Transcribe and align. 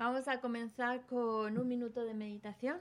Vamos 0.00 0.28
a 0.28 0.40
comenzar 0.40 1.04
con 1.04 1.58
un 1.58 1.68
minuto 1.68 2.06
de 2.06 2.14
meditación. 2.14 2.80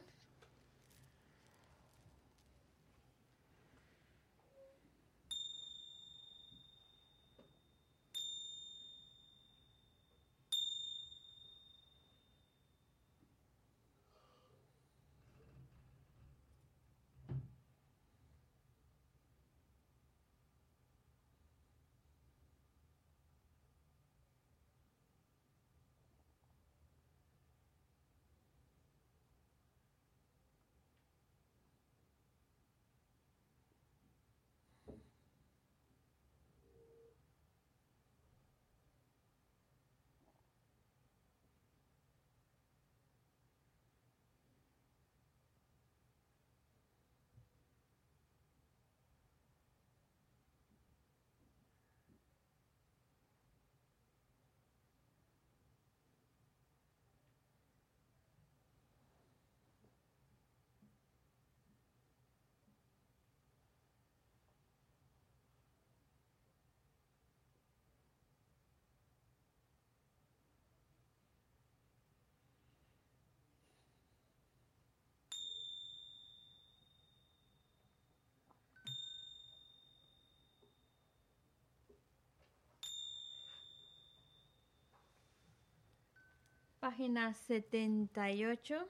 Página 86.80 87.34
78. 87.34 88.88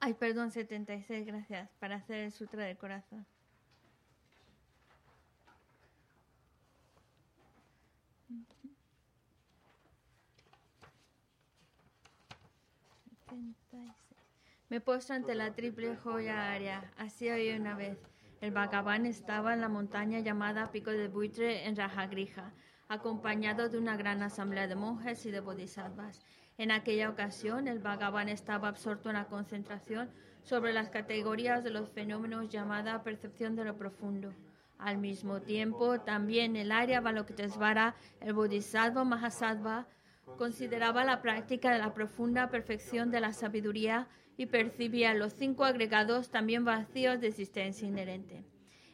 Ay, 0.00 0.14
perdón, 0.14 0.50
76, 0.50 1.26
gracias, 1.26 1.70
para 1.78 1.96
hacer 1.96 2.18
el 2.18 2.32
sutra 2.32 2.64
del 2.64 2.78
corazón. 2.78 3.26
Me 14.70 14.80
postro 14.80 15.16
ante 15.16 15.34
la 15.34 15.54
triple 15.54 15.96
joya 15.96 16.52
área. 16.52 16.92
Así 16.96 17.28
hoy 17.28 17.50
una 17.50 17.74
vez. 17.74 17.98
El 18.40 18.52
Bhagavan 18.52 19.06
estaba 19.06 19.52
en 19.52 19.60
la 19.60 19.68
montaña 19.68 20.20
llamada 20.20 20.70
Pico 20.70 20.90
de 20.90 21.08
Buitre 21.08 21.66
en 21.66 21.74
Rajagrija 21.74 22.52
acompañado 22.88 23.68
de 23.68 23.78
una 23.78 23.96
gran 23.96 24.22
asamblea 24.22 24.66
de 24.66 24.74
monjes 24.74 25.24
y 25.26 25.30
de 25.30 25.40
bodhisattvas. 25.40 26.20
En 26.56 26.70
aquella 26.70 27.10
ocasión, 27.10 27.68
el 27.68 27.78
Bhagavan 27.78 28.28
estaba 28.28 28.68
absorto 28.68 29.10
en 29.10 29.16
la 29.16 29.26
concentración 29.26 30.10
sobre 30.42 30.72
las 30.72 30.88
categorías 30.88 31.62
de 31.62 31.70
los 31.70 31.90
fenómenos 31.90 32.48
llamada 32.48 33.02
percepción 33.02 33.54
de 33.54 33.64
lo 33.64 33.76
profundo. 33.76 34.32
Al 34.78 34.98
mismo 34.98 35.40
tiempo, 35.40 36.00
también 36.00 36.56
el 36.56 36.72
Arya 36.72 37.00
Balokitesvara, 37.00 37.94
el 38.20 38.32
Bodhisattva 38.32 39.04
Mahasattva, 39.04 39.86
consideraba 40.36 41.04
la 41.04 41.20
práctica 41.20 41.72
de 41.72 41.78
la 41.78 41.94
profunda 41.94 42.48
perfección 42.48 43.10
de 43.10 43.20
la 43.20 43.32
sabiduría 43.32 44.08
y 44.36 44.46
percibía 44.46 45.14
los 45.14 45.32
cinco 45.32 45.64
agregados 45.64 46.30
también 46.30 46.64
vacíos 46.64 47.20
de 47.20 47.28
existencia 47.28 47.88
inherente. 47.88 48.44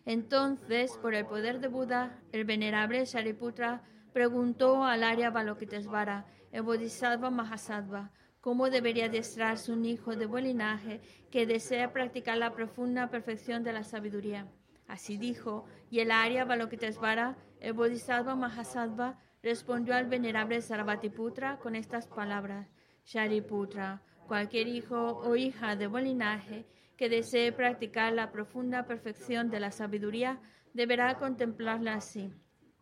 Entonces, 0.07 0.99
por 1.01 1.15
el 1.15 1.27
poder 1.27 1.61
de 1.61 1.69
Buda, 1.69 2.19
el 2.33 2.45
venerable 2.45 3.05
Shariputra 3.05 3.83
preguntó 4.15 4.85
al 4.85 5.03
Arya 5.03 5.31
Balokitesvara, 5.31 6.25
el 6.53 6.63
Bodhisattva 6.63 7.31
Mahasattva, 7.31 8.13
cómo 8.41 8.71
debería 8.71 9.07
adiestrarse 9.07 9.73
un 9.73 9.85
hijo 9.85 10.15
de 10.15 10.27
buen 10.27 10.45
linaje 10.45 11.01
que 11.33 11.47
desea 11.47 11.93
practicar 11.93 12.39
la 12.39 12.53
profunda 12.53 13.11
perfección 13.11 13.65
de 13.65 13.73
la 13.73 13.83
sabiduría. 13.83 14.47
Así 14.87 15.17
dijo, 15.17 15.65
y 15.91 15.99
el 15.99 16.13
Arya 16.13 16.45
Balokitesvara, 16.45 17.37
el 17.59 17.73
Bodhisattva 17.73 18.37
Mahasattva, 18.37 19.19
respondió 19.43 19.97
al 19.97 20.07
venerable 20.07 20.63
Sarvatiputra 20.63 21.59
con 21.59 21.75
estas 21.75 22.07
palabras: 22.07 22.69
Shariputra, 23.05 24.01
cualquier 24.29 24.69
hijo 24.69 25.19
o 25.25 25.35
hija 25.35 25.75
de 25.75 25.89
buen 25.89 26.05
linaje 26.05 26.67
que 26.97 27.09
desee 27.09 27.51
practicar 27.51 28.13
la 28.13 28.31
profunda 28.31 28.87
perfección 28.87 29.51
de 29.51 29.59
la 29.59 29.73
sabiduría 29.73 30.41
deberá 30.73 31.19
contemplarla 31.19 31.95
así, 31.95 32.33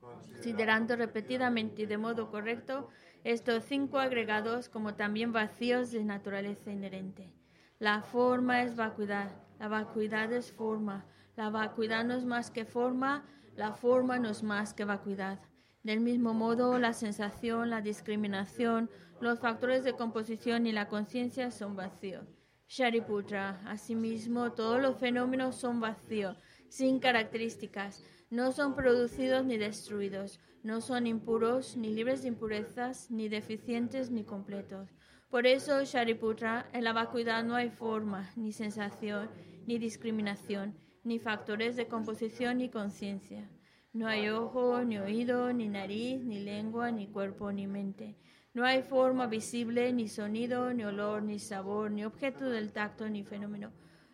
considerando 0.03 0.97
repetidamente 0.97 1.83
y 1.83 1.87
de 1.87 1.97
modo 1.97 2.31
correcto 2.31 2.89
estos 3.23 3.65
cinco 3.65 4.01
agregados 4.01 4.69
como 4.69 4.95
también 4.95 5.33
vacíos 5.33 5.93
de 5.93 6.03
naturaleza 6.03 6.73
inherente. 6.73 7.33
La 7.79 8.03
forma 8.03 8.63
es 8.63 8.75
vacuidad, 8.75 9.31
la 9.61 9.69
vacuidad 9.69 10.33
es 10.33 10.53
forma, 10.53 11.07
la 11.37 11.51
vacuidad 11.51 12.05
no 12.05 12.15
es 12.15 12.25
más 12.25 12.51
que 12.51 12.65
forma, 12.65 13.25
la 13.55 13.73
forma 13.73 14.19
no 14.19 14.31
es 14.31 14.43
más 14.43 14.75
que 14.75 14.85
vacuidad. 14.85 15.41
Del 15.85 16.01
mismo 16.01 16.35
modo, 16.35 16.79
la 16.79 16.93
sensación, 16.93 17.71
la 17.71 17.81
discriminación, 17.81 18.91
los 19.21 19.39
factores 19.39 19.85
de 19.85 19.95
composición 19.95 20.67
y 20.67 20.73
la 20.73 20.89
conciencia 20.89 21.51
son 21.51 21.77
vacíos. 21.77 22.27
Shariputra. 22.69 23.61
Asimismo, 23.67 24.53
todos 24.53 24.81
los 24.81 24.97
fenómenos 24.97 25.57
son 25.57 25.81
vacíos, 25.81 26.39
sin 26.69 27.01
características, 27.01 28.03
no 28.33 28.51
son 28.51 28.75
producidos 28.75 29.45
ni 29.45 29.59
destruidos, 29.59 30.41
no 30.63 30.81
son 30.81 31.07
impuros, 31.07 31.77
ni 31.77 31.93
libres 31.93 32.23
de 32.23 32.29
impurezas, 32.29 33.11
ni 33.11 33.29
deficientes, 33.29 34.11
ni 34.11 34.25
completos. 34.25 34.89
Por 35.29 35.47
eso, 35.47 35.85
Shariputra, 35.85 36.67
en 36.73 36.85
la 36.85 36.95
vacuidad 36.95 37.45
no 37.45 37.57
hay 37.57 37.69
forma, 37.69 38.31
ni 38.35 38.53
sensación, 38.53 39.29
ni 39.67 39.77
discriminación, 39.77 40.75
ni 41.05 41.19
factores 41.19 41.77
de 41.77 41.89
composición 41.89 42.57
ni 42.57 42.71
conciencia. 42.71 43.51
No 43.93 44.07
hay 44.07 44.31
ojo, 44.31 44.83
ni 44.83 44.97
oído, 44.97 45.53
ni 45.53 45.69
nariz, 45.69 46.25
ni 46.25 46.41
lengua, 46.41 46.91
ni 46.91 47.09
cuerpo, 47.09 47.53
ni 47.53 47.67
mente. 47.67 48.17
No 48.55 48.65
hay 48.65 48.83
forma 48.83 49.27
visible, 49.27 49.93
ni 49.93 50.09
sonido, 50.09 50.73
ni 50.73 50.85
olor, 50.85 51.23
ni 51.23 51.39
sabor, 51.39 51.91
ni 51.91 52.07
objeto 52.07 52.49
del 52.49 52.73
tacto, 52.73 53.11
ni 53.11 53.25
fenómeno. 53.25 53.73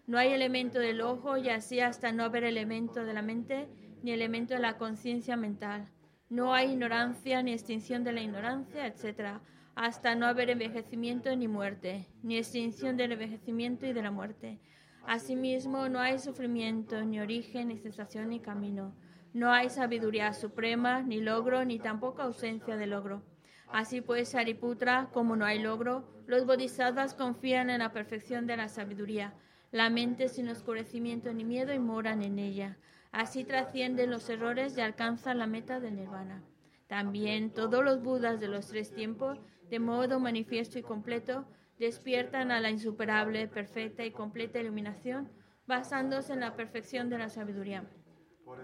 No 0.08 0.18
hay 0.18 0.32
elemento 0.32 0.80
del 0.80 1.02
ojo 1.02 1.36
y 1.36 1.50
así 1.50 1.78
hasta 1.78 2.10
no 2.10 2.24
haber 2.24 2.42
elemento 2.42 3.04
de 3.04 3.12
la 3.12 3.22
mente, 3.22 3.68
ni 4.02 4.12
elemento 4.12 4.54
de 4.54 4.60
la 4.60 4.78
conciencia 4.78 5.36
mental. 5.36 5.88
No 6.30 6.54
hay 6.54 6.72
ignorancia, 6.72 7.42
ni 7.42 7.52
extinción 7.52 8.04
de 8.04 8.12
la 8.12 8.20
ignorancia, 8.20 8.86
etc. 8.86 9.40
Hasta 9.74 10.14
no 10.14 10.26
haber 10.26 10.50
envejecimiento 10.50 11.34
ni 11.34 11.48
muerte, 11.48 12.06
ni 12.22 12.36
extinción 12.36 12.96
del 12.96 13.12
envejecimiento 13.12 13.86
y 13.86 13.92
de 13.92 14.02
la 14.02 14.10
muerte. 14.10 14.60
Asimismo, 15.06 15.88
no 15.88 16.00
hay 16.00 16.18
sufrimiento, 16.18 17.02
ni 17.04 17.18
origen, 17.18 17.68
ni 17.68 17.78
sensación, 17.78 18.28
ni 18.28 18.40
camino. 18.40 18.94
No 19.32 19.50
hay 19.52 19.70
sabiduría 19.70 20.32
suprema, 20.32 21.02
ni 21.02 21.20
logro, 21.20 21.64
ni 21.64 21.78
tampoco 21.78 22.22
ausencia 22.22 22.76
de 22.76 22.86
logro. 22.86 23.22
Así 23.68 24.00
pues, 24.00 24.30
Sariputra, 24.30 25.10
como 25.12 25.36
no 25.36 25.44
hay 25.44 25.58
logro, 25.58 26.08
los 26.26 26.44
bodhisattvas 26.44 27.14
confían 27.14 27.70
en 27.70 27.78
la 27.78 27.92
perfección 27.92 28.46
de 28.46 28.56
la 28.56 28.68
sabiduría. 28.68 29.34
La 29.70 29.90
mente 29.90 30.28
sin 30.28 30.48
oscurecimiento 30.48 31.32
ni 31.32 31.44
miedo 31.44 31.72
y 31.72 31.78
moran 31.78 32.22
en 32.22 32.38
ella. 32.38 32.78
Así 33.12 33.44
trascienden 33.44 34.10
los 34.10 34.28
errores 34.28 34.76
y 34.76 34.80
alcanzan 34.80 35.38
la 35.38 35.46
meta 35.46 35.80
del 35.80 35.96
nirvana. 35.96 36.42
También 36.86 37.50
todos 37.50 37.84
los 37.84 38.02
budas 38.02 38.40
de 38.40 38.48
los 38.48 38.68
tres 38.68 38.92
tiempos, 38.94 39.40
de 39.70 39.78
modo 39.78 40.20
manifiesto 40.20 40.78
y 40.78 40.82
completo, 40.82 41.46
despiertan 41.78 42.50
a 42.50 42.60
la 42.60 42.70
insuperable, 42.70 43.48
perfecta 43.48 44.04
y 44.04 44.10
completa 44.10 44.58
iluminación, 44.58 45.30
basándose 45.66 46.32
en 46.32 46.40
la 46.40 46.56
perfección 46.56 47.10
de 47.10 47.18
la 47.18 47.28
sabiduría. 47.28 47.84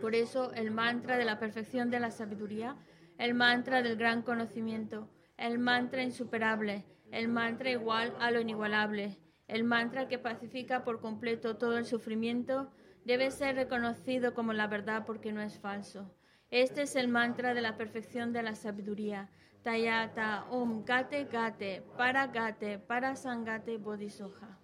Por 0.00 0.14
eso 0.14 0.52
el 0.54 0.70
mantra 0.70 1.18
de 1.18 1.24
la 1.24 1.38
perfección 1.38 1.90
de 1.90 2.00
la 2.00 2.10
sabiduría 2.10 2.76
el 3.18 3.34
mantra 3.34 3.82
del 3.82 3.96
gran 3.96 4.22
conocimiento, 4.22 5.08
el 5.36 5.58
mantra 5.58 6.02
insuperable, 6.02 6.84
el 7.12 7.28
mantra 7.28 7.70
igual 7.70 8.14
a 8.18 8.30
lo 8.30 8.40
inigualable, 8.40 9.18
el 9.46 9.64
mantra 9.64 10.08
que 10.08 10.18
pacifica 10.18 10.84
por 10.84 11.00
completo 11.00 11.56
todo 11.56 11.78
el 11.78 11.84
sufrimiento, 11.84 12.70
debe 13.04 13.30
ser 13.30 13.56
reconocido 13.56 14.34
como 14.34 14.52
la 14.52 14.66
verdad 14.66 15.04
porque 15.06 15.32
no 15.32 15.40
es 15.40 15.58
falso. 15.58 16.10
Este 16.50 16.82
es 16.82 16.96
el 16.96 17.08
mantra 17.08 17.54
de 17.54 17.62
la 17.62 17.76
perfección 17.76 18.32
de 18.32 18.42
la 18.42 18.54
sabiduría. 18.54 19.28
Tayata 19.62 20.44
Om 20.50 20.84
Gate 20.84 21.24
Gate 21.24 21.82
Para 21.96 22.26
Gate 22.26 22.78
Para 22.78 23.16
Sangate 23.16 23.78
Bodhisoja. 23.78 24.58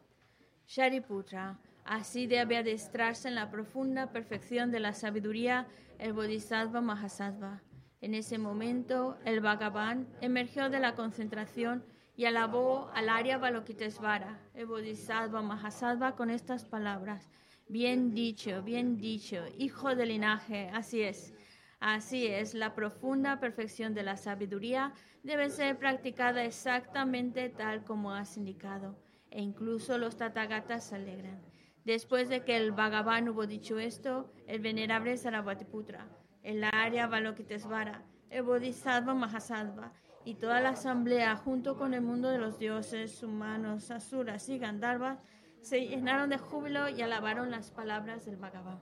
Shariputra, 0.67 1.59
así 1.85 2.27
debe 2.27 2.59
adestrarse 2.59 3.29
en 3.29 3.35
la 3.35 3.51
profunda 3.51 4.13
perfección 4.13 4.71
de 4.71 4.81
la 4.81 4.93
sabiduría 4.93 5.67
el 5.99 6.13
Bodhisattva 6.13 6.81
Mahasattva. 6.81 7.63
En 8.01 8.15
ese 8.15 8.39
momento, 8.39 9.19
el 9.25 9.41
Bhagavan 9.41 10.07
emergió 10.21 10.71
de 10.71 10.81
la 10.81 10.95
concentración 10.95 11.85
y 12.17 12.25
alabó 12.27 12.91
al 12.95 13.09
Arya 13.09 13.39
Balokitesvara, 13.39 14.39
el 14.55 14.67
Bodhisattva 14.67 15.43
Mahasattva, 15.43 16.17
con 16.17 16.31
estas 16.31 16.65
palabras. 16.65 17.31
Bien 17.71 18.13
dicho, 18.13 18.65
bien 18.65 18.97
dicho, 18.97 19.45
hijo 19.57 19.95
del 19.95 20.09
linaje, 20.09 20.71
así 20.75 21.03
es. 21.03 21.33
Así 21.79 22.27
es, 22.27 22.53
la 22.53 22.75
profunda 22.75 23.39
perfección 23.39 23.95
de 23.95 24.03
la 24.03 24.17
sabiduría 24.17 24.93
debe 25.23 25.51
ser 25.51 25.79
practicada 25.79 26.45
exactamente 26.45 27.49
tal 27.49 27.85
como 27.85 28.13
has 28.13 28.37
indicado 28.37 28.99
e 29.31 29.41
incluso 29.41 29.99
los 29.99 30.17
Tathagatas 30.17 30.89
se 30.89 30.97
alegran. 30.97 31.41
Después 31.85 32.29
de 32.29 32.43
que 32.43 32.57
el 32.57 32.73
Bhagavan 32.73 33.29
hubo 33.29 33.47
dicho 33.47 33.79
esto, 33.79 34.33
el 34.49 34.59
venerable 34.59 35.17
Sarabhatiputra, 35.17 36.09
el 36.43 36.65
Arya 36.65 37.07
Balokitesvara, 37.07 38.03
el 38.31 38.43
Bodhisattva 38.43 39.15
Mahasattva 39.15 39.93
y 40.25 40.35
toda 40.35 40.61
la 40.61 40.71
asamblea, 40.71 41.37
junto 41.37 41.79
con 41.79 41.95
el 41.95 42.03
mundo 42.03 42.31
de 42.31 42.39
los 42.39 42.59
dioses, 42.59 43.23
humanos, 43.23 43.93
asuras 43.93 44.49
y 44.49 44.59
gandharvas, 44.59 45.25
se 45.63 45.87
llenaron 45.87 46.31
de 46.31 46.39
júbilo 46.39 46.89
y 46.89 47.03
alabaron 47.03 47.51
las 47.51 47.71
palabras 47.71 48.25
del 48.25 48.37
Bhagavan. 48.37 48.81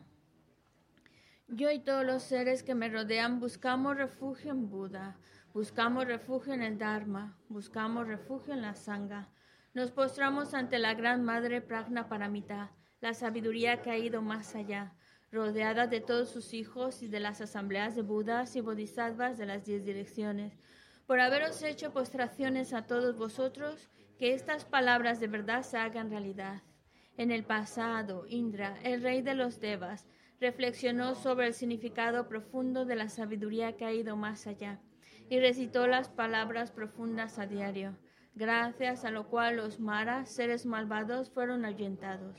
Yo 1.49 1.71
y 1.71 1.79
todos 1.79 2.05
los 2.05 2.23
seres 2.23 2.63
que 2.63 2.75
me 2.75 2.89
rodean 2.89 3.41
buscamos 3.41 3.97
refugio 3.97 4.51
en 4.53 4.69
Buda, 4.69 5.17
buscamos 5.55 6.07
refugio 6.07 6.53
en 6.53 6.63
el 6.63 6.79
Dharma, 6.79 7.39
buscamos 7.49 8.07
refugio 8.07 8.55
en 8.55 8.63
la 8.63 8.75
Sangha 8.75 9.31
nos 9.79 9.93
postramos 9.93 10.55
ante 10.55 10.79
la 10.81 10.95
Gran 10.95 11.23
Madre 11.23 11.61
Pragna 11.61 12.09
Paramita, 12.09 12.73
la 13.01 13.15
sabiduría 13.15 13.81
que 13.81 13.91
ha 13.91 13.97
ido 13.97 14.23
más 14.23 14.57
allá, 14.57 14.93
rodeada 15.31 15.87
de 15.87 16.01
todos 16.01 16.31
sus 16.31 16.53
hijos 16.53 17.01
y 17.03 17.07
de 17.07 17.21
las 17.21 17.41
asambleas 17.41 17.95
de 17.95 18.03
Budas 18.03 18.57
y 18.57 18.61
Bodhisattvas 18.61 19.39
de 19.39 19.47
las 19.47 19.67
diez 19.67 19.85
direcciones. 19.85 20.59
Por 21.07 21.21
haberos 21.21 21.63
hecho 21.63 21.93
postraciones 21.93 22.73
a 22.73 22.89
todos 22.89 23.17
vosotros, 23.17 23.89
que 24.19 24.35
estas 24.35 24.65
palabras 24.65 25.21
de 25.21 25.29
verdad 25.29 25.63
se 25.63 25.79
hagan 25.79 26.11
realidad. 26.11 26.63
En 27.17 27.31
el 27.31 27.45
pasado, 27.45 28.27
Indra, 28.29 28.77
el 28.83 29.03
rey 29.03 29.23
de 29.23 29.35
los 29.35 29.61
Devas, 29.61 30.07
reflexionó 30.41 31.15
sobre 31.15 31.47
el 31.47 31.55
significado 31.55 32.29
profundo 32.29 32.85
de 32.85 32.97
la 32.97 33.09
sabiduría 33.09 33.77
que 33.77 33.85
ha 33.85 33.93
ido 33.93 34.17
más 34.17 34.47
allá 34.47 34.81
y 35.31 35.41
recitó 35.41 35.87
las 35.87 36.09
palabras 36.09 36.71
profundas 36.71 37.39
a 37.39 37.47
diario 37.47 37.97
gracias 38.39 39.05
a 39.05 39.11
lo 39.11 39.27
cual 39.27 39.57
los 39.57 39.81
maras, 39.81 40.31
seres 40.31 40.65
malvados, 40.65 41.29
fueron 41.29 41.65
ahuyentados. 41.65 42.37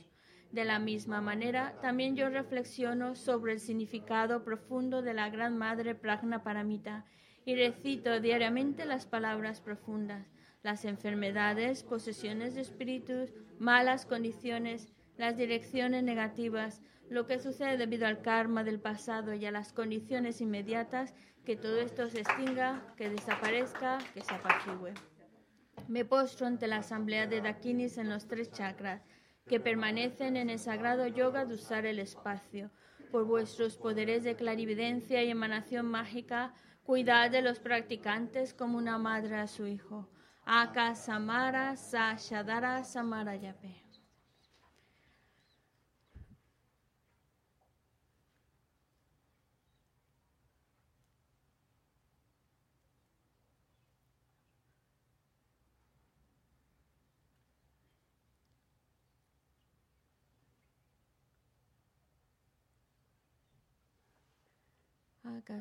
De 0.50 0.64
la 0.64 0.80
misma 0.80 1.20
manera, 1.20 1.76
también 1.82 2.16
yo 2.16 2.30
reflexiono 2.30 3.16
sobre 3.16 3.54
el 3.54 3.60
significado 3.60 4.46
profundo 4.46 5.02
de 5.02 5.14
la 5.14 5.30
Gran 5.30 5.58
Madre 5.58 5.96
Pragna 5.96 6.42
Paramita 6.42 7.06
y 7.46 7.56
recito 7.56 8.22
diariamente 8.22 8.86
las 8.86 9.06
palabras 9.06 9.60
profundas, 9.60 10.26
las 10.62 10.86
enfermedades, 10.86 11.84
posesiones 11.84 12.56
de 12.56 12.62
espíritus, 12.62 13.34
malas 13.60 14.06
condiciones, 14.06 14.90
las 15.18 15.38
direcciones 15.38 16.04
negativas, 16.04 16.82
lo 17.10 17.26
que 17.26 17.40
sucede 17.40 17.78
debido 17.78 18.08
al 18.08 18.22
karma 18.22 18.64
del 18.64 18.80
pasado 18.80 19.34
y 19.34 19.46
a 19.46 19.52
las 19.52 19.74
condiciones 19.74 20.42
inmediatas, 20.42 21.14
que 21.46 21.56
todo 21.56 21.80
esto 21.80 22.10
se 22.10 22.20
extinga, 22.20 22.94
que 22.98 23.10
desaparezca, 23.10 23.98
que 24.14 24.22
se 24.22 24.34
apachigüe. 24.34 24.94
Me 25.88 26.06
postro 26.06 26.46
ante 26.46 26.68
la 26.68 26.78
asamblea 26.78 27.26
de 27.26 27.42
Dakinis 27.42 27.98
en 27.98 28.10
los 28.10 28.28
tres 28.28 28.52
chakras, 28.52 29.02
que 29.48 29.60
permanecen 29.60 30.38
en 30.38 30.50
el 30.52 30.60
sagrado 30.60 31.08
yoga 31.08 31.46
de 31.46 31.56
usar 31.56 31.86
el 31.86 31.98
espacio. 32.00 32.70
Por 33.12 33.26
vuestros 33.26 33.78
poderes 33.78 34.24
de 34.24 34.36
clarividencia 34.36 35.24
y 35.24 35.32
emanación 35.32 35.88
mágica, 35.88 36.54
cuidad 36.84 37.32
de 37.32 37.42
los 37.42 37.60
practicantes 37.60 38.54
como 38.54 38.78
una 38.78 39.00
madre 39.00 39.38
a 39.38 39.48
su 39.48 39.66
hijo. 39.66 40.08
Aka 40.48 40.96
Samara 40.96 41.76
Sa 41.78 42.16
Shadara 42.16 42.84
Samara 42.86 43.38
Yape. 43.38 43.90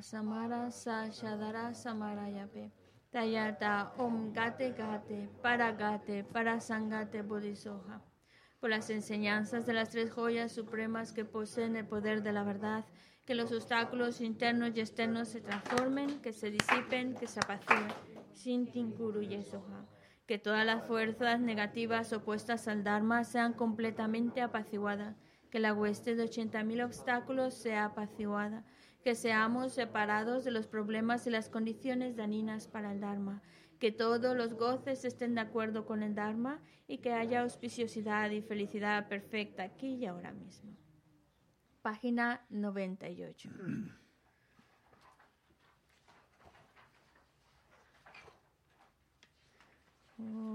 Samara 0.03 0.71
Sa 0.71 1.09
Shadara 1.11 1.75
Samarayape. 1.75 2.78
Tayata 3.11 3.95
Om 3.97 4.35
Gate 4.35 4.73
Gate 4.73 5.31
Para 5.41 5.73
Gate 5.73 6.25
Para 6.25 6.61
Sangate 6.61 7.23
Bodhisoja. 7.23 8.03
Por 8.61 8.69
las 8.69 8.91
enseñanzas 8.91 9.65
de 9.65 9.73
las 9.73 9.89
tres 9.89 10.13
joyas 10.13 10.53
supremas 10.53 11.13
que 11.13 11.25
poseen 11.25 11.77
el 11.77 11.87
poder 11.87 12.23
de 12.23 12.33
la 12.33 12.43
verdad, 12.43 12.85
que 13.25 13.35
los 13.35 13.51
obstáculos 13.51 14.21
internos 14.21 14.73
y 14.75 14.81
externos 14.81 15.29
se 15.29 15.41
transformen, 15.41 16.21
que 16.21 16.35
se 16.35 16.51
disipen, 16.51 17.15
que 17.15 17.27
se 17.27 17.41
apaciguen. 17.41 17.89
Sin 18.35 18.71
Tinkuru 18.71 19.23
Yesoja. 19.23 19.87
Que 20.27 20.39
todas 20.39 20.67
las 20.67 20.87
fuerzas 20.87 21.41
negativas 21.41 22.13
opuestas 22.13 22.69
al 22.69 22.85
Dharma 22.85 23.25
sean 23.25 23.55
completamente 23.55 24.43
apaciguadas. 24.43 25.17
Que 25.51 25.61
la 25.61 25.73
hueste 25.73 26.15
de 26.15 26.25
80.000 26.25 26.85
obstáculos 26.85 27.55
sea 27.55 27.87
apaciguada 27.87 28.67
que 29.09 29.15
seamos 29.15 29.73
separados 29.73 30.45
de 30.45 30.51
los 30.51 30.67
problemas 30.67 31.27
y 31.27 31.31
las 31.31 31.49
condiciones 31.49 32.15
daninas 32.15 32.69
para 32.69 32.93
el 32.93 33.01
Dharma, 33.01 33.41
que 33.79 33.91
todos 33.91 34.37
los 34.37 34.53
goces 34.53 35.03
estén 35.03 35.35
de 35.35 35.41
acuerdo 35.41 35.87
con 35.87 36.03
el 36.03 36.15
Dharma 36.15 36.61
y 36.87 36.99
que 36.99 37.15
haya 37.15 37.41
auspiciosidad 37.41 38.29
y 38.29 38.43
felicidad 38.43 39.09
perfecta 39.09 39.63
aquí 39.63 39.95
y 39.95 40.05
ahora 40.05 40.33
mismo. 40.33 40.77
Página 41.81 42.45
98. 42.51 43.49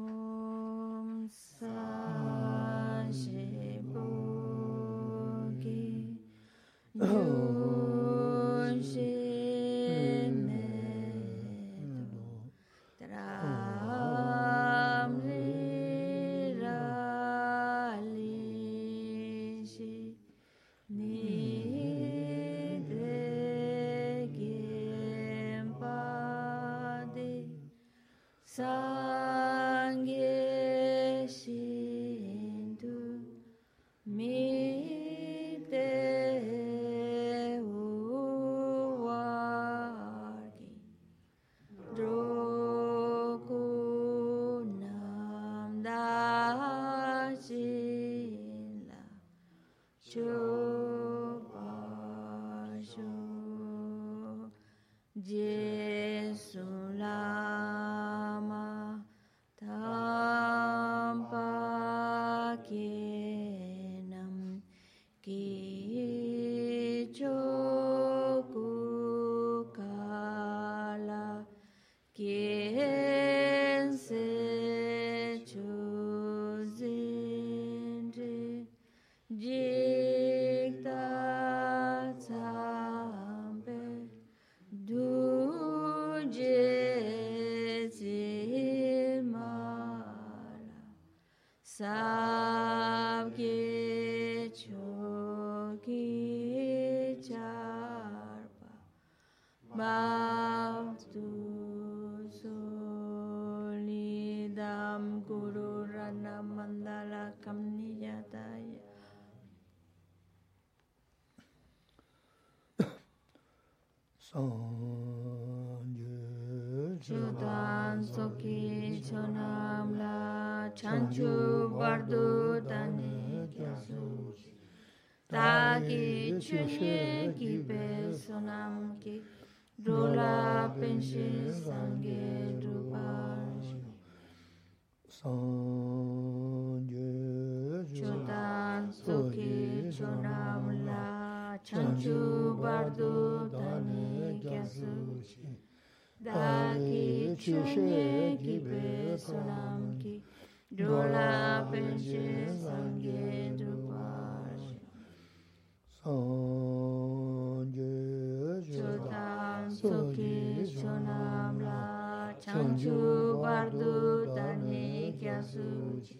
chonam 160.83 161.59
la 161.63 162.33
changchu 162.43 163.39
bardu 163.41 164.27
dani 164.35 165.15
kya 165.19 165.39
suji 165.41 166.19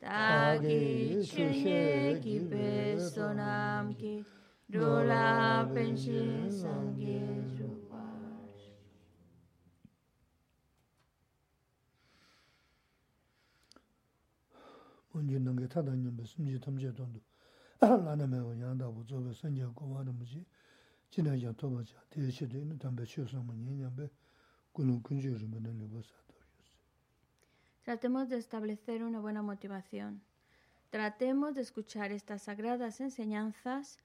tagi 0.00 1.22
chunye 1.22 2.18
ki. 2.22 2.34
Pe 2.50 2.98
sonam 2.98 3.94
ki 3.94 4.24
dola 4.68 5.62
penshi 5.72 6.50
sangye 6.50 7.22
rupa 7.58 8.02
onje 15.14 15.38
nange 15.38 15.68
tada 15.68 15.94
nyambe 15.94 16.26
simje 16.26 16.58
tamje 16.58 16.90
tondu 16.92 17.20
lana 17.80 18.26
mewa 18.26 18.54
yanda 18.56 18.90
bu 18.90 19.04
zobe 19.06 19.34
sanje 19.34 19.66
kuwa 19.66 20.02
namuji 20.04 20.42
메 21.17 21.29
원양다고 21.29 21.49
저거 21.49 21.49
선제 21.49 21.49
고마는 21.49 21.49
뭐지 21.49 21.49
지나야 21.49 21.51
도마자 21.53 21.93
대시도 22.09 22.57
있는 22.57 22.77
담배 22.79 23.05
쉬어서만 23.05 23.57
년년배 23.63 24.09
군은 24.71 25.01
군주르면 25.03 25.63
내려버서 25.63 26.13
Tratemos 27.83 28.29
de 28.29 28.37
establecer 28.37 29.03
una 29.03 29.19
buena 29.19 29.41
motivación. 29.41 30.21
Tratemos 30.91 31.55
de 31.55 31.61
escuchar 31.61 32.11
estas 32.11 32.43
sagradas 32.43 33.01
enseñanzas 33.01 33.97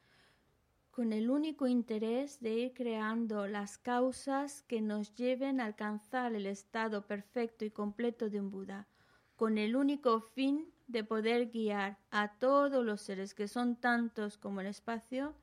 con 0.90 1.12
el 1.12 1.28
único 1.28 1.66
interés 1.66 2.40
de 2.40 2.54
ir 2.54 2.72
creando 2.72 3.46
las 3.46 3.76
causas 3.76 4.62
que 4.62 4.80
nos 4.80 5.14
lleven 5.14 5.60
a 5.60 5.66
alcanzar 5.66 6.32
el 6.34 6.46
estado 6.46 7.06
perfecto 7.06 7.66
y 7.66 7.70
completo 7.70 8.30
de 8.30 8.40
un 8.40 8.50
Buda, 8.50 8.86
con 9.36 9.58
el 9.58 9.76
único 9.76 10.20
fin 10.20 10.72
de 10.86 11.04
poder 11.04 11.50
guiar 11.50 11.98
a 12.10 12.38
todos 12.38 12.84
los 12.84 13.02
seres 13.02 13.34
que 13.34 13.48
son 13.48 13.76
tantos 13.76 14.38
como 14.38 14.62
el 14.62 14.68
espacio 14.68 15.34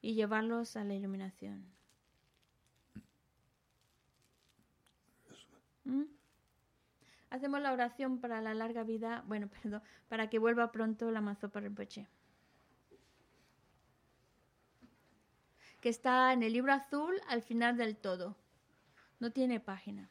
y 0.00 0.14
llevarlos 0.14 0.76
a 0.76 0.84
la 0.84 0.94
iluminación. 0.94 1.64
¿Mm? 5.84 6.04
Hacemos 7.30 7.60
la 7.60 7.72
oración 7.72 8.20
para 8.20 8.40
la 8.40 8.54
larga 8.54 8.82
vida, 8.82 9.24
bueno, 9.26 9.48
perdón, 9.62 9.82
para 10.08 10.28
que 10.30 10.38
vuelva 10.38 10.72
pronto 10.72 11.10
la 11.10 11.20
Mazopa 11.20 11.60
Rinpoche. 11.60 12.08
Que 15.80 15.88
está 15.88 16.32
en 16.32 16.42
el 16.42 16.52
libro 16.52 16.72
azul 16.72 17.20
al 17.28 17.42
final 17.42 17.76
del 17.76 17.96
todo. 17.96 18.36
No 19.20 19.30
tiene 19.32 19.60
página. 19.60 20.10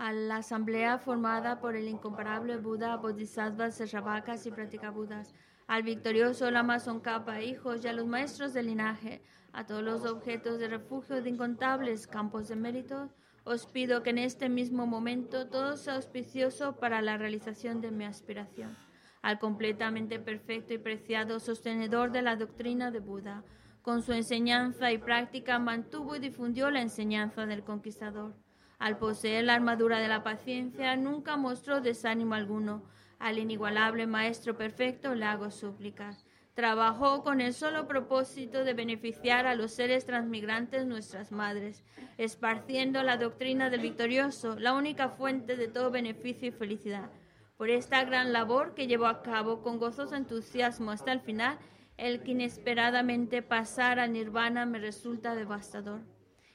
A 0.00 0.14
la 0.14 0.36
asamblea 0.36 0.96
formada 0.96 1.60
por 1.60 1.76
el 1.76 1.86
incomparable 1.86 2.56
Buda, 2.56 2.96
Bodhisattvas, 2.96 3.76
Sravakas 3.76 4.46
y 4.46 4.50
Praticabudas, 4.50 5.34
al 5.66 5.82
victorioso 5.82 6.50
Lama 6.50 6.78
Tsongkhapa, 6.78 7.42
hijos 7.42 7.84
y 7.84 7.88
a 7.88 7.92
los 7.92 8.06
maestros 8.06 8.54
del 8.54 8.68
linaje, 8.68 9.20
a 9.52 9.66
todos 9.66 9.82
los 9.82 10.06
objetos 10.06 10.58
de 10.58 10.68
refugio 10.68 11.20
de 11.20 11.28
incontables 11.28 12.06
campos 12.06 12.48
de 12.48 12.56
mérito, 12.56 13.10
os 13.44 13.66
pido 13.66 14.02
que 14.02 14.08
en 14.08 14.16
este 14.16 14.48
mismo 14.48 14.86
momento 14.86 15.48
todo 15.48 15.76
sea 15.76 15.96
auspicioso 15.96 16.76
para 16.76 17.02
la 17.02 17.18
realización 17.18 17.82
de 17.82 17.90
mi 17.90 18.06
aspiración. 18.06 18.74
Al 19.20 19.38
completamente 19.38 20.18
perfecto 20.18 20.72
y 20.72 20.78
preciado 20.78 21.40
sostenedor 21.40 22.10
de 22.10 22.22
la 22.22 22.36
doctrina 22.36 22.90
de 22.90 23.00
Buda, 23.00 23.44
con 23.82 24.02
su 24.02 24.14
enseñanza 24.14 24.92
y 24.92 24.96
práctica 24.96 25.58
mantuvo 25.58 26.16
y 26.16 26.20
difundió 26.20 26.70
la 26.70 26.80
enseñanza 26.80 27.44
del 27.44 27.64
conquistador. 27.64 28.32
Al 28.80 28.96
poseer 28.96 29.44
la 29.44 29.52
armadura 29.52 29.98
de 29.98 30.08
la 30.08 30.22
paciencia, 30.22 30.96
nunca 30.96 31.36
mostró 31.36 31.82
desánimo 31.82 32.34
alguno. 32.34 32.82
Al 33.18 33.36
inigualable 33.36 34.06
Maestro 34.06 34.56
Perfecto 34.56 35.14
le 35.14 35.26
hago 35.26 35.50
súplicas. 35.50 36.24
Trabajó 36.54 37.22
con 37.22 37.42
el 37.42 37.52
solo 37.52 37.86
propósito 37.86 38.64
de 38.64 38.72
beneficiar 38.72 39.46
a 39.46 39.54
los 39.54 39.72
seres 39.72 40.06
transmigrantes 40.06 40.86
nuestras 40.86 41.30
madres, 41.30 41.84
esparciendo 42.16 43.02
la 43.02 43.18
doctrina 43.18 43.68
del 43.68 43.82
victorioso, 43.82 44.58
la 44.58 44.72
única 44.72 45.10
fuente 45.10 45.56
de 45.56 45.68
todo 45.68 45.90
beneficio 45.90 46.48
y 46.48 46.52
felicidad. 46.52 47.10
Por 47.58 47.68
esta 47.68 48.02
gran 48.04 48.32
labor 48.32 48.72
que 48.72 48.86
llevó 48.86 49.08
a 49.08 49.20
cabo 49.22 49.60
con 49.60 49.78
gozoso 49.78 50.16
entusiasmo 50.16 50.90
hasta 50.90 51.12
el 51.12 51.20
final, 51.20 51.58
el 51.98 52.22
que 52.22 52.30
inesperadamente 52.30 53.42
pasara 53.42 54.04
al 54.04 54.14
nirvana 54.14 54.64
me 54.64 54.78
resulta 54.78 55.34
devastador. 55.34 56.00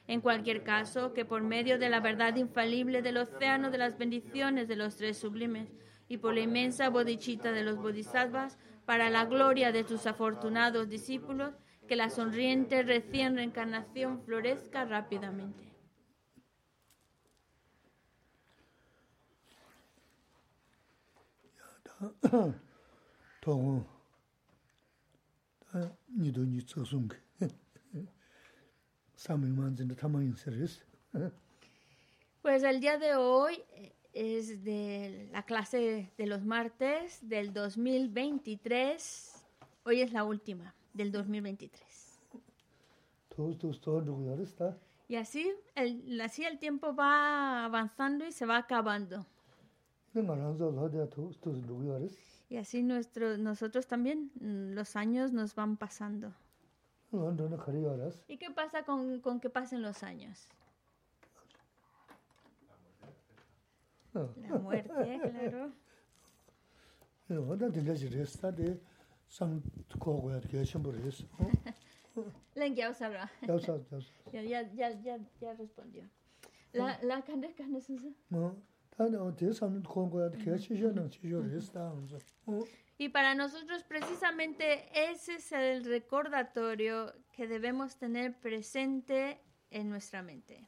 En 0.08 0.20
cualquier 0.20 0.62
caso, 0.62 1.12
que 1.12 1.24
por 1.24 1.42
medio 1.42 1.78
de 1.78 1.88
la 1.88 2.00
verdad 2.00 2.36
infalible 2.36 3.02
del 3.02 3.16
océano 3.16 3.70
de 3.70 3.78
las 3.78 3.98
bendiciones 3.98 4.68
de 4.68 4.76
los 4.76 4.96
tres 4.96 5.18
sublimes 5.18 5.68
y 6.08 6.18
por 6.18 6.34
la 6.34 6.40
inmensa 6.40 6.88
bodichita 6.90 7.50
de 7.50 7.64
los 7.64 7.76
bodhisattvas, 7.76 8.58
para 8.84 9.10
la 9.10 9.24
gloria 9.24 9.72
de 9.72 9.82
tus 9.82 10.06
afortunados 10.06 10.88
discípulos, 10.88 11.54
que 11.88 11.96
la 11.96 12.08
sonriente 12.08 12.82
recién 12.84 13.34
reencarnación 13.34 14.22
florezca 14.22 14.84
rápidamente. 14.84 15.64
Pues 32.42 32.62
el 32.62 32.80
día 32.80 32.98
de 32.98 33.16
hoy 33.16 33.62
eh, 33.72 33.92
es 34.12 34.62
de 34.62 35.28
la 35.32 35.42
clase 35.42 36.12
de 36.16 36.26
los 36.26 36.44
martes 36.44 37.18
del 37.22 37.52
2023. 37.52 39.46
Hoy 39.84 40.00
es 40.02 40.12
la 40.12 40.24
última 40.24 40.74
del 40.92 41.10
2023. 41.10 42.20
Y 45.08 45.16
así 45.16 45.52
el, 45.74 46.20
así 46.20 46.44
el 46.44 46.58
tiempo 46.58 46.94
va 46.94 47.64
avanzando 47.64 48.26
y 48.26 48.32
se 48.32 48.46
va 48.46 48.58
acabando. 48.58 49.26
Y 52.48 52.56
así 52.56 52.82
nuestro, 52.82 53.36
nosotros 53.38 53.86
también, 53.86 54.30
mm, 54.40 54.74
los 54.74 54.96
años 54.96 55.32
nos 55.32 55.54
van 55.54 55.76
pasando. 55.76 56.32
¿Y 58.28 58.38
qué 58.38 58.50
pasa 58.50 58.84
con, 58.84 59.20
con 59.20 59.40
que 59.40 59.50
pasen 59.50 59.82
los 59.82 60.02
años? 60.02 60.48
La 64.14 64.58
muerte, 64.58 64.92
claro. 65.30 65.72
ya, 74.32 74.42
ya, 74.42 74.72
ya, 74.72 74.90
ya, 75.02 75.18
ya 75.40 75.54
respondió. 75.54 76.04
La, 76.72 76.98
la? 77.02 77.22
No. 82.46 82.64
Y 82.98 83.10
para 83.10 83.34
nosotros 83.34 83.82
precisamente 83.82 84.88
ese 85.10 85.34
es 85.36 85.52
el 85.52 85.84
recordatorio 85.84 87.12
que 87.32 87.46
debemos 87.46 87.96
tener 87.96 88.38
presente 88.40 89.40
en 89.70 89.90
nuestra 89.90 90.22
mente. 90.22 90.66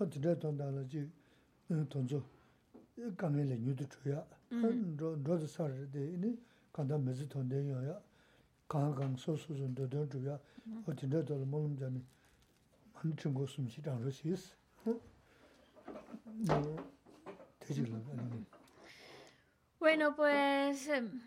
어떻게 0.00 0.38
돈달지 0.38 1.08
돈조 1.88 2.22
강에래 3.16 3.56
뉴도 3.56 3.88
줘야. 3.88 4.26
로 4.50 5.14
로도 5.22 5.46
살데 5.46 6.14
이제 6.14 6.36
간다 6.72 6.98
메지 6.98 7.28
돈대요야. 7.28 8.00
강강 8.68 9.16
소소전도 9.16 9.88
돈 9.88 10.10
줘야. 10.10 10.40
어떻게 10.86 11.08
돈 11.24 11.48
먹는 11.48 11.76
전에 11.76 12.02
한 12.94 13.16
친구 13.16 13.46
숨시장으로 13.46 14.10
시스. 14.10 14.56
Bueno, 19.79 20.15
pues 20.15 20.87
em, 20.87 21.21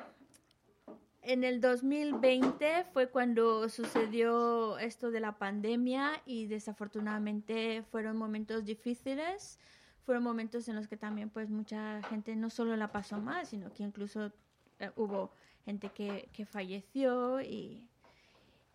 en 1.23 1.43
el 1.43 1.61
2020 1.61 2.85
fue 2.93 3.09
cuando 3.09 3.69
sucedió 3.69 4.79
esto 4.79 5.11
de 5.11 5.21
la 5.21 5.39
pandemia 5.39 6.23
y 6.27 6.47
desafortunadamente 6.47 7.83
fueron 7.91 8.17
momentos 8.17 8.65
difíciles, 8.65 9.59
fueron 10.05 10.23
momentos 10.23 10.69
en 10.69 10.77
los 10.77 10.87
que 10.87 10.97
también 10.97 11.31
pues 11.31 11.51
mucha 11.51 12.03
gente 12.05 12.37
no 12.37 12.51
solo 12.51 12.77
la 12.77 12.93
pasó 12.93 13.19
mal, 13.19 13.47
sino 13.47 13.73
que 13.73 13.83
incluso 13.83 14.33
eh, 14.79 14.91
hubo 14.97 15.33
gente 15.65 15.89
que, 15.89 16.29
que 16.33 16.45
falleció 16.45 17.41
y, 17.41 17.89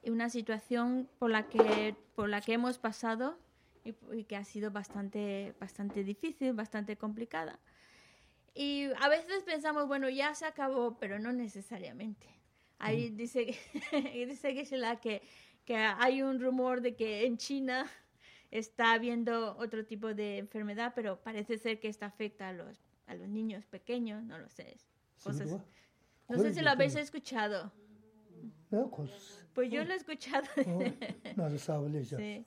y, 0.02 0.10
una 0.10 0.30
situación 0.30 1.08
por 1.20 1.30
la 1.30 1.48
que, 1.48 1.96
por 2.16 2.30
la 2.30 2.42
que 2.42 2.54
hemos 2.54 2.80
pasado 2.80 3.38
y, 3.84 3.96
y 4.14 4.24
que 4.26 4.36
ha 4.36 4.44
sido 4.44 4.72
bastante, 4.72 5.54
bastante 5.60 6.04
difícil, 6.04 6.54
bastante 6.54 6.98
complicada. 6.98 7.60
Y 8.54 8.88
a 9.00 9.08
veces 9.10 9.44
pensamos, 9.44 9.88
bueno, 9.88 10.10
ya 10.10 10.34
se 10.36 10.46
acabó, 10.46 10.98
pero 10.98 11.20
no 11.20 11.32
necesariamente. 11.32 12.28
Ahí 12.80 13.10
dice, 13.10 13.46
que- 13.46 14.26
dice 14.28 14.54
Gisela 14.54 15.00
que, 15.00 15.22
que 15.66 15.76
hay 15.76 16.22
un 16.22 16.40
rumor 16.40 16.82
de 16.82 16.96
que 16.96 17.26
en 17.26 17.38
China 17.38 17.90
está 18.52 18.94
habiendo 18.94 19.56
otro 19.58 19.86
tipo 19.86 20.14
de 20.14 20.38
enfermedad, 20.40 20.94
pero 20.96 21.22
parece 21.22 21.58
ser 21.58 21.80
que 21.80 21.88
esta 21.88 22.08
afecta 22.08 22.50
a 22.50 22.54
los, 22.54 22.80
a 23.06 23.14
los 23.16 23.28
niños 23.28 23.66
pequeños, 23.66 24.24
no 24.24 24.38
lo 24.40 24.50
sé. 24.50 24.78
No 26.30 26.38
sé 26.38 26.54
si 26.54 26.62
lo 26.62 26.70
habéis 26.72 26.96
escuchado. 27.02 27.72
Pues 29.54 29.72
yo 29.72 29.84
lo 29.84 29.94
he 29.94 29.96
escuchado. 29.96 30.48
sí, 32.16 32.46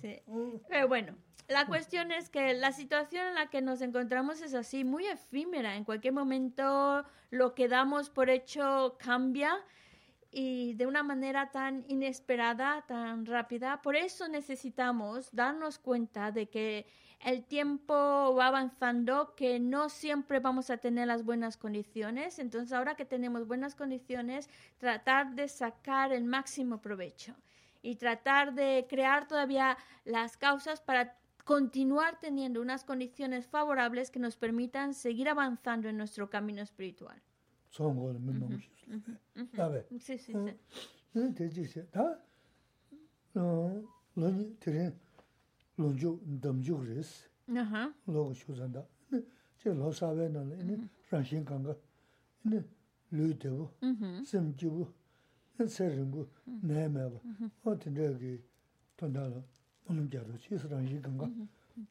sí. 0.00 0.22
Pero 0.68 0.88
bueno, 0.88 1.14
la 1.48 1.66
cuestión 1.66 2.10
es 2.10 2.30
que 2.30 2.54
la 2.54 2.72
situación 2.72 3.26
en 3.26 3.34
la 3.34 3.50
que 3.50 3.60
nos 3.60 3.82
encontramos 3.82 4.40
es 4.40 4.54
así, 4.54 4.84
muy 4.84 5.06
efímera. 5.06 5.76
En 5.76 5.84
cualquier 5.84 6.14
momento 6.14 7.04
lo 7.30 7.54
que 7.54 7.68
damos 7.68 8.08
por 8.10 8.30
hecho 8.30 8.96
cambia 8.98 9.54
y 10.30 10.74
de 10.74 10.86
una 10.86 11.02
manera 11.02 11.50
tan 11.50 11.84
inesperada, 11.88 12.84
tan 12.86 13.26
rápida. 13.26 13.82
Por 13.82 13.94
eso 13.94 14.28
necesitamos 14.28 15.30
darnos 15.32 15.78
cuenta 15.78 16.32
de 16.32 16.48
que 16.48 16.86
el 17.24 17.42
tiempo 17.44 18.34
va 18.38 18.48
avanzando, 18.48 19.34
que 19.34 19.58
no 19.58 19.88
siempre 19.88 20.40
vamos 20.40 20.70
a 20.70 20.76
tener 20.76 21.06
las 21.08 21.24
buenas 21.24 21.56
condiciones. 21.56 22.38
Entonces, 22.38 22.72
ahora 22.72 22.96
que 22.96 23.04
tenemos 23.06 23.46
buenas 23.46 23.74
condiciones, 23.74 24.48
tratar 24.78 25.34
de 25.34 25.48
sacar 25.48 26.12
el 26.12 26.24
máximo 26.24 26.80
provecho 26.80 27.34
y 27.82 27.96
tratar 27.96 28.54
de 28.54 28.86
crear 28.88 29.26
todavía 29.26 29.76
las 30.04 30.36
causas 30.36 30.80
para 30.80 31.16
continuar 31.44 32.20
teniendo 32.20 32.60
unas 32.60 32.84
condiciones 32.84 33.46
favorables 33.46 34.10
que 34.10 34.18
nos 34.18 34.36
permitan 34.36 34.94
seguir 34.94 35.28
avanzando 35.28 35.88
en 35.88 35.96
nuestro 35.96 36.28
camino 36.30 36.62
espiritual. 36.62 37.20
Sí, 39.88 39.98
sí, 39.98 40.18
sí. 40.18 40.32
네, 45.75 45.83
되지세. 45.83 45.83
다 45.83 45.83
어, 45.83 45.85
런이 45.85 45.97
들은 45.97 46.19
런주 46.19 46.19
담주 46.41 46.77
그랬어. 46.77 47.29
Ajá. 47.49 47.93
로고 48.05 48.33
쇼잔다. 48.33 48.85
네, 49.09 49.21
제 49.57 49.73
로사베는 49.73 50.59
이네 50.59 50.89
란신 51.09 51.45
간가. 51.45 51.75
이네 52.45 52.63
르데고. 53.11 53.73
ujú. 53.81 54.23
심지부. 54.23 54.93
세르고 55.67 56.29
내매고. 56.45 57.21
어떤 57.63 57.95
저기 57.95 58.41
돈달로 58.95 59.43
오는 59.87 60.09
자로 60.09 60.37
시스란신 60.37 61.01
간가. 61.01 61.29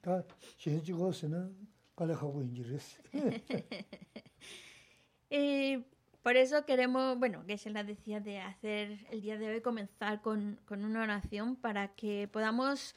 다 0.01 0.23
신지고스는 0.59 1.69
갈래하고 1.97 2.43
인지랬어. 2.43 3.03
Y 5.31 5.85
por 6.23 6.37
eso 6.37 6.64
queremos, 6.64 7.19
bueno, 7.19 7.45
que 7.47 7.59
se 7.59 7.71
la 7.71 7.85
decía 7.85 8.21
de 8.21 8.41
hacer 8.41 9.07
el 9.11 9.21
día 9.21 9.37
de 9.37 9.49
hoy, 9.49 9.61
comenzar 9.61 10.23
con, 10.23 10.59
con 10.64 10.85
una 10.85 11.03
oración 11.03 11.57
para 11.57 11.88
que 11.88 12.29
podamos, 12.29 12.95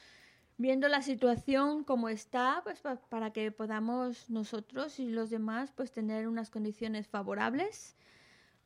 viendo 0.57 0.87
la 0.87 1.01
situación 1.01 1.83
como 1.83 2.09
está, 2.09 2.61
pues 2.63 2.81
pa- 2.81 2.97
para 3.09 3.31
que 3.33 3.51
podamos 3.51 4.29
nosotros 4.29 4.99
y 4.99 5.09
los 5.09 5.29
demás 5.29 5.71
pues 5.75 5.91
tener 5.91 6.27
unas 6.27 6.49
condiciones 6.49 7.07
favorables 7.07 7.95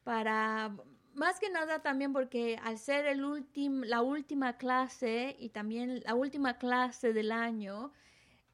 para 0.04 0.76
más 1.14 1.40
que 1.40 1.50
nada 1.50 1.82
también 1.82 2.14
porque 2.14 2.58
al 2.64 2.78
ser 2.78 3.06
el 3.06 3.24
últim- 3.24 3.86
la 3.86 4.02
última 4.02 4.58
clase 4.58 5.36
y 5.40 5.50
también 5.50 6.02
la 6.06 6.16
última 6.16 6.58
clase 6.58 7.14
del 7.14 7.32
año 7.32 7.92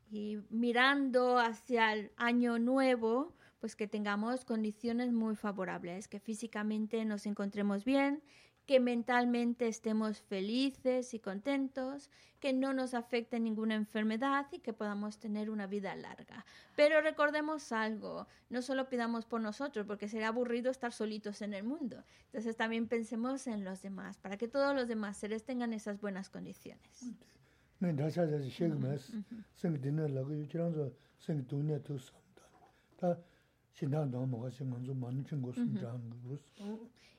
y 0.10 0.38
mirando 0.50 1.38
hacia 1.38 1.94
el 1.94 2.12
año 2.18 2.60
nuevo, 2.60 3.36
pues 3.60 3.76
que 3.76 3.88
tengamos 3.88 4.46
condiciones 4.46 5.12
muy 5.12 5.36
favorables, 5.36 6.08
que 6.08 6.20
físicamente 6.20 7.04
nos 7.06 7.26
encontremos 7.26 7.84
bien, 7.86 8.24
que 8.68 8.82
mentalmente 8.82 9.68
estemos 9.68 10.20
felices 10.20 11.14
y 11.14 11.20
contentos, 11.20 12.12
que 12.42 12.52
no 12.52 12.74
nos 12.74 12.94
afecte 12.94 13.40
ninguna 13.40 13.76
enfermedad 13.76 14.46
y 14.52 14.60
que 14.60 14.74
podamos 14.74 15.18
tener 15.20 15.50
una 15.50 15.68
vida 15.68 15.96
larga. 15.96 16.46
Pero 16.76 17.02
recordemos 17.02 17.72
algo, 17.72 18.28
no 18.50 18.62
solo 18.62 18.90
pidamos 18.90 19.26
por 19.26 19.40
nosotros, 19.40 19.88
porque 19.88 20.10
sería 20.10 20.28
aburrido 20.28 20.70
estar 20.70 20.92
solitos 20.92 21.42
en 21.42 21.54
el 21.54 21.64
mundo. 21.64 22.04
Entonces 22.26 22.58
también 22.58 22.88
pensemos 22.88 23.48
en 23.48 23.64
los 23.64 23.82
demás, 23.82 24.18
para 24.18 24.38
que 24.38 24.50
todos 24.50 24.76
los 24.76 24.90
demás 24.90 25.16
seres 25.16 25.46
tengan 25.46 25.72
esas 25.72 26.02
buenas 26.02 26.30
condiciones. 26.30 27.14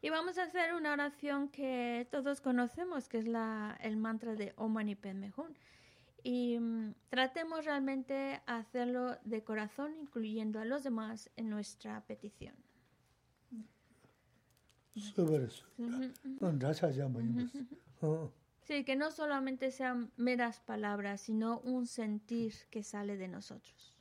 Y 0.00 0.10
vamos 0.10 0.38
a 0.38 0.44
hacer 0.44 0.74
una 0.74 0.92
oración 0.92 1.48
que 1.48 2.06
todos 2.10 2.40
conocemos, 2.40 3.08
que 3.08 3.18
es 3.18 3.26
la, 3.26 3.76
el 3.82 3.96
mantra 3.96 4.34
de 4.34 4.52
Om 4.56 4.72
Mani 4.72 4.94
Padme 4.94 5.32
Hum. 5.36 5.54
Y 6.22 6.58
mmm, 6.58 6.94
tratemos 7.10 7.64
realmente 7.64 8.42
hacerlo 8.46 9.16
de 9.24 9.42
corazón, 9.42 9.94
incluyendo 10.00 10.60
a 10.60 10.64
los 10.64 10.82
demás 10.82 11.30
en 11.36 11.48
nuestra 11.48 12.00
petición. 12.06 12.54
Sí, 18.62 18.84
que 18.84 18.96
no 18.96 19.10
solamente 19.10 19.70
sean 19.70 20.10
meras 20.16 20.60
palabras, 20.60 21.22
sino 21.22 21.60
un 21.60 21.86
sentir 21.86 22.52
que 22.70 22.82
sale 22.82 23.16
de 23.16 23.28
nosotros. 23.28 23.94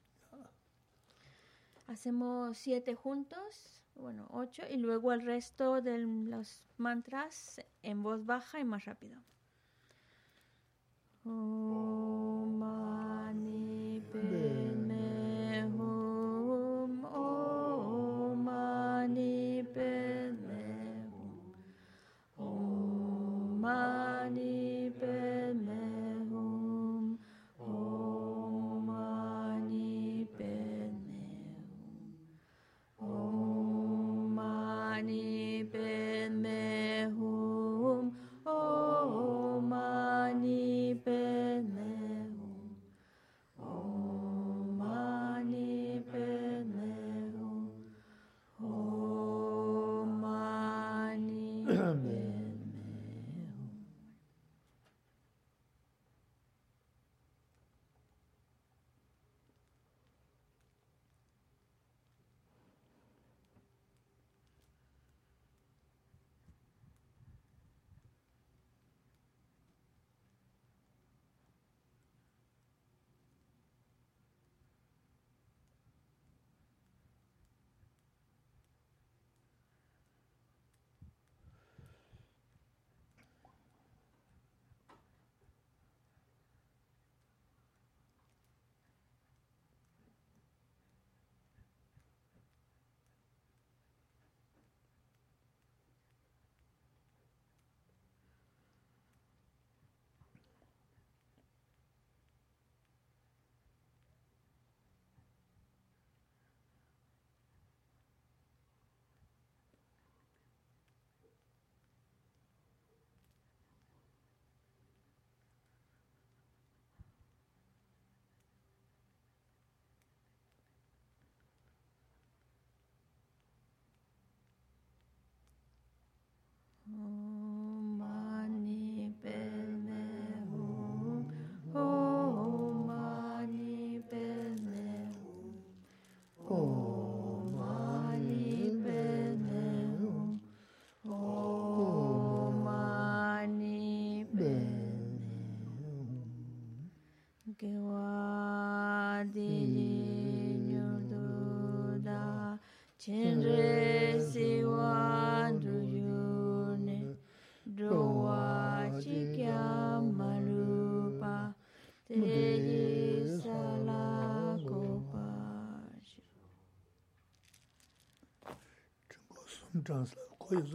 Hacemos 1.87 2.57
siete 2.57 2.95
juntos 2.95 3.76
bueno, 3.99 4.27
ocho, 4.31 4.63
y 4.69 4.77
luego 4.77 5.11
el 5.13 5.21
resto 5.21 5.81
de 5.81 5.99
los 5.99 6.63
mantras 6.77 7.61
en 7.81 8.03
voz 8.03 8.25
baja 8.25 8.59
y 8.59 8.63
más 8.63 8.85
rápido. 8.85 9.19
Om 11.25 12.36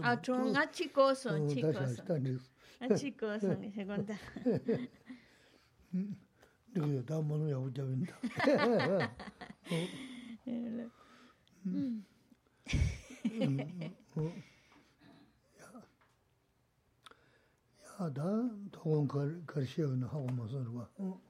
Ah, 0.04 0.18
chon, 0.22 0.56
ah, 0.56 0.72
chicos 0.72 1.20
son, 1.20 1.48
chicos 1.50 1.96
son. 1.96 2.40
Ah, 2.80 2.96
chicos 2.96 3.42
son, 3.42 3.62
que 3.62 3.72
se 3.72 3.86
cuenta. 3.86 4.18
Digo, 6.74 7.00
estamos 7.00 7.40
muy 7.40 7.52
abuchados. 7.52 7.98
야, 18.00 18.14
다 18.14 18.24
동원 18.72 19.08
걸 19.08 19.44
걸시어는 19.46 20.04
하고 20.04 20.26
무슨 20.28 20.64
거. 20.66 20.88
어. 20.98 21.22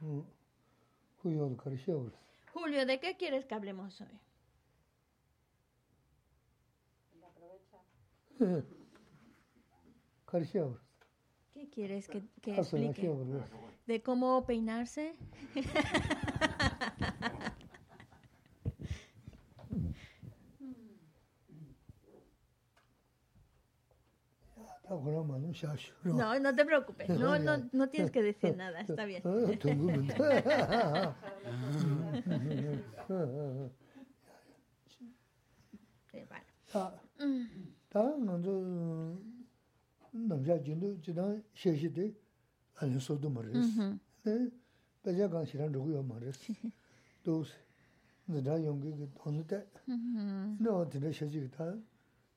어. 0.00 0.24
Julio 1.22 1.48
de 1.48 1.56
걸시어. 1.56 2.10
Julio, 2.52 2.84
¿de 2.84 2.98
qué 3.00 3.16
quieres 3.16 3.44
que 3.46 3.54
hablemos 3.54 4.00
hoy? 4.00 4.18
¿Qué 11.53 11.69
quieres 11.69 12.07
que, 12.07 12.23
que 12.41 12.55
explique? 12.55 13.11
¿De 13.87 14.01
cómo 14.01 14.45
peinarse? 14.45 15.13
No, 26.03 26.39
no 26.39 26.55
te 26.55 26.65
preocupes. 26.65 27.09
No, 27.09 27.39
no, 27.39 27.69
no 27.71 27.89
tienes 27.89 28.11
que 28.11 28.21
decir 28.21 28.55
nada. 28.57 28.81
Está 28.81 29.05
bien. 29.05 29.23
다 37.96 38.02
먼저 38.16 38.50
남자 40.10 40.62
진도 40.62 41.00
지난 41.00 41.42
셰시데 41.54 42.12
아니 42.76 42.98
소도 42.98 43.30
말했어. 43.30 43.98
네. 44.24 44.50
배자 45.02 45.28
강시란 45.28 45.72
누구요 45.72 46.02
말했어. 46.02 46.52
또 47.22 47.44
내가 48.26 48.62
용기 48.64 48.90
그 48.90 49.10
돈데. 49.18 49.66
너 50.60 50.78
어디에 50.80 51.12
셰지 51.12 51.50
다 51.50 51.74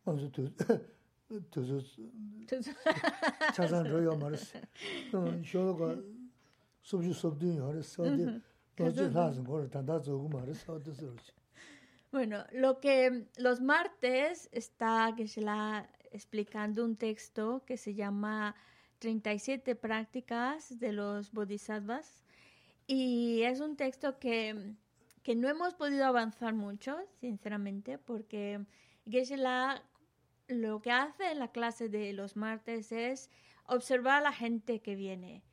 먼저 0.03 0.29
또 0.31 0.47
또서 1.49 1.79
차산 3.53 3.83
로요 3.83 4.15
말했어. 4.17 4.59
어 5.13 5.41
쇼가 5.43 5.95
소주 6.81 7.13
소도 7.13 7.45
말했어. 7.45 8.03
어디 8.03 9.09
가서 9.11 9.41
뭘 9.41 9.69
단다 9.69 10.01
저거 10.01 10.27
말했어. 10.27 10.73
어디서 10.73 11.15
Bueno, 12.12 12.44
lo 12.50 12.80
que 12.80 13.28
los 13.36 13.60
martes 13.60 14.48
está 14.50 15.14
la 15.36 15.88
explicando 16.10 16.84
un 16.84 16.96
texto 16.96 17.62
que 17.64 17.76
se 17.76 17.94
llama 17.94 18.56
37 18.98 19.76
prácticas 19.76 20.78
de 20.80 20.92
los 20.92 21.30
bodhisattvas. 21.30 22.24
Y 22.88 23.42
es 23.42 23.60
un 23.60 23.76
texto 23.76 24.18
que, 24.18 24.74
que 25.22 25.36
no 25.36 25.48
hemos 25.48 25.74
podido 25.74 26.04
avanzar 26.04 26.52
mucho, 26.52 26.98
sinceramente, 27.20 27.98
porque 27.98 28.66
Geshe-la 29.08 29.84
lo 30.48 30.82
que 30.82 30.90
hace 30.90 31.30
en 31.30 31.38
la 31.38 31.52
clase 31.52 31.88
de 31.88 32.12
los 32.12 32.34
martes 32.36 32.90
es 32.90 33.30
observar 33.66 34.18
a 34.18 34.20
la 34.20 34.32
gente 34.32 34.80
que 34.80 34.96
viene. 34.96 35.44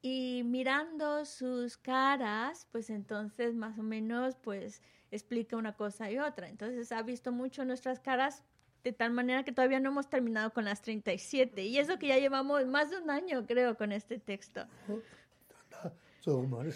Y 0.00 0.42
mirando 0.44 1.24
sus 1.24 1.76
caras, 1.76 2.68
pues 2.70 2.90
entonces 2.90 3.54
más 3.56 3.78
o 3.78 3.82
menos 3.82 4.36
pues 4.36 4.82
explica 5.10 5.56
una 5.56 5.74
cosa 5.74 6.10
y 6.10 6.18
otra. 6.18 6.48
Entonces 6.48 6.90
ha 6.92 7.02
visto 7.02 7.32
mucho 7.32 7.64
nuestras 7.64 8.00
caras 8.00 8.42
de 8.82 8.92
tal 8.92 9.12
manera 9.12 9.44
que 9.44 9.52
todavía 9.52 9.80
no 9.80 9.90
hemos 9.90 10.08
terminado 10.10 10.52
con 10.52 10.64
las 10.66 10.82
37. 10.82 11.64
Y 11.64 11.78
eso 11.78 11.98
que 11.98 12.08
ya 12.08 12.18
llevamos 12.18 12.66
más 12.66 12.90
de 12.90 12.98
un 12.98 13.10
año, 13.10 13.46
creo, 13.46 13.76
con 13.76 13.92
este 13.92 14.18
texto. 14.18 14.66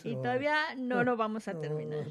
Y 0.04 0.14
todavía 0.16 0.74
no 0.76 1.04
lo 1.04 1.16
vamos 1.16 1.48
a 1.48 1.60
terminar. 1.60 2.06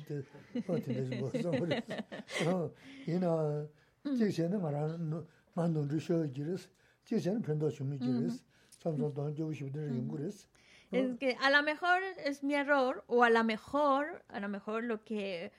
Es 10.92 11.18
que 11.18 11.36
a 11.42 11.50
lo 11.50 11.64
mejor 11.64 12.02
es 12.24 12.44
mi 12.44 12.56
error, 12.56 13.04
o 13.08 13.24
a 13.24 13.30
lo 13.30 13.44
mejor, 13.44 14.24
a 14.30 14.40
lo 14.40 14.48
mejor 14.48 14.84
lo 14.84 15.04
que 15.04 15.52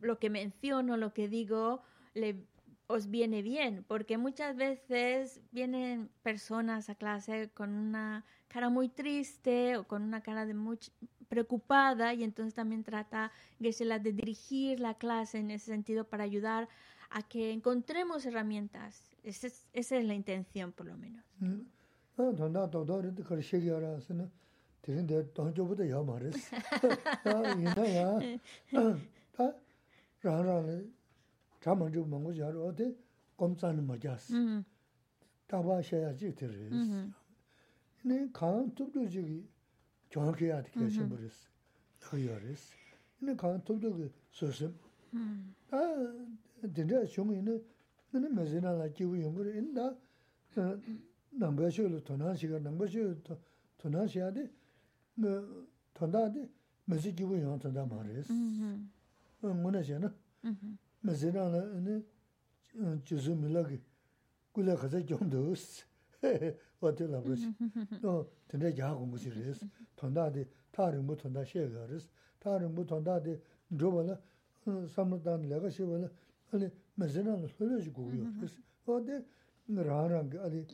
lo 0.00 0.18
que 0.18 0.30
menciono, 0.30 0.96
lo 0.96 1.12
que 1.12 1.28
digo, 1.28 1.82
le, 2.14 2.36
os 2.86 3.10
viene 3.10 3.42
bien, 3.42 3.84
porque 3.88 4.18
muchas 4.18 4.56
veces 4.56 5.40
vienen 5.52 6.10
personas 6.22 6.90
a 6.90 6.94
clase 6.94 7.50
con 7.54 7.70
una 7.70 8.24
cara 8.48 8.68
muy 8.68 8.88
triste 8.88 9.76
o 9.76 9.84
con 9.84 10.02
una 10.02 10.22
cara 10.22 10.46
de 10.46 10.54
muy 10.54 10.78
preocupada 11.28 12.14
y 12.14 12.22
entonces 12.22 12.54
también 12.54 12.84
trata 12.84 13.32
Gesela 13.58 13.98
de 13.98 14.12
dirigir 14.12 14.80
la 14.80 14.94
clase 14.94 15.38
en 15.38 15.50
ese 15.50 15.66
sentido 15.66 16.04
para 16.04 16.24
ayudar 16.24 16.68
a 17.10 17.22
que 17.22 17.52
encontremos 17.52 18.26
herramientas. 18.26 19.16
Esa 19.22 19.48
es, 19.72 19.90
la 20.04 20.14
intención, 20.14 20.72
por 20.72 20.86
lo 20.86 20.96
menos. 20.96 21.24
rāng 30.24 30.44
rāng 30.48 30.68
lī 30.68 30.78
chā 31.64 31.74
māng 31.78 31.92
chū 31.92 32.04
māngu 32.08 32.32
chā 32.38 32.48
rō 32.52 32.70
tē 32.78 32.86
gōm 33.38 33.56
tsā 33.58 33.72
nī 33.76 33.84
mā 33.88 33.98
kyās. 34.00 34.30
Tā 35.48 35.60
bā 35.64 35.80
shā 35.88 36.00
yā 36.04 36.12
chī 36.20 36.32
tē 36.38 36.48
rīs. 36.48 36.94
Nē 38.08 38.16
kāng 38.36 38.72
tūp 38.76 38.92
tū 38.94 39.04
chī 39.08 39.24
kī 39.28 39.38
chōng 40.12 40.32
kī 40.38 40.50
yā 40.50 40.60
tī 40.64 40.72
kia 40.76 40.88
shī 40.96 41.04
mū 41.08 41.20
rīs, 41.20 41.36
nā 42.04 42.20
yā 42.20 42.38
rīs. 42.42 42.64
Nē 43.24 43.36
kāng 43.40 43.60
tūp 43.68 43.80
tū 43.84 43.92
kī 43.98 44.08
sū 44.38 44.50
sīm. 44.58 44.74
Mm-hmm. 45.14 45.40
Tā 45.70 45.80
dīndrā 46.76 47.04
chōng 47.14 47.32
yī 47.36 47.40
nē, 47.48 47.56
nē 48.12 48.32
mē 48.36 48.46
sī 48.50 48.60
nā 48.64 48.74
lā 48.80 48.88
kī 48.96 49.08
wū 49.08 49.20
yōng 49.22 49.36
kī 49.36 49.46
rī, 49.48 49.62
nē 49.72 49.86
tā 50.54 50.68
nāmbā 51.40 51.70
shū 51.76 51.88
lū 51.92 52.00
tō 52.08 52.18
nā 52.20 52.34
shī 52.38 52.50
kā, 52.52 52.60
nāmbā 52.64 52.88
shū 52.92 53.08
tō 53.24 53.92
nā 53.94 54.04
shī 54.08 54.20
yā 54.20 54.28
tē, 54.36 54.44
tō 55.96 56.10
nā 56.12 56.26
tē 56.34 56.44
mē 56.88 57.00
sī 57.00 57.14
kī 57.16 57.28
wū 57.28 57.40
yōng 57.40 57.62
tō 57.64 57.72
nā 57.72 57.86
mā 57.88 58.02
rīs. 58.04 58.28
Mm-hmm. 58.28 58.93
nguna 59.52 59.82
xe 59.82 59.98
na. 59.98 60.12
Ma 61.02 61.12
xe 61.12 61.30
na 61.32 61.48
na 61.48 62.96
juzu 63.04 63.34
mila 63.34 63.62
ki 63.64 63.80
kula 64.52 64.76
khasa 64.76 65.00
gyomdo 65.00 65.50
us. 65.50 65.84
Wate 66.80 67.06
labro 67.06 67.34
xe. 67.34 67.48
No, 68.02 68.26
tanda 68.48 68.68
yaa 68.68 68.94
kongu 68.94 69.16
xe 69.16 69.30
res. 69.30 69.64
Tanda 69.94 70.30
di 70.30 70.46
taa 70.70 70.90
rinpo 70.90 71.14
tanda 71.14 71.44
xe 71.44 71.68
ga 71.70 71.84
res. 71.86 72.08
Taa 72.38 72.58
rinpo 72.58 72.84
tanda 72.84 73.18
di 73.20 73.38
nroba 73.70 74.02
la 74.02 74.20
samradaan 74.88 75.48
laga 75.48 75.68
xe 75.70 75.82
wala. 75.82 76.10
Ali 76.52 76.70
ma 76.94 77.06
xe 77.06 77.22
na 77.22 77.36
na 77.36 77.46
hula 77.58 77.78
xe 77.80 77.90
gugu 77.90 78.26
res. 78.40 78.56
Wate 78.86 79.24
raan 79.68 80.08
raan 80.10 80.28
ki 80.30 80.38
ali 80.38 80.66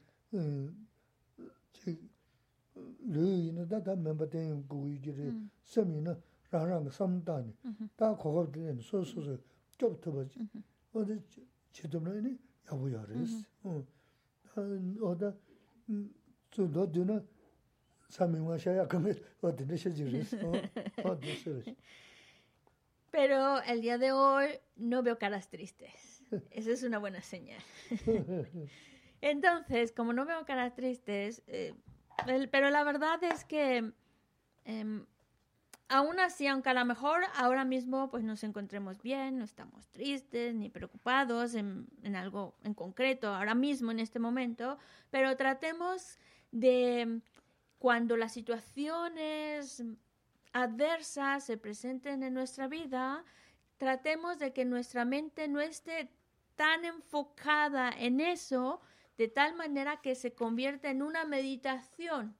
lu 3.12 3.22
ina 3.48 3.64
da 3.64 3.80
da 3.80 3.94
memba 3.96 4.26
ten 4.28 4.64
gugu 4.68 4.86
yu 4.88 4.98
jiri. 4.98 5.34
Sami 5.62 6.00
na 6.00 6.16
Pero 23.10 23.60
el 23.62 23.80
día 23.80 23.98
de 23.98 24.12
hoy 24.12 24.46
no 24.76 25.02
veo 25.02 25.18
caras 25.18 25.48
tristes. 25.48 26.22
Esa 26.50 26.70
es 26.70 26.82
una 26.82 26.98
buena 26.98 27.22
señal. 27.22 27.60
Entonces, 29.20 29.92
como 29.92 30.12
no 30.12 30.26
veo 30.26 30.44
caras 30.44 30.74
tristes, 30.74 31.42
eh, 31.46 31.74
el, 32.26 32.48
pero 32.48 32.70
la 32.70 32.84
verdad 32.84 33.22
es 33.24 33.44
que 33.44 33.92
eh, 34.64 35.04
aún 35.90 36.20
así, 36.20 36.46
aunque 36.46 36.70
a 36.70 36.74
lo 36.74 36.84
mejor 36.84 37.22
ahora 37.34 37.64
mismo 37.64 38.10
pues 38.10 38.22
nos 38.22 38.44
encontremos 38.44 39.02
bien, 39.02 39.38
no 39.38 39.44
estamos 39.44 39.88
tristes 39.88 40.54
ni 40.54 40.70
preocupados 40.70 41.54
en, 41.54 41.88
algo 42.14 42.54
en 42.62 42.74
concreto, 42.74 43.34
ahora 43.34 43.56
mismo 43.56 43.90
en 43.90 43.98
este 43.98 44.20
momento, 44.20 44.78
pero 45.10 45.36
tratemos 45.36 46.18
de 46.52 47.20
cuando 47.78 48.16
las 48.16 48.32
situaciones 48.32 49.82
adversas 50.52 51.44
se 51.44 51.58
presenten 51.58 52.22
en 52.22 52.34
nuestra 52.34 52.68
vida, 52.68 53.24
tratemos 53.76 54.38
de 54.38 54.52
que 54.52 54.64
nuestra 54.64 55.04
mente 55.04 55.48
no 55.48 55.60
esté 55.60 56.08
tan 56.54 56.84
enfocada 56.84 57.90
en 57.90 58.20
eso, 58.20 58.80
de 59.18 59.26
tal 59.26 59.56
manera 59.56 60.00
que 60.00 60.14
se 60.14 60.34
convierta 60.34 60.88
en 60.88 61.02
una 61.02 61.24
meditación 61.24 62.36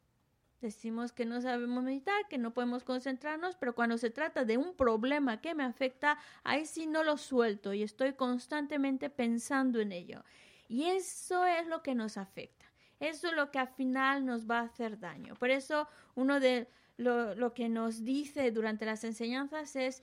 Decimos 0.60 1.12
que 1.12 1.24
no 1.24 1.40
sabemos 1.40 1.82
meditar, 1.82 2.28
que 2.28 2.36
no 2.36 2.52
podemos 2.52 2.84
concentrarnos, 2.84 3.56
pero 3.56 3.74
cuando 3.74 3.96
se 3.96 4.10
trata 4.10 4.44
de 4.44 4.58
un 4.58 4.74
problema 4.74 5.40
que 5.40 5.54
me 5.54 5.64
afecta, 5.64 6.18
ahí 6.44 6.66
sí 6.66 6.86
no 6.86 7.02
lo 7.02 7.16
suelto 7.16 7.72
y 7.72 7.82
estoy 7.82 8.12
constantemente 8.12 9.08
pensando 9.08 9.80
en 9.80 9.92
ello. 9.92 10.22
Y 10.68 10.84
eso 10.84 11.46
es 11.46 11.66
lo 11.66 11.82
que 11.82 11.94
nos 11.94 12.18
afecta. 12.18 12.66
Eso 13.00 13.28
es 13.28 13.34
lo 13.34 13.50
que 13.50 13.58
al 13.58 13.68
final 13.68 14.26
nos 14.26 14.48
va 14.48 14.58
a 14.58 14.64
hacer 14.64 14.98
daño. 14.98 15.34
Por 15.34 15.50
eso 15.50 15.88
uno 16.14 16.40
de 16.40 16.68
lo, 16.98 17.34
lo 17.34 17.54
que 17.54 17.70
nos 17.70 18.04
dice 18.04 18.50
durante 18.50 18.84
las 18.84 19.02
enseñanzas 19.04 19.74
es, 19.76 20.02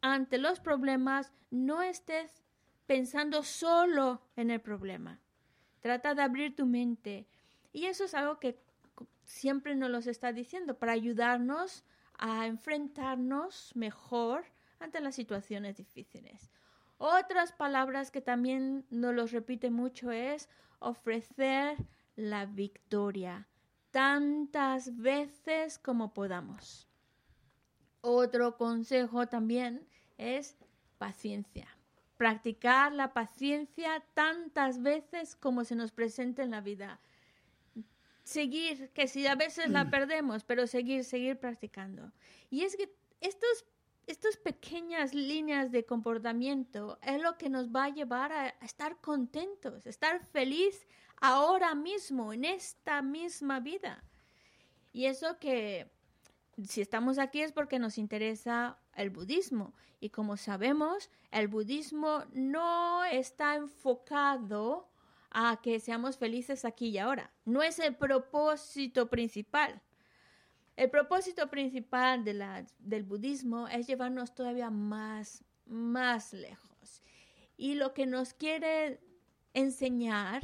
ante 0.00 0.38
los 0.38 0.60
problemas, 0.60 1.32
no 1.50 1.82
estés 1.82 2.44
pensando 2.86 3.42
solo 3.42 4.22
en 4.36 4.52
el 4.52 4.60
problema. 4.60 5.18
Trata 5.80 6.14
de 6.14 6.22
abrir 6.22 6.54
tu 6.54 6.66
mente. 6.66 7.26
Y 7.72 7.86
eso 7.86 8.04
es 8.04 8.14
algo 8.14 8.38
que 8.38 8.60
siempre 9.28 9.76
nos 9.76 9.90
lo 9.90 9.98
está 9.98 10.32
diciendo 10.32 10.78
para 10.78 10.92
ayudarnos 10.92 11.84
a 12.14 12.46
enfrentarnos 12.46 13.76
mejor 13.76 14.44
ante 14.80 15.00
las 15.00 15.14
situaciones 15.14 15.76
difíciles. 15.76 16.50
Otras 16.96 17.52
palabras 17.52 18.10
que 18.10 18.20
también 18.20 18.86
nos 18.90 19.14
los 19.14 19.30
repite 19.30 19.70
mucho 19.70 20.10
es 20.10 20.48
ofrecer 20.80 21.76
la 22.16 22.46
victoria 22.46 23.46
tantas 23.90 24.96
veces 24.96 25.78
como 25.78 26.12
podamos. 26.12 26.88
Otro 28.00 28.56
consejo 28.56 29.26
también 29.26 29.86
es 30.16 30.56
paciencia. 30.96 31.68
Practicar 32.16 32.92
la 32.92 33.12
paciencia 33.12 34.02
tantas 34.14 34.82
veces 34.82 35.36
como 35.36 35.64
se 35.64 35.76
nos 35.76 35.92
presente 35.92 36.42
en 36.42 36.50
la 36.50 36.60
vida 36.60 36.98
seguir, 38.28 38.90
que 38.90 39.08
si 39.08 39.26
a 39.26 39.34
veces 39.34 39.70
la 39.70 39.88
perdemos, 39.88 40.44
pero 40.44 40.66
seguir, 40.66 41.04
seguir 41.04 41.38
practicando. 41.38 42.12
Y 42.50 42.62
es 42.62 42.76
que 42.76 42.94
estos, 43.20 43.64
estas 44.06 44.36
pequeñas 44.36 45.14
líneas 45.14 45.72
de 45.72 45.86
comportamiento 45.86 46.98
es 47.02 47.22
lo 47.22 47.38
que 47.38 47.48
nos 47.48 47.70
va 47.70 47.84
a 47.84 47.88
llevar 47.88 48.32
a, 48.32 48.48
estar 48.60 49.00
contentos, 49.00 49.86
estar 49.86 50.26
feliz 50.26 50.86
ahora 51.22 51.74
mismo, 51.74 52.34
en 52.34 52.44
esta 52.44 53.00
misma 53.00 53.60
vida. 53.60 54.04
Y 54.92 55.06
eso 55.06 55.38
que 55.38 55.90
si 56.68 56.82
estamos 56.82 57.18
aquí 57.18 57.40
es 57.40 57.52
porque 57.52 57.78
nos 57.78 57.96
interesa 57.96 58.78
el 58.94 59.08
budismo. 59.08 59.72
Y 60.00 60.10
como 60.10 60.36
sabemos, 60.36 61.08
el 61.30 61.48
budismo 61.48 62.24
no 62.34 63.04
está 63.06 63.54
enfocado 63.54 64.90
a 65.30 65.60
que 65.62 65.80
seamos 65.80 66.16
felices 66.16 66.64
aquí 66.64 66.88
y 66.88 66.98
ahora. 66.98 67.32
No 67.44 67.62
es 67.62 67.78
el 67.78 67.96
propósito 67.96 69.08
principal. 69.08 69.80
El 70.76 70.90
propósito 70.90 71.50
principal 71.50 72.24
de 72.24 72.34
la, 72.34 72.66
del 72.78 73.02
budismo 73.02 73.66
es 73.68 73.86
llevarnos 73.86 74.34
todavía 74.34 74.70
más, 74.70 75.44
más 75.66 76.32
lejos. 76.32 77.02
Y 77.56 77.74
lo 77.74 77.94
que 77.94 78.06
nos 78.06 78.32
quiere 78.32 79.00
enseñar 79.54 80.42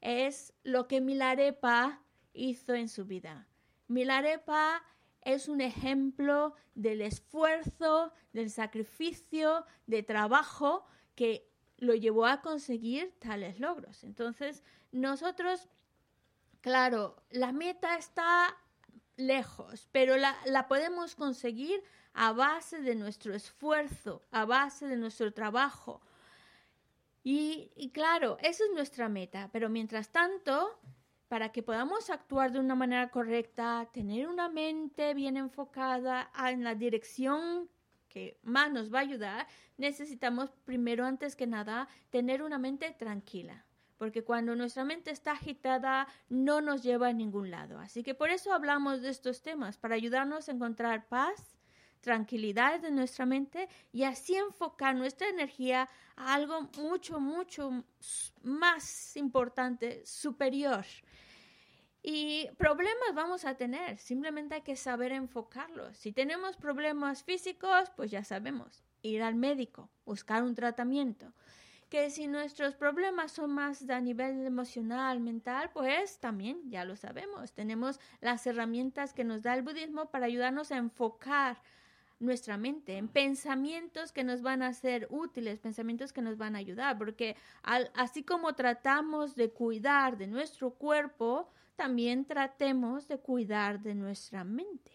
es 0.00 0.52
lo 0.64 0.88
que 0.88 1.00
Milarepa 1.00 2.02
hizo 2.32 2.74
en 2.74 2.88
su 2.88 3.04
vida. 3.04 3.46
Milarepa 3.88 4.82
es 5.22 5.48
un 5.48 5.60
ejemplo 5.60 6.54
del 6.74 7.00
esfuerzo, 7.00 8.12
del 8.32 8.50
sacrificio, 8.50 9.64
de 9.86 10.02
trabajo 10.02 10.84
que 11.14 11.50
lo 11.78 11.94
llevó 11.94 12.26
a 12.26 12.40
conseguir 12.40 13.14
tales 13.18 13.60
logros. 13.60 14.04
Entonces, 14.04 14.62
nosotros, 14.92 15.68
claro, 16.60 17.22
la 17.30 17.52
meta 17.52 17.96
está 17.96 18.56
lejos, 19.16 19.88
pero 19.92 20.16
la, 20.16 20.66
podemos 20.68 21.14
conseguir 21.14 21.82
a 22.14 22.32
base 22.32 22.80
de 22.80 22.94
nuestro 22.94 23.34
esfuerzo, 23.34 24.22
a 24.30 24.44
base 24.44 24.86
de 24.86 24.96
nuestro 24.96 25.32
trabajo. 25.32 26.00
Y, 27.22 27.72
y, 27.76 27.90
claro, 27.90 28.38
esa 28.40 28.64
es 28.64 28.70
nuestra 28.72 29.08
meta, 29.08 29.50
pero 29.52 29.68
mientras 29.68 30.10
tanto, 30.10 30.78
para 31.28 31.50
que 31.50 31.62
podamos 31.62 32.08
actuar 32.08 32.52
de 32.52 32.60
una 32.60 32.74
manera 32.74 33.10
correcta, 33.10 33.88
tener 33.92 34.28
una 34.28 34.48
mente 34.48 35.12
bien 35.12 35.36
enfocada 35.36 36.30
en 36.48 36.62
la 36.62 36.74
dirección 36.74 37.68
que 38.16 38.38
más 38.42 38.72
nos 38.72 38.90
va 38.90 39.00
a 39.00 39.02
ayudar, 39.02 39.46
necesitamos 39.76 40.48
primero, 40.64 41.04
antes 41.04 41.36
que 41.36 41.46
nada, 41.46 41.86
tener 42.08 42.42
una 42.42 42.56
mente 42.56 42.90
tranquila. 42.98 43.66
Porque 43.98 44.24
cuando 44.24 44.56
nuestra 44.56 44.84
mente 44.84 45.10
está 45.10 45.32
agitada, 45.32 46.08
no 46.30 46.62
nos 46.62 46.82
lleva 46.82 47.08
a 47.08 47.12
ningún 47.12 47.50
lado. 47.50 47.78
Así 47.78 48.02
que 48.02 48.14
por 48.14 48.30
eso 48.30 48.54
hablamos 48.54 49.02
de 49.02 49.10
estos 49.10 49.42
temas, 49.42 49.76
para 49.76 49.96
ayudarnos 49.96 50.48
a 50.48 50.52
encontrar 50.52 51.08
paz, 51.08 51.58
tranquilidad 52.00 52.82
en 52.86 52.96
nuestra 52.96 53.26
mente 53.26 53.68
y 53.92 54.04
así 54.04 54.34
enfocar 54.34 54.96
nuestra 54.96 55.28
energía 55.28 55.86
a 56.16 56.32
algo 56.32 56.70
mucho, 56.78 57.20
mucho 57.20 57.84
más 58.42 59.14
importante, 59.18 60.06
superior. 60.06 60.86
Y 62.08 62.48
problemas 62.56 63.16
vamos 63.16 63.44
a 63.44 63.56
tener, 63.56 63.98
simplemente 63.98 64.54
hay 64.54 64.62
que 64.62 64.76
saber 64.76 65.10
enfocarlos. 65.10 65.96
Si 65.96 66.12
tenemos 66.12 66.56
problemas 66.56 67.24
físicos, 67.24 67.90
pues 67.96 68.12
ya 68.12 68.22
sabemos, 68.22 68.84
ir 69.02 69.24
al 69.24 69.34
médico, 69.34 69.90
buscar 70.04 70.44
un 70.44 70.54
tratamiento. 70.54 71.32
Que 71.88 72.10
si 72.10 72.28
nuestros 72.28 72.76
problemas 72.76 73.32
son 73.32 73.50
más 73.50 73.90
a 73.90 74.00
nivel 74.00 74.46
emocional, 74.46 75.18
mental, 75.18 75.70
pues 75.74 76.20
también 76.20 76.70
ya 76.70 76.84
lo 76.84 76.94
sabemos. 76.94 77.54
Tenemos 77.54 77.98
las 78.20 78.46
herramientas 78.46 79.12
que 79.12 79.24
nos 79.24 79.42
da 79.42 79.54
el 79.54 79.62
budismo 79.62 80.08
para 80.08 80.26
ayudarnos 80.26 80.70
a 80.70 80.76
enfocar 80.76 81.60
nuestra 82.20 82.56
mente 82.56 82.98
en 82.98 83.08
pensamientos 83.08 84.12
que 84.12 84.22
nos 84.22 84.42
van 84.42 84.62
a 84.62 84.72
ser 84.74 85.08
útiles, 85.10 85.58
pensamientos 85.58 86.12
que 86.12 86.22
nos 86.22 86.38
van 86.38 86.54
a 86.54 86.60
ayudar, 86.60 86.96
porque 86.98 87.34
así 87.64 88.22
como 88.22 88.54
tratamos 88.54 89.34
de 89.34 89.50
cuidar 89.50 90.16
de 90.16 90.28
nuestro 90.28 90.70
cuerpo, 90.70 91.50
también 91.76 92.24
tratemos 92.24 93.06
de 93.08 93.18
cuidar 93.18 93.82
de 93.82 93.94
nuestra 93.94 94.44
mente. 94.44 94.92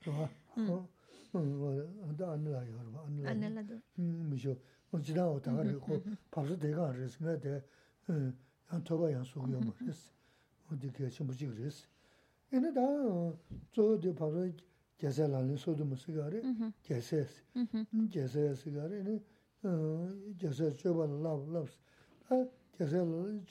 좋아. 0.02 0.30
어. 0.58 0.88
어, 1.34 2.14
나 2.18 2.34
안나요. 2.34 2.80
안나. 2.80 3.30
안나도. 3.30 3.80
음, 4.00 4.30
미쇼. 4.30 4.56
뭐 4.90 5.02
지나고 5.02 5.42
다 5.42 5.54
가지고 5.56 6.04
밥도 6.30 6.60
내가 6.60 6.90
알았어. 6.90 7.18
근데 7.20 7.64
응. 8.10 8.38
한 8.66 8.84
토가 8.84 9.12
양속이요 9.12 9.60
말했어. 9.60 10.12
어디 10.72 10.92
계시 10.92 11.24
뭐지 11.24 11.48
그랬어. 11.48 11.88
얘네 12.54 12.74
다 12.74 12.82
저도 13.72 14.14
바로 14.14 14.48
계산하는 14.98 15.56
소도 15.56 15.86
무슨가래? 15.86 16.42
계세스. 16.84 17.44
음, 17.56 18.10
계세스가래네. 18.10 19.24
어, 19.64 20.10
계세 20.38 20.72
줘봐 20.74 21.06
라브 21.06 21.52
라브. 21.52 21.68
아, 22.30 22.48
계세 22.78 22.98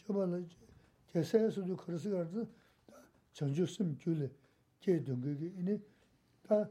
줘봐 0.07 0.27
개세에서도 1.16 1.78
그래서 1.78 2.10
가지고 2.10 2.46
전주심 3.32 3.98
줄에 3.98 4.30
제동국이 4.82 5.46
이니 5.58 5.80
다 6.44 6.70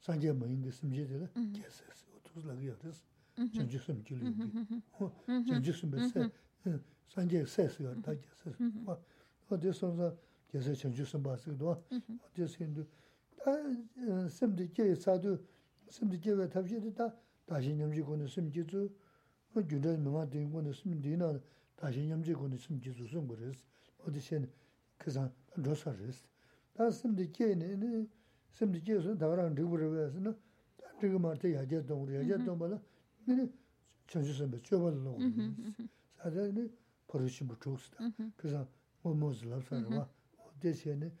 산제 0.00 0.32
모인 0.32 0.60
게 0.60 0.70
심지들 0.70 1.26
개세스 1.54 2.04
어떻게 2.14 2.74
그래서 2.78 3.02
전주심 3.54 4.04
줄에 4.04 4.20
전주심 5.48 5.90
벌써 5.90 6.30
산제 7.08 7.46
세스가 7.46 7.94
다 8.02 8.12
개세스 8.12 8.62
뭐 8.84 9.02
어디서서 9.48 10.14
개세 10.48 10.74
전주심 10.74 11.22
봤어도 11.22 11.82
어디서인도 12.28 12.84
다 13.38 13.52
심지 14.28 14.70
개 14.70 14.94
사도 14.94 15.38
심지 15.88 16.20
개가 16.20 16.46
답시다 16.50 17.16
다시 17.46 17.74
넘지 17.74 18.02
거는 18.02 18.26
심지주 18.26 18.90
뭐 19.54 19.66
주는 19.66 20.04
명아 20.04 20.28
되는 20.28 20.52
거는 20.52 20.74
심지나 20.74 21.40
냠지 21.81 22.33
고니 22.33 22.57
숨 22.57 22.81
지수 22.81 23.05
숨 23.07 23.27
그랬어. 23.27 23.63
어디 24.05 24.19
셴 24.19 24.47
그사 24.97 25.29
로사 25.55 25.95
그랬어. 25.95 26.25
다 26.73 26.89
숨디 26.89 27.31
깨네 27.31 27.75
네 27.75 28.07
숨디 28.51 28.83
깨서 28.83 29.17
다가랑 29.17 29.55
리브르 29.55 29.89
왜서는 29.89 30.35
저거 30.99 31.19
말때 31.19 31.53
야제 31.55 31.85
동으로 31.85 32.15
야제 32.15 32.43
동발아. 32.45 32.79
네 33.25 33.49
전주선 34.07 34.51
몇 34.51 34.63
줘발로. 34.63 35.17
사자네 36.17 36.69
버릇이 37.07 37.43
뭐 37.45 37.57
좋스다. 37.59 37.97
그래서 38.37 38.67
뭐 39.01 39.13
뭐즈라 39.13 39.59
살아. 39.61 40.09
어디 40.37 40.73
셴네 40.73 41.11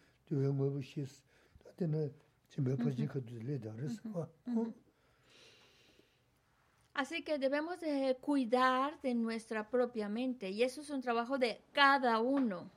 Así 6.98 7.22
que 7.22 7.38
debemos 7.38 7.78
de 7.78 8.16
cuidar 8.20 9.00
de 9.02 9.14
nuestra 9.14 9.70
propia 9.70 10.08
mente 10.08 10.50
y 10.50 10.64
eso 10.64 10.80
es 10.80 10.90
un 10.90 11.00
trabajo 11.00 11.38
de 11.38 11.62
cada 11.70 12.18
uno. 12.18 12.68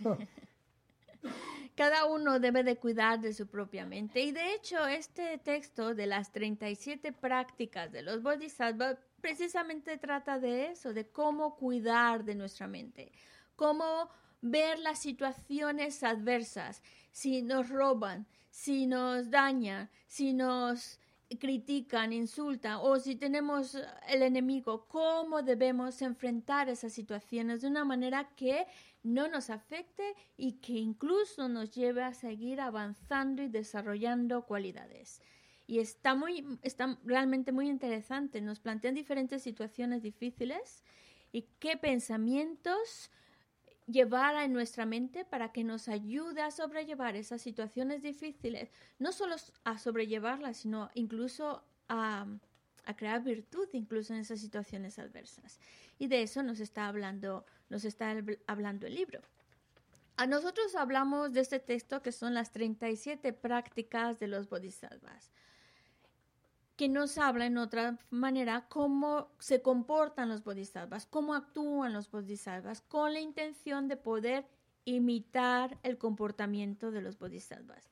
Cada 1.76 2.06
uno 2.06 2.40
debe 2.40 2.64
de 2.64 2.76
cuidar 2.76 3.20
de 3.20 3.32
su 3.32 3.46
propia 3.46 3.86
mente. 3.86 4.20
Y 4.20 4.32
de 4.32 4.54
hecho, 4.54 4.84
este 4.84 5.38
texto 5.38 5.94
de 5.94 6.06
las 6.06 6.32
37 6.32 7.12
prácticas 7.12 7.92
de 7.92 8.02
los 8.02 8.20
bodhisattvas 8.20 8.96
precisamente 9.20 9.96
trata 9.96 10.40
de 10.40 10.72
eso, 10.72 10.92
de 10.92 11.06
cómo 11.06 11.54
cuidar 11.54 12.24
de 12.24 12.34
nuestra 12.34 12.66
mente, 12.66 13.12
cómo 13.54 14.10
ver 14.42 14.80
las 14.80 14.98
situaciones 14.98 16.02
adversas, 16.02 16.82
si 17.12 17.42
nos 17.42 17.68
roban, 17.68 18.26
si 18.50 18.86
nos 18.86 19.30
dañan, 19.30 19.88
si 20.06 20.32
nos 20.32 20.98
critican, 21.38 22.12
insultan 22.12 22.78
o 22.82 22.98
si 22.98 23.14
tenemos 23.14 23.76
el 24.08 24.22
enemigo, 24.22 24.86
cómo 24.88 25.42
debemos 25.42 26.02
enfrentar 26.02 26.68
esas 26.68 26.92
situaciones 26.92 27.60
de 27.60 27.68
una 27.68 27.84
manera 27.84 28.30
que 28.34 28.66
no 29.02 29.28
nos 29.28 29.48
afecte 29.48 30.14
y 30.36 30.54
que 30.54 30.72
incluso 30.72 31.48
nos 31.48 31.70
lleve 31.70 32.02
a 32.02 32.14
seguir 32.14 32.60
avanzando 32.60 33.42
y 33.42 33.48
desarrollando 33.48 34.44
cualidades. 34.44 35.22
Y 35.66 35.78
está, 35.78 36.16
muy, 36.16 36.58
está 36.62 36.98
realmente 37.04 37.52
muy 37.52 37.68
interesante. 37.68 38.40
Nos 38.40 38.58
plantean 38.58 38.96
diferentes 38.96 39.42
situaciones 39.42 40.02
difíciles 40.02 40.82
y 41.30 41.42
qué 41.60 41.76
pensamientos 41.76 43.10
llevar 43.90 44.36
en 44.36 44.52
nuestra 44.52 44.86
mente 44.86 45.24
para 45.24 45.52
que 45.52 45.64
nos 45.64 45.88
ayude 45.88 46.42
a 46.42 46.50
sobrellevar 46.50 47.16
esas 47.16 47.42
situaciones 47.42 48.02
difíciles, 48.02 48.70
no 48.98 49.12
solo 49.12 49.36
a 49.64 49.78
sobrellevarlas, 49.78 50.58
sino 50.58 50.90
incluso 50.94 51.62
a, 51.88 52.26
a, 52.84 52.96
crear 52.96 53.22
virtud 53.22 53.68
incluso 53.72 54.14
en 54.14 54.20
esas 54.20 54.40
situaciones 54.40 54.98
adversas. 54.98 55.58
Y 55.98 56.08
de 56.08 56.22
eso 56.22 56.42
nos 56.42 56.60
está 56.60 56.88
hablando, 56.88 57.44
nos 57.68 57.84
está 57.84 58.14
hablando 58.46 58.86
el 58.86 58.94
libro. 58.94 59.20
A 60.16 60.26
nosotros 60.26 60.74
hablamos 60.74 61.32
de 61.32 61.40
este 61.40 61.60
texto 61.60 62.02
que 62.02 62.12
son 62.12 62.34
las 62.34 62.52
37 62.52 63.32
prácticas 63.32 64.18
de 64.18 64.28
los 64.28 64.48
bodhisattvas 64.48 65.32
que 66.80 66.88
nos 66.88 67.18
habla 67.18 67.44
en 67.44 67.58
otra 67.58 67.98
manera 68.08 68.64
cómo 68.70 69.28
se 69.38 69.60
comportan 69.60 70.30
los 70.30 70.42
bodhisattvas, 70.42 71.04
cómo 71.04 71.34
actúan 71.34 71.92
los 71.92 72.10
bodhisattvas, 72.10 72.80
con 72.80 73.12
la 73.12 73.20
intención 73.20 73.86
de 73.86 73.98
poder 73.98 74.46
imitar 74.86 75.76
el 75.82 75.98
comportamiento 75.98 76.90
de 76.90 77.02
los 77.02 77.18
bodhisattvas. 77.18 77.90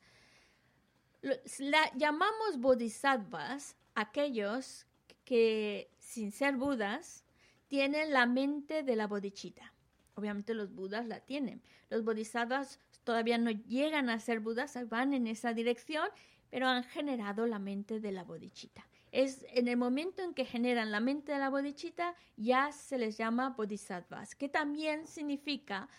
La, 1.59 1.95
llamamos 1.97 2.57
bodhisattvas 2.57 3.77
aquellos 3.93 4.87
que, 5.23 5.91
sin 5.99 6.31
ser 6.31 6.55
budas, 6.55 7.25
tienen 7.67 8.11
la 8.11 8.25
mente 8.25 8.81
de 8.81 8.95
la 8.95 9.05
bodichita. 9.05 9.71
Obviamente 10.15 10.55
los 10.55 10.73
budas 10.73 11.05
la 11.05 11.19
tienen. 11.19 11.61
Los 11.91 12.03
bodhisattvas 12.03 12.79
todavía 13.03 13.37
no 13.37 13.51
llegan 13.51 14.09
a 14.09 14.19
ser 14.19 14.39
budas, 14.39 14.75
van 14.89 15.13
en 15.13 15.27
esa 15.27 15.53
dirección 15.53 16.09
pero 16.49 16.67
han 16.67 16.83
generado 16.83 17.45
la 17.45 17.59
mente 17.59 17.99
de 17.99 18.11
la 18.11 18.23
bodichita. 18.23 18.85
Es 19.11 19.45
en 19.53 19.67
el 19.67 19.77
momento 19.77 20.21
en 20.21 20.33
que 20.33 20.45
generan 20.45 20.91
la 20.91 20.99
mente 20.99 21.31
de 21.31 21.39
la 21.39 21.49
bodichita, 21.49 22.15
ya 22.37 22.71
se 22.71 22.97
les 22.97 23.17
llama 23.17 23.49
bodhisattvas, 23.51 24.35
que 24.35 24.49
también 24.49 25.07
significa 25.07 25.89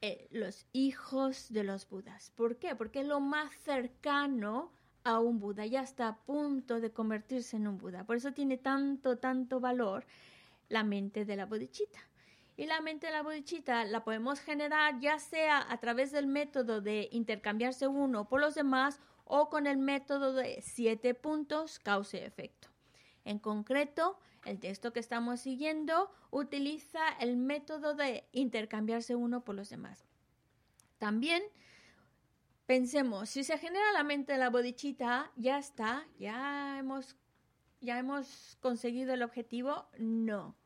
eh, 0.00 0.28
los 0.30 0.66
hijos 0.72 1.52
de 1.52 1.64
los 1.64 1.88
budas. 1.88 2.32
¿Por 2.36 2.56
qué? 2.56 2.74
Porque 2.76 3.00
es 3.00 3.06
lo 3.06 3.20
más 3.20 3.52
cercano 3.64 4.72
a 5.04 5.20
un 5.20 5.40
Buda, 5.40 5.64
ya 5.64 5.82
está 5.82 6.08
a 6.08 6.16
punto 6.16 6.80
de 6.80 6.92
convertirse 6.92 7.56
en 7.56 7.66
un 7.66 7.78
Buda. 7.78 8.04
Por 8.04 8.16
eso 8.16 8.32
tiene 8.32 8.58
tanto, 8.58 9.18
tanto 9.18 9.58
valor 9.58 10.04
la 10.68 10.84
mente 10.84 11.24
de 11.24 11.36
la 11.36 11.46
bodichita. 11.46 11.98
Y 12.56 12.66
la 12.66 12.80
mente 12.80 13.06
de 13.06 13.12
la 13.12 13.22
bodichita 13.22 13.84
la 13.84 14.04
podemos 14.04 14.40
generar 14.40 14.98
ya 15.00 15.18
sea 15.18 15.64
a 15.70 15.78
través 15.78 16.12
del 16.12 16.26
método 16.26 16.80
de 16.80 17.08
intercambiarse 17.12 17.86
uno 17.86 18.28
por 18.28 18.40
los 18.40 18.54
demás 18.54 19.00
o 19.28 19.48
con 19.50 19.66
el 19.66 19.76
método 19.76 20.32
de 20.32 20.60
siete 20.62 21.14
puntos 21.14 21.78
causa-efecto. 21.78 22.68
En 23.24 23.38
concreto, 23.38 24.18
el 24.44 24.58
texto 24.58 24.92
que 24.92 25.00
estamos 25.00 25.40
siguiendo 25.40 26.10
utiliza 26.30 27.00
el 27.20 27.36
método 27.36 27.94
de 27.94 28.24
intercambiarse 28.32 29.14
uno 29.14 29.44
por 29.44 29.54
los 29.54 29.68
demás. 29.68 30.06
También 30.98 31.42
pensemos, 32.66 33.28
si 33.28 33.44
se 33.44 33.58
genera 33.58 33.92
la 33.92 34.02
mente 34.02 34.32
de 34.32 34.38
la 34.38 34.50
bodichita, 34.50 35.30
ya 35.36 35.58
está, 35.58 36.06
ya 36.18 36.78
hemos, 36.78 37.16
ya 37.80 37.98
hemos 37.98 38.56
conseguido 38.60 39.14
el 39.14 39.22
objetivo. 39.22 39.88
No. 39.98 40.56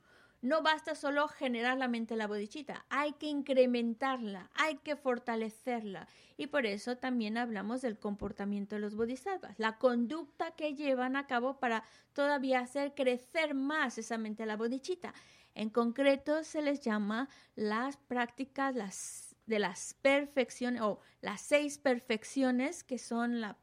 No 0.43 0.61
basta 0.61 0.97
solo 0.97 1.29
generar 1.29 1.79
la 1.79 1.87
mente 1.87 2.15
de 2.15 2.19
la 2.19 2.27
bodichita, 2.27 2.85
hay 2.89 3.13
que 3.13 3.29
incrementarla, 3.29 4.51
hay 4.55 4.77
que 4.79 4.97
fortalecerla. 4.97 6.09
Y 6.37 6.49
por 6.49 6.67
eso 6.67 6.97
también 6.97 7.39
hablamos 7.39 7.81
del 7.81 7.97
comportamiento 7.97 8.75
de 8.75 8.81
los 8.81 8.97
bodhisattvas, 8.97 9.61
la 9.61 9.79
conducta 9.79 10.51
que 10.51 10.75
llevan 10.75 11.15
a 11.15 11.29
cabo 11.29 11.61
para 11.61 11.85
todavía 12.13 12.59
hacer 12.59 12.93
crecer 12.95 13.55
más 13.55 13.99
esa 13.99 14.19
mente 14.19 14.43
de 14.43 14.49
la 14.49 14.57
bodichita. 14.57 15.15
En 15.55 15.71
concreto 15.71 16.43
se 16.43 16.61
les 16.61 16.81
llama 16.81 17.29
las 17.55 17.97
prácticas 17.97 18.75
las, 18.75 19.37
de 19.47 19.61
las 19.61 19.95
perfecciones 20.03 20.83
o 20.83 20.99
las 21.21 21.41
seis 21.41 21.79
perfecciones 21.79 22.83
que 22.83 22.99
son 22.99 23.41
la 23.41 23.59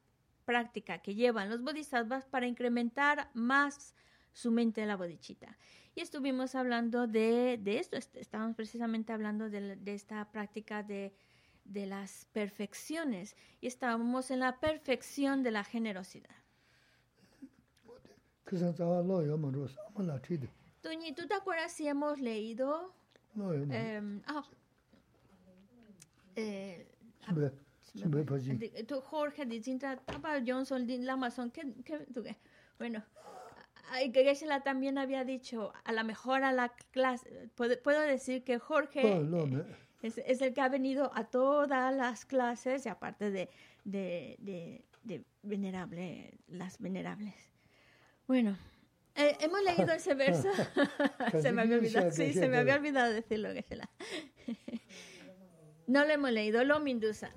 práctica 0.46 1.00
que 1.00 1.14
llevan 1.14 1.50
los 1.50 1.62
bodhisattvas 1.62 2.26
para 2.26 2.48
incrementar 2.48 3.30
más 3.34 3.96
su 4.32 4.52
mente 4.52 4.82
de 4.82 4.88
la 4.88 4.96
bodichita. 4.96 5.58
Y 6.00 6.02
estuvimos 6.02 6.56
hablando 6.56 7.08
de, 7.08 7.60
esto, 7.66 7.98
estábamos 7.98 8.56
precisamente 8.56 9.12
hablando 9.12 9.50
de, 9.50 9.78
esta 9.88 10.32
práctica 10.32 10.82
de, 10.82 11.12
las 11.66 12.26
perfecciones 12.32 13.36
y 13.60 13.68
estábamos 13.68 14.32
en 14.32 14.40
la 14.40 14.62
perfección 14.62 15.44
de 15.44 15.52
la 15.52 15.66
generosidad. 15.66 16.38
¿tú 21.12 21.28
te 21.28 21.34
acuerdas 21.34 21.74
si 21.74 21.90
hemos 21.90 22.22
leído? 22.22 22.94
Eh, 23.70 24.22
ah, 24.28 24.46
eh, 26.38 26.88
Jorge, 29.02 29.46
Johnson, 30.48 30.88
Amazon, 31.10 31.52
¿qué, 31.52 31.74
qué, 31.84 32.38
bueno, 32.78 33.04
Geshe-la 34.14 34.62
también 34.62 34.98
había 34.98 35.24
dicho, 35.24 35.74
a 35.84 35.92
lo 35.92 36.04
mejor 36.04 36.44
a 36.44 36.52
la 36.52 36.70
clase, 36.92 37.50
puedo, 37.56 38.02
decir 38.02 38.44
que 38.44 38.60
Jorge 38.60 39.22
es, 40.02 40.18
es, 40.18 40.42
el 40.42 40.54
que 40.54 40.62
ha 40.62 40.70
venido 40.70 41.12
a 41.14 41.26
todas 41.26 41.96
las 41.96 42.26
clases, 42.26 42.86
y 42.86 42.90
aparte 42.90 43.32
de, 43.32 43.50
de, 43.84 44.36
de, 44.40 44.86
de 45.04 45.24
venerable, 45.44 46.38
las 46.48 46.80
venerables. 46.80 47.36
Bueno, 48.28 48.58
eh, 49.16 49.36
hemos 49.42 49.62
leído 49.64 49.92
ese 49.92 50.16
verso. 50.16 50.50
se 51.42 51.52
me 51.52 51.64
había 51.64 51.78
olvidado, 51.78 52.12
sí, 52.12 52.34
se 52.34 52.48
me 52.48 52.58
había 52.58 52.76
olvidado 52.76 53.12
decirlo, 53.12 53.50
Geshe-la. 53.52 53.90
no 55.88 56.06
lo 56.06 56.14
hemos 56.14 56.32
leído, 56.32 56.64
lo 56.64 56.80
Mindusa. 56.80 57.32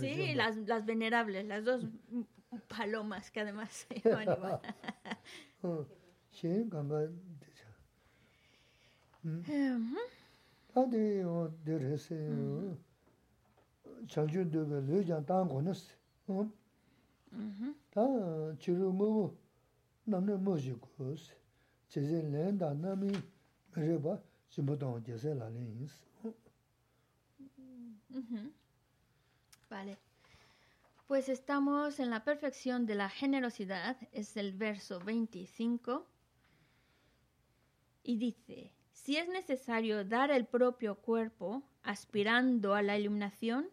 Sí, 0.00 0.34
las, 0.34 0.56
las 0.56 0.84
venerables, 0.84 1.44
las 1.46 1.64
dos 1.64 1.86
palomas 2.68 3.30
que 3.30 3.40
además 3.40 3.70
se 3.72 4.00
llaman 4.00 4.28
igual. 4.32 4.60
Shin 6.32 6.68
gamba 6.68 7.06
decha. 7.40 7.68
Tade 10.72 11.20
yo 11.20 11.50
dere 11.64 11.98
se 11.98 12.14
yo 12.14 12.76
chanchu 14.08 14.44
dobe 14.44 14.80
lo 14.80 15.02
jan 15.02 15.24
tang 15.24 15.48
konas. 15.48 15.94
Ta 17.90 18.02
chiru 18.58 18.92
mugu 18.92 19.36
namne 20.06 20.36
moji 20.36 20.74
kus. 20.80 21.32
Cheze 21.88 22.22
len 22.22 22.58
da 22.58 22.74
nami 22.74 23.12
mereba 23.74 24.20
jimbo 24.50 24.76
tong 24.76 25.04
jese 25.06 25.34
la 25.34 25.48
len 25.48 25.66
yins. 25.78 26.02
Vale. 29.70 29.96
Pues 31.06 31.28
estamos 31.28 32.00
en 32.00 32.08
la 32.08 32.24
perfección 32.24 32.86
de 32.86 32.94
la 32.94 33.10
generosidad, 33.10 33.96
es 34.12 34.38
el 34.38 34.54
verso 34.54 35.00
25, 35.00 36.06
y 38.02 38.16
dice, 38.16 38.72
si 38.92 39.18
es 39.18 39.28
necesario 39.28 40.04
dar 40.04 40.30
el 40.30 40.46
propio 40.46 40.94
cuerpo 40.94 41.62
aspirando 41.82 42.74
a 42.74 42.80
la 42.80 42.98
iluminación, 42.98 43.68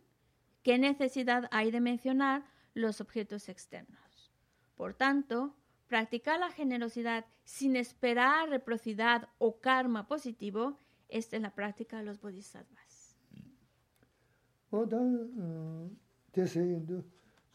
¿qué 0.62 0.78
necesidad 0.78 1.48
hay 1.52 1.72
de 1.72 1.80
mencionar 1.80 2.44
los 2.74 3.00
objetos 3.00 3.48
externos? 3.48 4.34
Por 4.76 4.94
tanto, 4.94 5.56
practicar 5.88 6.38
la 6.38 6.52
generosidad 6.52 7.26
sin 7.46 7.78
esperar 7.78 8.50
reciprocidad 8.50 9.30
o 9.38 9.62
karma 9.62 10.08
positivo, 10.08 10.78
esta 11.08 11.38
es 11.38 11.42
la 11.42 11.56
práctica 11.56 11.98
de 11.98 12.04
los 12.04 12.20
bodhisattvas. 12.20 13.18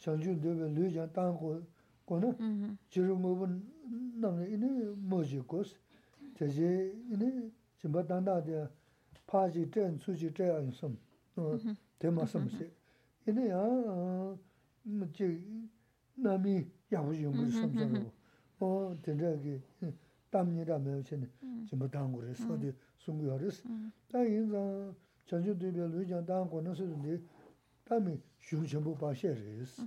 chanchun 0.07 0.41
dewe 0.41 0.69
lu 0.69 0.89
jan 0.89 1.13
tang 1.13 1.37
ko 1.37 1.61
kono 2.07 2.33
chiru 2.89 3.17
mm-hmm. 3.17 3.23
mubu 3.23 3.47
namne 4.21 4.47
ini 4.47 4.69
moji 5.09 5.43
kos 5.47 5.75
chaji 6.39 6.93
ini 7.11 7.51
chimba 7.79 8.05
tanda 8.07 8.41
de 8.41 8.69
paji 9.27 9.69
ten 9.69 9.99
suji 9.99 10.33
chaya 10.33 10.61
yusam 10.61 10.97
tema 11.99 12.25
samse 12.27 12.71
ini 13.27 13.49
ya 13.49 14.37
chi 15.13 15.43
nami 16.17 16.71
yahu 16.89 17.13
yungu 17.13 17.51
samsarabu 17.51 17.97
mm-hmm. 17.97 18.61
o 18.61 18.95
tenja 19.03 19.37
ki 19.43 19.61
tamni 20.31 20.65
ra 20.65 20.79
mewa 20.79 21.03
chene 21.03 21.27
mm-hmm. 21.43 21.67
chimba 21.67 21.89
tangu 21.89 22.21
res, 22.21 22.39
sodi 22.39 22.73
sungu 22.97 23.27
ya 23.27 23.37
res 23.37 23.63
ta 24.09 24.23
yin 24.23 24.49
zang 24.51 24.95
chanchun 25.27 25.59
dewe 25.59 25.89
lu 25.89 26.05
jan 26.05 26.25
tang 26.25 26.49
kono 26.49 26.75
sudu 26.75 26.95
de 27.03 27.21
다음에 27.87 28.19
슝셴부 28.41 28.97
바셰레스. 28.97 29.83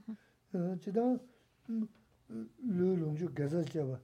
지다 0.82 1.02
르롱주 2.66 3.34
가자제바 3.34 4.00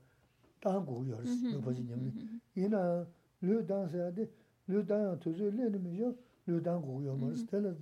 다고 0.60 1.06
요르스 1.08 1.46
노바지님 1.46 2.40
이.나 2.56 3.06
르단세데 3.40 4.30
르단 4.68 5.18
투즈레니미요. 5.20 6.14
르단고 6.46 7.04
요머스 7.06 7.46
텔라 7.46 7.74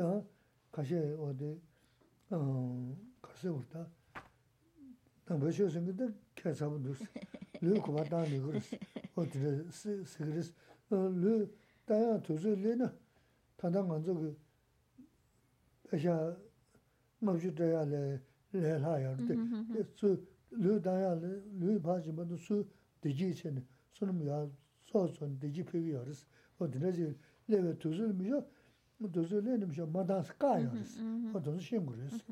야 0.00 0.22
가셰 0.72 1.16
어디 1.20 1.60
어 2.30 2.96
가세 3.20 3.48
올다. 3.48 3.86
나 5.26 5.38
버셔서 5.38 5.80
근데 5.80 6.08
계산도 6.34 6.82
됐어 6.94 7.04
르고 7.60 7.94
바다니 7.94 8.40
그랬어 8.40 8.76
어디 9.14 9.38
스그레스. 9.70 10.52
르 10.90 11.46
다야 11.84 12.20
투즈레나. 12.22 12.92
단단 13.56 13.86
간적 13.88 14.16
샤 15.96 16.36
마주데야 17.20 17.84
레 17.84 18.20
레라야 18.52 19.16
수 19.96 20.20
르다야 20.50 21.14
르 21.14 21.80
바지만도 21.80 22.36
수 22.36 22.66
디지체는 23.00 23.64
손음야 23.92 24.48
소손 24.86 25.38
디지 25.40 25.64
피비어스 25.64 26.26
어디나지 26.58 27.14
레베 27.46 27.78
두슬미요 27.78 28.44
두슬레는 29.12 29.72
저 29.72 29.86
마다스카요 29.86 30.72
어디서 31.34 31.58
심그레스 31.58 32.24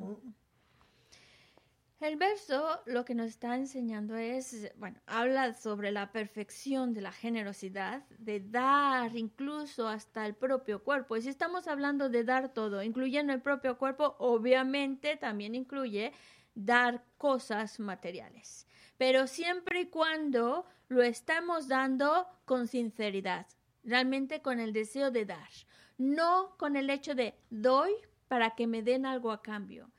El 1.98 2.16
verso 2.16 2.82
lo 2.84 3.06
que 3.06 3.14
nos 3.14 3.28
está 3.28 3.56
enseñando 3.56 4.16
es, 4.16 4.70
bueno, 4.76 5.00
habla 5.06 5.54
sobre 5.54 5.90
la 5.92 6.12
perfección 6.12 6.92
de 6.92 7.00
la 7.00 7.10
generosidad, 7.10 8.04
de 8.18 8.40
dar 8.40 9.16
incluso 9.16 9.88
hasta 9.88 10.26
el 10.26 10.34
propio 10.34 10.84
cuerpo. 10.84 11.16
Y 11.16 11.22
si 11.22 11.30
estamos 11.30 11.66
hablando 11.66 12.10
de 12.10 12.22
dar 12.22 12.52
todo, 12.52 12.82
incluyendo 12.82 13.32
el 13.32 13.40
propio 13.40 13.78
cuerpo, 13.78 14.14
obviamente 14.18 15.16
también 15.16 15.54
incluye 15.54 16.12
dar 16.54 17.02
cosas 17.16 17.80
materiales. 17.80 18.66
Pero 18.98 19.26
siempre 19.26 19.80
y 19.80 19.86
cuando 19.86 20.66
lo 20.88 21.02
estamos 21.02 21.66
dando 21.66 22.28
con 22.44 22.68
sinceridad, 22.68 23.46
realmente 23.84 24.42
con 24.42 24.60
el 24.60 24.74
deseo 24.74 25.10
de 25.10 25.24
dar, 25.24 25.48
no 25.96 26.58
con 26.58 26.76
el 26.76 26.90
hecho 26.90 27.14
de 27.14 27.38
doy 27.48 27.92
para 28.28 28.50
que 28.50 28.66
me 28.66 28.82
den 28.82 29.06
algo 29.06 29.32
a 29.32 29.40
cambio 29.40 29.90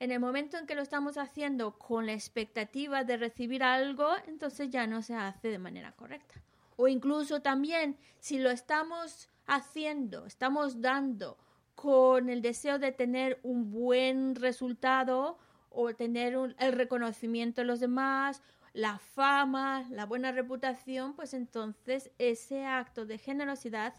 en 0.00 0.12
el 0.12 0.20
momento 0.20 0.56
en 0.58 0.66
que 0.66 0.74
lo 0.74 0.82
estamos 0.82 1.18
haciendo 1.18 1.78
con 1.78 2.06
la 2.06 2.12
expectativa 2.12 3.04
de 3.04 3.16
recibir 3.16 3.62
algo, 3.62 4.08
entonces 4.26 4.70
ya 4.70 4.86
no 4.86 5.02
se 5.02 5.14
hace 5.14 5.48
de 5.48 5.58
manera 5.58 5.92
correcta. 5.92 6.34
O 6.76 6.86
incluso 6.86 7.42
también 7.42 7.96
si 8.20 8.38
lo 8.38 8.50
estamos 8.50 9.28
haciendo, 9.46 10.26
estamos 10.26 10.80
dando 10.80 11.36
con 11.74 12.28
el 12.28 12.42
deseo 12.42 12.78
de 12.78 12.92
tener 12.92 13.40
un 13.42 13.70
buen 13.70 14.34
resultado 14.34 15.38
o 15.70 15.94
tener 15.94 16.34
el 16.58 16.72
reconocimiento 16.72 17.60
de 17.60 17.66
los 17.66 17.80
demás, 17.80 18.42
la 18.72 18.98
fama, 18.98 19.86
la 19.90 20.06
buena 20.06 20.32
reputación, 20.32 21.14
pues 21.14 21.34
entonces 21.34 22.10
ese 22.18 22.64
acto 22.64 23.06
de 23.06 23.18
generosidad 23.18 23.94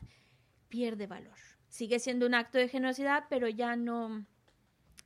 pierde 0.69 1.07
valor. 1.07 1.37
Sigue 1.67 1.99
siendo 1.99 2.25
un 2.25 2.33
acto 2.33 2.57
de 2.57 2.69
generosidad, 2.69 3.25
pero 3.29 3.47
ya 3.49 3.75
no, 3.75 4.25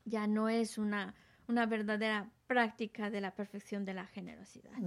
ya 0.06 0.28
no 0.28 0.50
es 0.50 0.78
una, 0.78 1.16
una 1.48 1.66
verdadera 1.66 2.30
práctica 2.48 3.10
de 3.10 3.22
la 3.22 3.36
perfección 3.36 3.86
de 3.86 3.94
la 3.94 4.06
generosidad. 4.06 4.78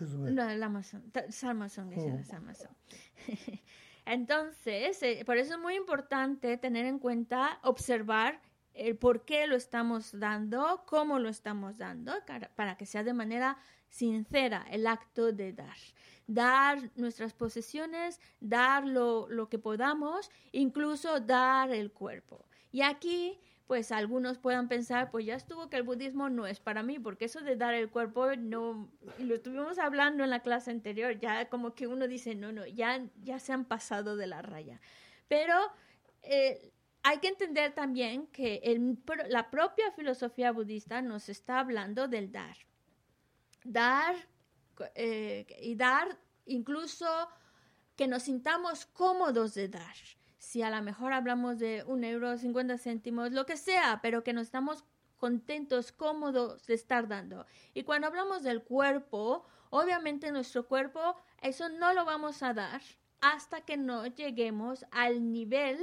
No, 0.00 0.48
el 0.48 0.62
Amazon, 0.62 1.12
Salmazón, 1.28 1.92
es 1.92 2.26
Salmazón. 2.26 2.74
Entonces, 4.06 5.02
eh, 5.02 5.22
por 5.26 5.36
eso 5.36 5.54
es 5.54 5.60
muy 5.60 5.74
importante 5.74 6.56
tener 6.56 6.86
en 6.86 6.98
cuenta, 6.98 7.60
observar 7.62 8.40
el 8.72 8.96
por 8.96 9.24
qué 9.24 9.46
lo 9.46 9.56
estamos 9.56 10.18
dando, 10.18 10.84
cómo 10.86 11.18
lo 11.18 11.28
estamos 11.28 11.76
dando, 11.76 12.14
para 12.56 12.76
que 12.76 12.86
sea 12.86 13.04
de 13.04 13.12
manera 13.12 13.58
sincera 13.88 14.66
el 14.70 14.86
acto 14.86 15.32
de 15.32 15.52
dar. 15.52 15.76
Dar 16.26 16.90
nuestras 16.96 17.34
posesiones, 17.34 18.20
dar 18.38 18.86
lo, 18.86 19.28
lo 19.28 19.48
que 19.48 19.58
podamos, 19.58 20.30
incluso 20.52 21.20
dar 21.20 21.70
el 21.72 21.92
cuerpo. 21.92 22.46
Y 22.72 22.82
aquí 22.82 23.38
pues 23.70 23.92
algunos 23.92 24.36
puedan 24.36 24.66
pensar, 24.66 25.12
pues 25.12 25.26
ya 25.26 25.36
estuvo 25.36 25.70
que 25.70 25.76
el 25.76 25.84
budismo 25.84 26.28
no 26.28 26.44
es 26.44 26.58
para 26.58 26.82
mí, 26.82 26.98
porque 26.98 27.26
eso 27.26 27.40
de 27.40 27.54
dar 27.54 27.72
el 27.72 27.88
cuerpo 27.88 28.34
no, 28.34 28.90
lo 29.20 29.34
estuvimos 29.36 29.78
hablando 29.78 30.24
en 30.24 30.30
la 30.30 30.40
clase 30.40 30.72
anterior, 30.72 31.20
ya 31.20 31.48
como 31.48 31.72
que 31.76 31.86
uno 31.86 32.08
dice, 32.08 32.34
no, 32.34 32.50
no, 32.50 32.66
ya, 32.66 33.06
ya 33.22 33.38
se 33.38 33.52
han 33.52 33.64
pasado 33.64 34.16
de 34.16 34.26
la 34.26 34.42
raya. 34.42 34.80
Pero 35.28 35.54
eh, 36.22 36.72
hay 37.04 37.18
que 37.18 37.28
entender 37.28 37.72
también 37.72 38.26
que 38.26 38.60
la 39.28 39.50
propia 39.52 39.92
filosofía 39.92 40.50
budista 40.50 41.00
nos 41.00 41.28
está 41.28 41.60
hablando 41.60 42.08
del 42.08 42.32
dar. 42.32 42.56
Dar 43.62 44.16
eh, 44.96 45.46
y 45.62 45.76
dar 45.76 46.18
incluso 46.46 47.06
que 47.94 48.08
nos 48.08 48.24
sintamos 48.24 48.86
cómodos 48.86 49.54
de 49.54 49.68
dar 49.68 49.94
si 50.40 50.62
a 50.62 50.70
lo 50.70 50.82
mejor 50.82 51.12
hablamos 51.12 51.58
de 51.58 51.84
un 51.86 52.02
euro, 52.02 52.38
50 52.38 52.78
céntimos, 52.78 53.30
lo 53.30 53.44
que 53.44 53.58
sea, 53.58 54.00
pero 54.02 54.24
que 54.24 54.32
nos 54.32 54.44
estamos 54.44 54.84
contentos, 55.18 55.92
cómodos 55.92 56.66
de 56.66 56.72
estar 56.74 57.06
dando. 57.08 57.44
Y 57.74 57.82
cuando 57.82 58.06
hablamos 58.06 58.42
del 58.42 58.62
cuerpo, 58.62 59.44
obviamente 59.68 60.32
nuestro 60.32 60.66
cuerpo, 60.66 61.14
eso 61.42 61.68
no 61.68 61.92
lo 61.92 62.06
vamos 62.06 62.42
a 62.42 62.54
dar 62.54 62.80
hasta 63.20 63.60
que 63.60 63.76
no 63.76 64.06
lleguemos 64.06 64.86
al 64.90 65.30
nivel 65.30 65.78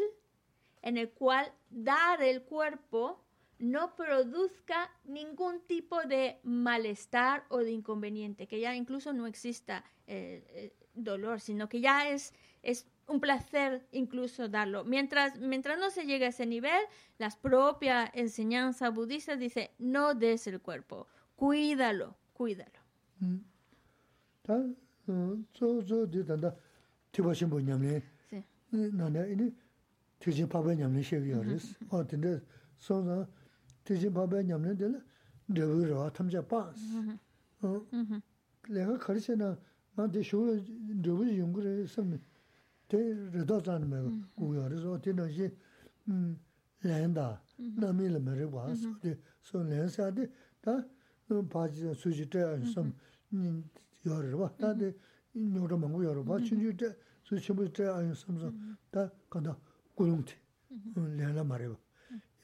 en 0.81 0.97
el 0.97 1.11
cual 1.11 1.53
dar 1.69 2.23
el 2.23 2.41
cuerpo 2.41 3.23
no 3.59 3.95
produzca 3.95 4.89
ningún 5.03 5.61
tipo 5.67 6.01
de 6.01 6.39
malestar 6.41 7.45
o 7.49 7.59
de 7.59 7.71
inconveniente, 7.71 8.47
que 8.47 8.59
ya 8.59 8.75
incluso 8.75 9.13
no 9.13 9.27
exista 9.27 9.83
eh, 10.07 10.43
eh, 10.49 10.73
dolor, 10.95 11.41
sino 11.41 11.69
que 11.69 11.79
ya 11.79 12.09
es, 12.09 12.33
es 12.63 12.87
un 13.07 13.19
placer 13.19 13.87
incluso 13.91 14.47
darlo. 14.49 14.83
Mientras, 14.83 15.39
mientras 15.39 15.79
no 15.79 15.89
se 15.89 16.05
llegue 16.05 16.25
a 16.25 16.29
ese 16.29 16.45
nivel, 16.45 16.79
la 17.17 17.29
propia 17.41 18.09
enseñanza 18.13 18.89
budista 18.89 19.35
dice, 19.35 19.71
no 19.79 20.13
des 20.13 20.47
el 20.47 20.61
cuerpo, 20.61 21.07
cuídalo, 21.35 22.15
cuídalo. 22.33 22.79
tē 42.91 42.99
rītā 43.33 43.57
tsāni 43.63 43.87
mē 43.91 43.99
mm. 43.99 44.19
kūyā 44.37 44.67
rī 44.71 44.77
sō, 44.79 44.93
tē 45.03 45.13
nā 45.17 45.25
shī 45.31 45.47
mm, 46.07 46.29
lēn 46.87 47.15
dā, 47.17 47.27
mm-hmm. 47.35 47.81
nā 47.83 47.89
mī 47.97 48.07
lā 48.13 48.21
mē 48.23 48.35
rī 48.37 48.47
wā 48.47 48.63
sō 48.71 48.75
mm-hmm. 48.75 48.99
tē, 49.03 49.11
sō 49.47 49.63
lēn 49.67 49.91
sā 49.91 50.07
tē, 50.15 50.27
tā 50.63 50.75
pāchī 51.51 51.91
sū 51.99 52.13
chī 52.15 52.27
tē 52.31 52.45
sōm 52.71 52.87
mm-hmm. 52.87 53.59
yā 54.07 54.19
rī 54.23 54.39
wā, 54.39 54.47
tā 54.61 54.71
tē 54.79 54.93
nyō 55.35 55.67
rā 55.67 55.79
māngu 55.83 56.05
yā 56.05 56.15
rī 56.15 56.23
wā, 56.31 56.39
chūn 56.47 56.63
chū 56.63 56.71
tē, 56.79 56.93
sū 57.27 57.41
chī 57.43 57.57
mū 57.59 57.67
tē 57.75 57.91
āyā 57.91 58.15
sōm 58.23 58.39
sō, 58.39 58.53
tā 58.95 59.09
kāndā 59.35 59.57
kūyōng 59.99 60.23
tē, 60.31 60.39
lēn 61.19 61.35
lā 61.35 61.43
mā 61.43 61.59
rī 61.59 61.67
wā. 61.73 61.77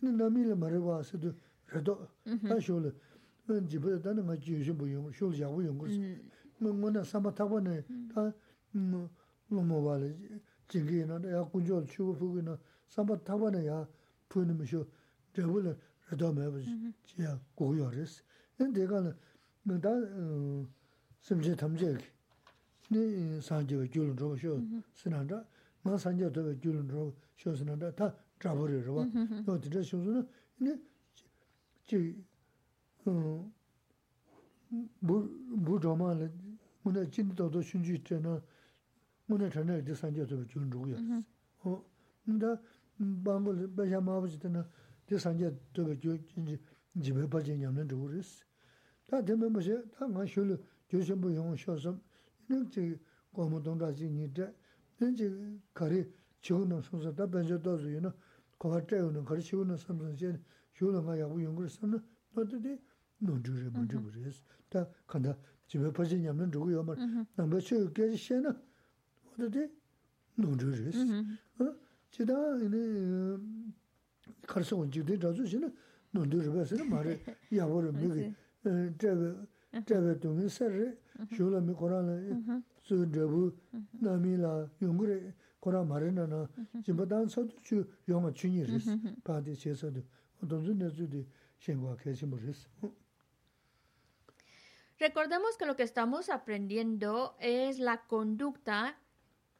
Nā 0.03 0.27
mī 0.27 0.43
lā 0.49 0.59
mā 0.59 0.67
rī 0.75 0.83
wā 0.83 0.99
sō 1.07 1.23
tē 1.23 1.31
rītā, 1.71 1.95
tā 2.49 2.59
shō 2.59 2.83
lā, 2.83 2.91
jī 3.71 3.79
pā 3.79 3.95
tā 4.03 4.11
nā 4.11 4.27
ngā 4.27 4.35
jī 4.43 4.59
yō 4.59 4.67
shī 4.67 4.75
mū 4.75 4.91
yōng, 4.91 5.11
shō 5.15 5.31
lā 5.31 5.45
yā 5.45 5.55
wū 5.55 5.63
yōng 5.69 5.79
kū 5.79 5.87
sō, 5.95 6.73
ngō 6.83 7.07
sā 7.07 7.23
mā 7.23 7.31
tā 7.31 7.47
wā 7.47 7.63
nā, 7.63 7.79
tā 8.11 8.27
lomo 9.53 9.83
wale 9.85 10.17
jingi 10.67 11.01
ina 11.01 11.19
ya 11.27 11.43
kunjo 11.45 11.75
wale 11.75 11.87
chugu 11.87 12.13
fugu 12.15 12.39
ina 12.39 12.57
samba 12.87 13.17
taba 13.17 13.51
na 13.51 13.59
ya 13.59 13.87
puyini 14.27 14.53
misho 14.53 14.87
debu 15.33 15.59
le 15.61 15.77
rado 16.09 16.33
meba 16.33 16.59
ya 17.17 17.39
gogo 17.55 17.75
yo 17.75 17.89
res. 17.89 18.23
En 18.59 18.71
deka 18.73 19.15
na 19.65 19.77
da 19.77 19.91
simche 21.19 21.55
tamche 21.55 21.95
ki 21.95 22.05
ni 22.89 23.41
sanje 23.41 23.75
we 23.75 23.87
gyulun 23.87 24.17
roba 24.17 24.35
shio 24.37 24.61
sinanda 24.93 25.45
ma 25.83 25.97
sanje 25.97 26.29
to 26.31 26.41
we 26.43 26.55
gyulun 26.57 26.89
roba 26.89 27.13
shio 27.35 27.55
sinanda 27.55 27.91
ta 27.93 28.13
drabu 28.39 28.65
re 28.65 28.81
roba. 28.81 29.07
Yo 29.45 29.57
dita 29.57 29.81
shio 29.81 30.01
suna 30.03 30.27
ini 30.59 30.79
chi 31.85 32.25
bu 34.99 35.29
bu 35.49 35.79
dhoma 35.79 36.13
le 36.13 36.31
muna 36.83 37.05
jingi 37.05 37.33
dodo 37.33 37.61
shunji 37.61 38.01
tena 38.01 38.41
오늘 39.33 39.49
전에 39.49 39.79
이제 39.79 39.95
산제도 39.95 40.45
준 40.45 40.69
주고요. 40.69 40.95
어 41.63 41.83
근데 42.23 42.45
방금 43.23 43.75
배야 43.75 43.99
마버지 43.99 44.37
때는 44.39 44.63
이제 45.07 45.17
산제 45.17 45.57
되게 45.73 45.99
준 45.99 46.45
집에 47.01 47.27
빠진 47.27 47.59
양은 47.61 47.89
주고스. 47.89 48.45
다 49.07 49.25
되면 49.25 49.51
뭐지? 49.51 49.75
다 49.91 50.07
마셔로 50.07 50.55
조심 50.87 51.19
뭐 51.19 51.33
용, 51.33 51.55
쉬어서 51.55 51.97
이제 52.67 52.99
고모동다지 53.31 54.07
니데 54.11 54.53
이제 55.01 55.33
거리 55.73 56.05
지원은 56.41 56.81
소서 56.81 57.13
다 57.15 57.25
변제 57.27 57.59
도주이나 57.59 58.13
거가때는 58.59 59.25
거리 59.25 59.41
지원은 59.41 59.77
삼선제 59.77 60.39
쇼는가 60.75 61.19
야구 61.19 61.43
연구를 61.43 61.69
쓰는 61.69 61.99
너들이 62.35 62.77
논주를 63.17 63.71
먼저 63.71 63.99
그래서 63.99 64.43
다 64.69 64.87
간다 65.07 65.35
집에 65.65 65.91
빠진 65.91 66.23
양은 66.23 66.51
주고요. 66.51 66.83
뭐 66.83 66.95
남배 67.35 67.59
쳐 67.61 67.89
계시잖아. 67.91 68.55
Sū 75.33 75.45
shē 75.49 75.59
nō, 75.59 75.69
nō 76.13 76.21
tē 76.29 76.37
rī 76.45 76.49
bē 76.53 76.63
sō 76.69 76.77
nō 76.77 76.85
mā 76.89 76.99
rī, 77.05 77.13
yā 77.57 77.65
hu 77.65 77.79
rī 77.81 77.91
mī 77.97 78.07
kī, 78.13 78.25
trebe, 79.01 79.29
trebe 79.89 80.13
dungi 80.21 80.49
sarre, 80.49 80.97
shula 81.33 81.59
mi 81.59 81.73
korana, 81.73 82.13
su 82.85 83.05
drebu, 83.05 83.51
nami 84.01 84.37
la 84.37 84.69
yungure, 84.79 85.33
kora 85.59 85.83
marina 85.83 86.27
na, 86.27 86.47
jimba 86.85 87.05
dan 87.05 87.29
sadu 87.29 87.55
chu 87.63 87.83
yonga 88.05 88.31
chunyi 88.31 88.63
ris, 88.63 88.85
paadi 89.23 89.55
che 89.55 89.73
sadu, 89.73 90.03
nezu 90.41 91.07
di 91.07 91.25
shengwa 91.57 91.95
kachimbo 91.95 92.37
ris. 92.37 92.67
Recordemos 94.99 95.57
que 95.57 95.65
lo 95.65 95.75
que 95.75 95.83
estamos 95.83 96.29
aprendiendo 96.29 97.35
es 97.39 97.79
la 97.79 98.05
conducta 98.05 98.95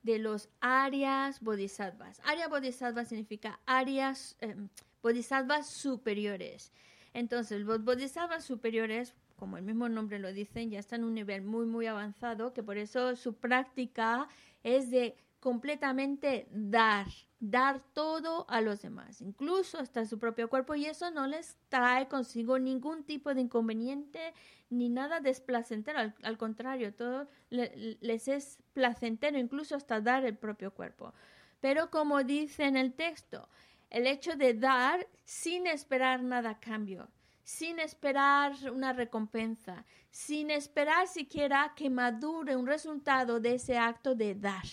de 0.04 0.20
los 0.20 0.50
Arias 0.60 1.40
Bodhisattvas. 1.42 2.22
Arya 2.26 2.48
Bodhisattva 2.48 3.06
significa 3.06 3.60
Arias, 3.66 4.36
eh, 4.42 4.56
Bodhisattvas 5.02 5.68
superiores. 5.68 6.72
Entonces, 7.14 7.62
los 7.62 7.84
bodhisattvas 7.84 8.44
superiores, 8.44 9.14
como 9.36 9.58
el 9.58 9.64
mismo 9.64 9.90
nombre 9.90 10.20
lo 10.20 10.32
dicen, 10.34 10.70
ya 10.70 10.80
están 10.80 11.02
en 11.02 11.08
un 11.08 11.14
nivel 11.14 11.42
muy, 11.42 11.66
muy 11.66 11.86
avanzado, 11.86 12.54
que 12.54 12.64
por 12.64 12.78
eso 12.78 13.16
su 13.16 13.34
práctica 13.34 14.28
es 14.64 14.90
de 14.90 15.16
completamente 15.44 16.48
dar, 16.52 17.06
dar 17.42 17.82
todo 17.94 18.46
a 18.48 18.62
los 18.62 18.82
demás, 18.82 19.20
incluso 19.20 19.78
hasta 19.78 20.06
su 20.06 20.18
propio 20.18 20.50
cuerpo, 20.50 20.74
y 20.74 20.86
eso 20.86 21.12
no 21.12 21.28
les 21.28 21.58
trae 21.68 22.08
consigo 22.08 22.60
ningún 22.60 23.04
tipo 23.04 23.34
de 23.34 23.42
inconveniente 23.42 24.34
ni 24.70 24.88
nada 24.88 25.20
desplacentero, 25.20 26.00
al, 26.00 26.38
contrario, 26.38 26.94
todo 26.94 27.28
les 27.50 28.30
es 28.30 28.58
placentero, 28.72 29.38
incluso 29.38 29.76
hasta 29.76 30.00
dar 30.00 30.24
el 30.24 30.38
propio 30.38 30.74
cuerpo. 30.74 31.14
Pero 31.60 31.90
como 31.90 32.24
dice 32.24 32.64
en 32.64 32.78
el 32.78 32.94
texto, 32.94 33.50
el 33.90 34.08
hecho 34.08 34.38
de 34.38 34.54
dar 34.54 35.06
sin 35.26 35.68
esperar 35.68 36.24
nada 36.24 36.52
a 36.52 36.60
cambio, 36.62 37.10
sin 37.44 37.80
esperar 37.80 38.54
una 38.72 38.94
recompensa, 38.94 39.86
sin 40.10 40.52
esperar 40.52 41.10
siquiera 41.10 41.74
que 41.76 41.90
madure 41.90 42.56
un 42.56 42.66
resultado 42.66 43.42
de 43.42 43.56
ese 43.56 43.78
acto 43.78 44.16
de 44.16 44.36
dar. 44.36 44.64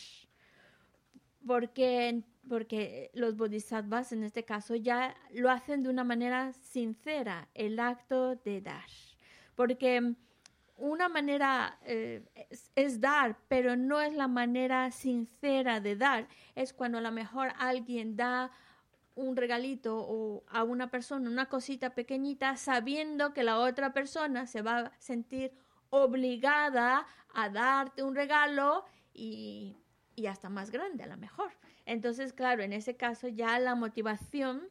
Porque, 1.47 2.23
porque 2.49 3.11
los 3.15 3.37
bodhisattvas 3.37 4.13
en 4.13 4.25
este 4.25 4.45
caso 4.45 4.75
ya 4.77 5.15
lo 5.33 5.51
hacen 5.51 5.83
de 5.83 5.89
una 5.89 6.05
manera 6.05 6.53
sincera, 6.53 7.49
el 7.55 7.79
acto 7.79 8.37
de 8.37 8.61
dar. 8.61 8.85
Porque 9.55 10.15
una 10.81 11.09
manera 11.09 11.79
eh, 11.85 12.25
es, 12.75 13.01
dar, 13.01 13.37
pero 13.49 13.77
no 13.77 14.01
es 14.01 14.15
la 14.15 14.29
manera 14.29 14.91
sincera 14.91 15.81
de 15.81 15.95
dar. 15.97 16.27
Es 16.55 16.73
cuando 16.73 16.99
a 16.99 17.03
lo 17.03 17.13
mejor 17.13 17.53
alguien 17.59 18.17
da 18.17 18.51
un 19.15 19.37
regalito 19.37 19.99
o 19.99 20.45
a 20.49 20.65
una 20.65 20.91
persona 20.91 21.29
una 21.29 21.47
cosita 21.47 21.95
pequeñita 21.95 22.57
sabiendo 22.57 23.35
que 23.35 23.43
la 23.43 23.59
otra 23.59 23.93
persona 23.93 24.47
se 24.47 24.63
va 24.63 24.79
a 24.79 24.93
sentir 24.99 25.53
obligada 25.91 27.07
a 27.35 27.49
darte 27.51 28.03
un 28.03 28.15
regalo 28.15 28.85
y, 29.13 29.77
y 30.21 30.27
hasta 30.27 30.49
más 30.49 30.71
grande 30.71 31.05
a 31.05 31.07
lo 31.07 31.17
mejor. 31.17 31.51
Entonces, 31.87 32.33
claro, 32.33 32.63
en 32.63 32.73
ese 32.73 32.97
caso 32.97 33.29
ya 33.29 33.59
la 33.59 33.75
motivación 33.75 34.69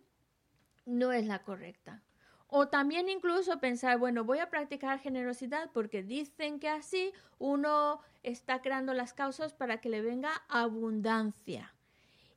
no 0.86 1.12
es 1.12 1.26
la 1.26 1.44
correcta. 1.44 2.04
O 2.48 2.68
también 2.68 3.10
incluso 3.10 3.60
pensar, 3.60 4.00
bueno, 4.00 4.24
voy 4.24 4.40
a 4.40 4.50
practicar 4.50 5.00
generosidad 5.00 5.70
porque 5.72 6.02
dicen 6.02 6.60
que 6.60 6.70
así 6.70 7.12
uno 7.38 8.02
está 8.24 8.62
creando 8.62 8.94
las 8.94 9.14
causas 9.14 9.54
para 9.54 9.82
que 9.82 9.90
le 9.90 10.02
venga 10.02 10.32
abundancia. 10.48 11.74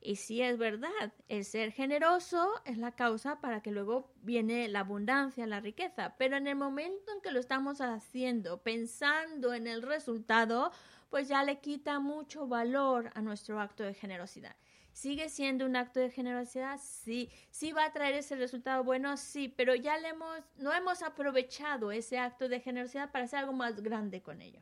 Y 0.05 0.17
si 0.17 0.41
es 0.41 0.57
verdad, 0.57 1.13
el 1.29 1.45
ser 1.45 1.71
generoso 1.71 2.61
es 2.65 2.77
la 2.77 2.91
causa 2.91 3.39
para 3.39 3.61
que 3.61 3.71
luego 3.71 4.11
viene 4.21 4.67
la 4.67 4.81
abundancia, 4.81 5.47
la 5.47 5.61
riqueza. 5.61 6.15
Pero 6.17 6.35
en 6.35 6.45
el 6.45 6.57
momento 6.57 7.11
en 7.13 7.21
que 7.21 7.31
lo 7.31 7.39
estamos 7.39 7.79
haciendo, 7.79 8.61
pensando 8.61 9.53
en 9.53 9.65
el 9.65 9.81
resultado, 9.81 10.71
pues 11.13 11.27
ya 11.27 11.43
le 11.43 11.59
quita 11.59 11.99
mucho 11.99 12.47
valor 12.47 13.11
a 13.13 13.21
nuestro 13.21 13.59
acto 13.59 13.83
de 13.83 13.93
generosidad. 13.93 14.55
¿Sigue 14.93 15.29
siendo 15.29 15.63
un 15.63 15.75
acto 15.75 15.99
de 15.99 16.09
generosidad? 16.09 16.79
Sí. 16.81 17.29
¿Sí 17.51 17.71
va 17.71 17.85
a 17.85 17.93
traer 17.93 18.15
ese 18.15 18.35
resultado 18.35 18.83
bueno? 18.83 19.15
Sí, 19.15 19.47
pero 19.47 19.75
ya 19.75 19.95
le 19.99 20.07
hemos, 20.07 20.39
no 20.57 20.73
hemos 20.73 21.03
aprovechado 21.03 21.91
ese 21.91 22.17
acto 22.17 22.49
de 22.49 22.59
generosidad 22.61 23.11
para 23.11 23.25
hacer 23.25 23.37
algo 23.37 23.53
más 23.53 23.83
grande 23.83 24.23
con 24.23 24.41
ello. 24.41 24.61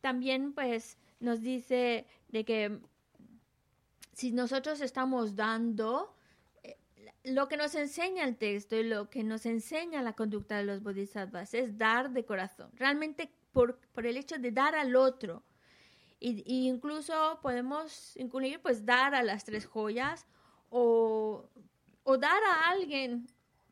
También 0.00 0.52
pues 0.52 0.96
nos 1.18 1.40
dice 1.40 2.06
de 2.28 2.44
que 2.44 2.78
si 4.12 4.30
nosotros 4.30 4.80
estamos 4.80 5.34
dando 5.34 6.14
eh, 6.62 6.78
lo 7.24 7.48
que 7.48 7.56
nos 7.56 7.74
enseña 7.74 8.22
el 8.22 8.36
texto 8.36 8.76
y 8.76 8.84
lo 8.84 9.10
que 9.10 9.24
nos 9.24 9.44
enseña 9.44 10.02
la 10.02 10.12
conducta 10.12 10.56
de 10.56 10.66
los 10.66 10.84
bodhisattvas 10.84 11.52
es 11.52 11.76
dar 11.76 12.12
de 12.12 12.24
corazón, 12.24 12.70
realmente 12.76 13.28
por, 13.52 13.80
el 13.96 14.16
hecho 14.16 14.38
de 14.38 14.52
dar 14.52 14.76
al 14.76 14.94
otro. 14.94 15.42
Y, 16.26 16.68
incluso 16.68 17.38
podemos 17.42 18.16
incluir 18.16 18.58
pues 18.62 18.86
dar 18.86 19.14
a 19.14 19.22
las 19.22 19.44
tres 19.44 19.66
joyas 19.66 20.26
o, 20.70 21.50
o 22.02 22.16
dar 22.16 22.42
a 22.44 22.70
alguien 22.70 23.26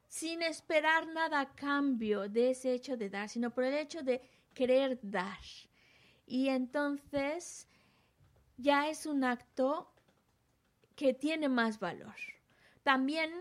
sin 0.07 0.43
esperar 0.43 1.07
nada 1.07 1.41
a 1.41 1.55
cambio 1.55 2.29
de 2.29 2.51
ese 2.51 2.75
hecho 2.75 2.99
de 2.99 3.09
dar, 3.09 3.31
sino 3.31 3.51
por 3.51 3.65
el 3.65 3.73
hecho 3.73 4.03
de 4.03 4.21
querer 4.53 4.99
dar. 5.01 5.41
Y 6.27 6.49
entonces 6.49 7.67
ya 8.59 8.91
es 8.91 9.07
un 9.07 9.25
acto 9.25 9.91
que 10.95 11.15
tiene 11.15 11.49
más 11.49 11.79
valor. 11.79 12.17
También 12.83 13.33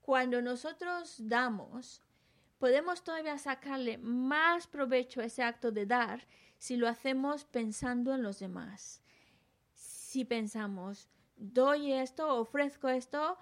cuando 0.00 0.40
nosotros 0.40 1.16
damos, 1.18 2.00
podemos 2.58 3.04
todavía 3.04 3.36
sacarle 3.36 3.98
más 3.98 4.66
provecho 4.66 5.20
a 5.20 5.26
ese 5.26 5.42
acto 5.42 5.70
de 5.70 5.84
dar 5.84 6.26
si 6.58 6.76
lo 6.76 6.88
hacemos 6.88 7.44
pensando 7.44 8.14
en 8.14 8.22
los 8.22 8.38
demás. 8.38 9.02
Si 9.74 10.24
pensamos, 10.24 11.08
doy 11.36 11.92
esto, 11.92 12.36
ofrezco 12.36 12.88
esto 12.88 13.38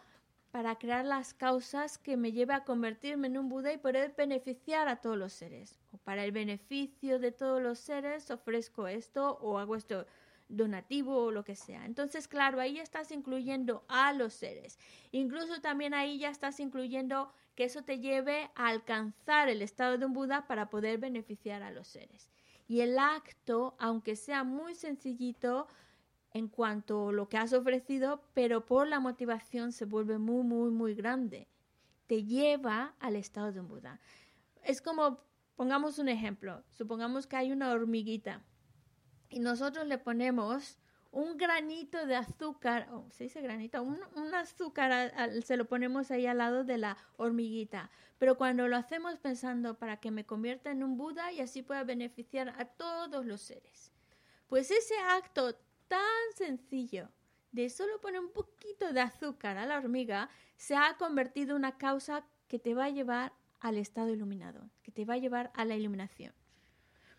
para 0.51 0.77
crear 0.77 1.05
las 1.05 1.35
causas 1.35 1.99
que 1.99 2.17
me 2.17 2.31
lleve 2.31 2.55
a 2.55 2.65
convertirme 2.65 3.27
en 3.27 3.39
un 3.39 3.49
Buda 3.49 3.73
y 3.73 3.79
poder 3.79 4.15
beneficiar 4.17 4.87
a 4.87 5.01
todos 5.01 5.19
los 5.19 5.33
seres. 5.33 5.81
O 5.91 5.99
para 5.99 6.25
el 6.25 6.31
beneficio 6.31 7.19
de 7.19 7.33
todos 7.33 7.61
los 7.61 7.81
seres 7.81 8.31
ofrezco 8.31 8.87
esto 8.87 9.37
o 9.41 9.59
hago 9.59 9.75
esto 9.75 10.07
donativo 10.49 11.25
o 11.25 11.31
lo 11.31 11.45
que 11.45 11.57
sea. 11.57 11.85
Entonces, 11.87 12.29
claro, 12.29 12.61
ahí 12.61 12.79
estás 12.79 13.11
incluyendo 13.11 13.85
a 13.89 14.13
los 14.13 14.33
seres. 14.33 14.79
Incluso 15.11 15.61
también 15.61 15.93
ahí 15.93 16.19
ya 16.19 16.31
estás 16.31 16.61
incluyendo 16.61 17.33
que 17.55 17.65
eso 17.65 17.83
te 17.83 17.99
lleve 17.99 18.51
a 18.55 18.69
alcanzar 18.69 19.49
el 19.49 19.63
estado 19.63 19.99
de 19.99 20.07
un 20.07 20.13
Buda 20.13 20.47
para 20.47 20.71
poder 20.71 20.99
beneficiar 20.99 21.63
a 21.63 21.71
los 21.71 21.89
seres. 21.89 22.31
Y 22.67 22.81
el 22.81 22.99
acto, 22.99 23.77
aunque 23.79 24.17
sea 24.17 24.45
muy 24.45 24.75
sencillito 24.75 25.67
en 26.33 26.49
cuanto 26.49 27.09
a 27.09 27.13
lo 27.13 27.29
que 27.29 27.37
has 27.37 27.53
ofrecido, 27.53 28.23
pero 28.35 28.65
por 28.65 28.89
la 28.89 29.01
motivación 29.01 29.73
se 29.73 29.85
vuelve 29.85 30.19
muy, 30.19 30.43
muy, 30.43 30.71
muy 30.71 30.95
grande. 30.95 31.49
Te 32.07 32.25
lleva 32.25 32.95
al 32.99 33.17
estado 33.17 33.53
de 33.53 33.61
un 33.61 33.69
Buda. 33.69 34.01
Es 34.63 34.83
como, 34.83 35.21
pongamos 35.57 35.99
un 35.99 36.09
ejemplo, 36.09 36.65
supongamos 36.71 37.27
que 37.27 37.37
hay 37.37 37.53
una 37.53 37.71
hormiguita 37.71 38.43
y 39.29 39.41
nosotros 39.41 39.87
le 39.87 39.99
ponemos 39.99 40.79
un 41.15 41.37
granito 41.37 42.07
de 42.07 42.17
azúcar, 42.17 42.89
oh, 42.91 43.07
se 43.13 43.25
dice 43.25 43.41
granito, 43.41 43.83
un, 43.83 44.35
azúcar 44.35 45.13
se 45.45 45.57
lo 45.57 45.67
ponemos 45.67 46.11
ahí 46.11 46.27
al 46.27 46.39
lado 46.39 46.65
de 46.65 46.77
la 46.77 46.97
hormiguita. 47.17 47.91
Pero 48.19 48.37
cuando 48.37 48.67
lo 48.67 48.77
hacemos 48.77 49.19
pensando 49.19 49.79
para 49.79 50.01
que 50.01 50.11
me 50.11 50.27
convierta 50.27 50.73
en 50.73 50.83
un 50.83 50.97
Buda 50.97 51.31
y 51.31 51.41
así 51.41 51.63
pueda 51.63 51.85
beneficiar 51.85 52.49
a 52.59 52.65
todos 52.65 53.25
los 53.25 53.41
seres. 53.41 53.93
Pues 54.49 54.73
ese 54.73 54.95
acto 54.99 55.55
tan 55.87 56.01
sencillo 56.35 57.09
de 57.53 57.71
solo 57.71 58.01
poner 58.01 58.21
un 58.21 58.33
poquito 58.33 58.93
de 58.93 59.01
azúcar 59.01 59.57
a 59.57 59.67
la 59.67 59.79
hormiga 59.79 60.29
se 60.57 60.75
ha 60.75 60.97
convertido 60.97 61.53
en 61.53 61.59
una 61.59 61.79
causa 61.79 62.27
que 62.49 62.59
te 62.59 62.75
va 62.75 62.87
a 62.87 62.91
llevar 62.91 63.33
al 63.61 63.79
estado 63.79 64.11
iluminado, 64.11 64.69
que 64.83 64.91
te 64.91 65.05
va 65.05 65.15
a 65.15 65.19
llevar 65.19 65.53
a 65.55 65.65
la 65.65 65.77
iluminación. 65.77 66.35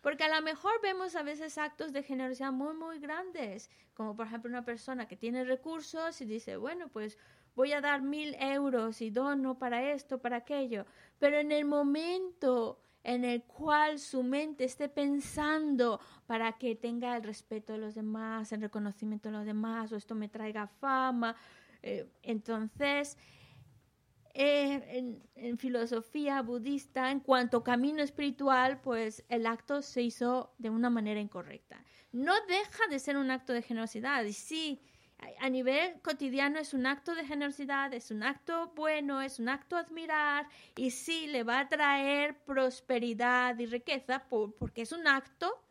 Porque 0.06 0.22
a 0.22 0.28
lo 0.28 0.40
mejor 0.40 0.70
vemos 0.82 1.16
a 1.16 1.24
veces 1.24 1.58
actos 1.58 1.92
de 1.92 2.04
generosidad 2.04 2.52
muy, 2.52 2.74
muy 2.74 3.00
grandes, 3.00 3.68
como 3.92 4.14
por 4.14 4.28
ejemplo 4.28 4.48
una 4.48 4.64
persona 4.64 5.08
que 5.08 5.16
tiene 5.16 5.42
recursos 5.42 6.20
y 6.20 6.24
dice, 6.24 6.56
bueno, 6.56 6.86
pues 6.86 7.18
voy 7.56 7.72
a 7.72 7.80
dar 7.80 8.02
mil 8.02 8.36
euros 8.38 9.02
y 9.02 9.10
dono 9.10 9.58
para 9.58 9.90
esto, 9.90 10.18
para 10.18 10.36
aquello. 10.36 10.86
Pero 11.18 11.38
en 11.38 11.50
el 11.50 11.64
momento 11.64 12.78
en 13.02 13.24
el 13.24 13.42
cual 13.42 13.98
su 13.98 14.22
mente 14.22 14.62
esté 14.62 14.88
pensando 14.88 15.98
para 16.28 16.52
que 16.52 16.76
tenga 16.76 17.16
el 17.16 17.24
respeto 17.24 17.72
de 17.72 17.80
los 17.80 17.96
demás, 17.96 18.52
el 18.52 18.60
reconocimiento 18.60 19.28
de 19.28 19.38
los 19.38 19.44
demás, 19.44 19.90
o 19.90 19.96
esto 19.96 20.14
me 20.14 20.28
traiga 20.28 20.68
fama, 20.68 21.34
eh, 21.82 22.08
entonces 22.22 23.18
eh, 24.38 25.18
en, 25.34 25.58
filosofía 25.58 26.42
budista, 26.42 27.10
en 27.10 27.20
cuanto 27.20 27.64
camino 27.64 28.02
espiritual, 28.02 28.80
pues 28.82 29.24
el 29.30 29.46
acto 29.46 29.80
se 29.80 30.02
hizo 30.02 30.52
de 30.58 30.68
una 30.68 30.90
manera 30.90 31.18
incorrecta. 31.20 31.82
No 32.12 32.34
deja 32.46 32.86
de 32.90 32.98
ser 32.98 33.16
un 33.16 33.30
acto 33.30 33.54
de 33.54 33.62
generosidad. 33.62 34.24
Y 34.24 34.34
sí, 34.34 34.82
a 35.40 35.48
nivel 35.48 36.02
cotidiano 36.02 36.58
es 36.58 36.74
un 36.74 36.84
acto 36.84 37.14
de 37.14 37.24
generosidad, 37.24 37.94
es 37.94 38.10
un 38.10 38.22
acto 38.22 38.72
bueno, 38.76 39.22
es 39.22 39.38
un 39.38 39.48
acto 39.48 39.76
a 39.76 39.80
admirar 39.80 40.46
y 40.76 40.90
sí 40.90 41.28
le 41.28 41.42
va 41.42 41.60
a 41.60 41.68
traer 41.68 42.36
prosperidad 42.44 43.58
y 43.58 43.64
riqueza 43.64 44.24
porque 44.28 44.82
es 44.82 44.92
un 44.92 45.06
acto, 45.08 45.64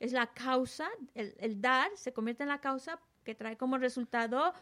es 0.00 0.12
la 0.12 0.28
causa, 0.28 0.88
el, 1.14 1.60
dar 1.60 1.90
se 1.96 2.14
convierte 2.14 2.44
en 2.44 2.48
la 2.48 2.62
causa 2.62 2.98
que 3.24 3.34
trae 3.34 3.58
como 3.58 3.76
resultado 3.76 4.54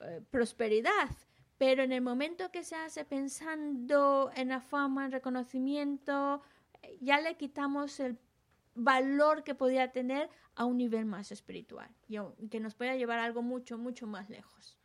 eh, 0.00 0.20
prosperidad. 0.28 1.10
Pero 1.58 1.82
en 1.82 1.92
el 1.92 2.02
momento 2.02 2.50
que 2.50 2.62
se 2.62 2.76
hace 2.76 3.04
pensando 3.04 4.30
en 4.34 4.48
la 4.48 4.60
fama, 4.60 5.06
en 5.06 5.12
reconocimiento, 5.12 6.42
ya 7.00 7.20
le 7.20 7.36
quitamos 7.36 7.98
el 8.00 8.18
valor 8.74 9.42
que 9.42 9.54
podía 9.54 9.90
tener 9.90 10.28
a 10.54 10.66
un 10.66 10.76
nivel 10.76 11.06
más 11.06 11.32
espiritual 11.32 11.88
y 12.08 12.48
que 12.48 12.60
nos 12.60 12.74
pueda 12.74 12.94
llevar 12.94 13.18
a 13.18 13.24
algo 13.24 13.42
mucho, 13.42 13.78
mucho 13.78 14.06
más 14.06 14.28
lejos. 14.28 14.78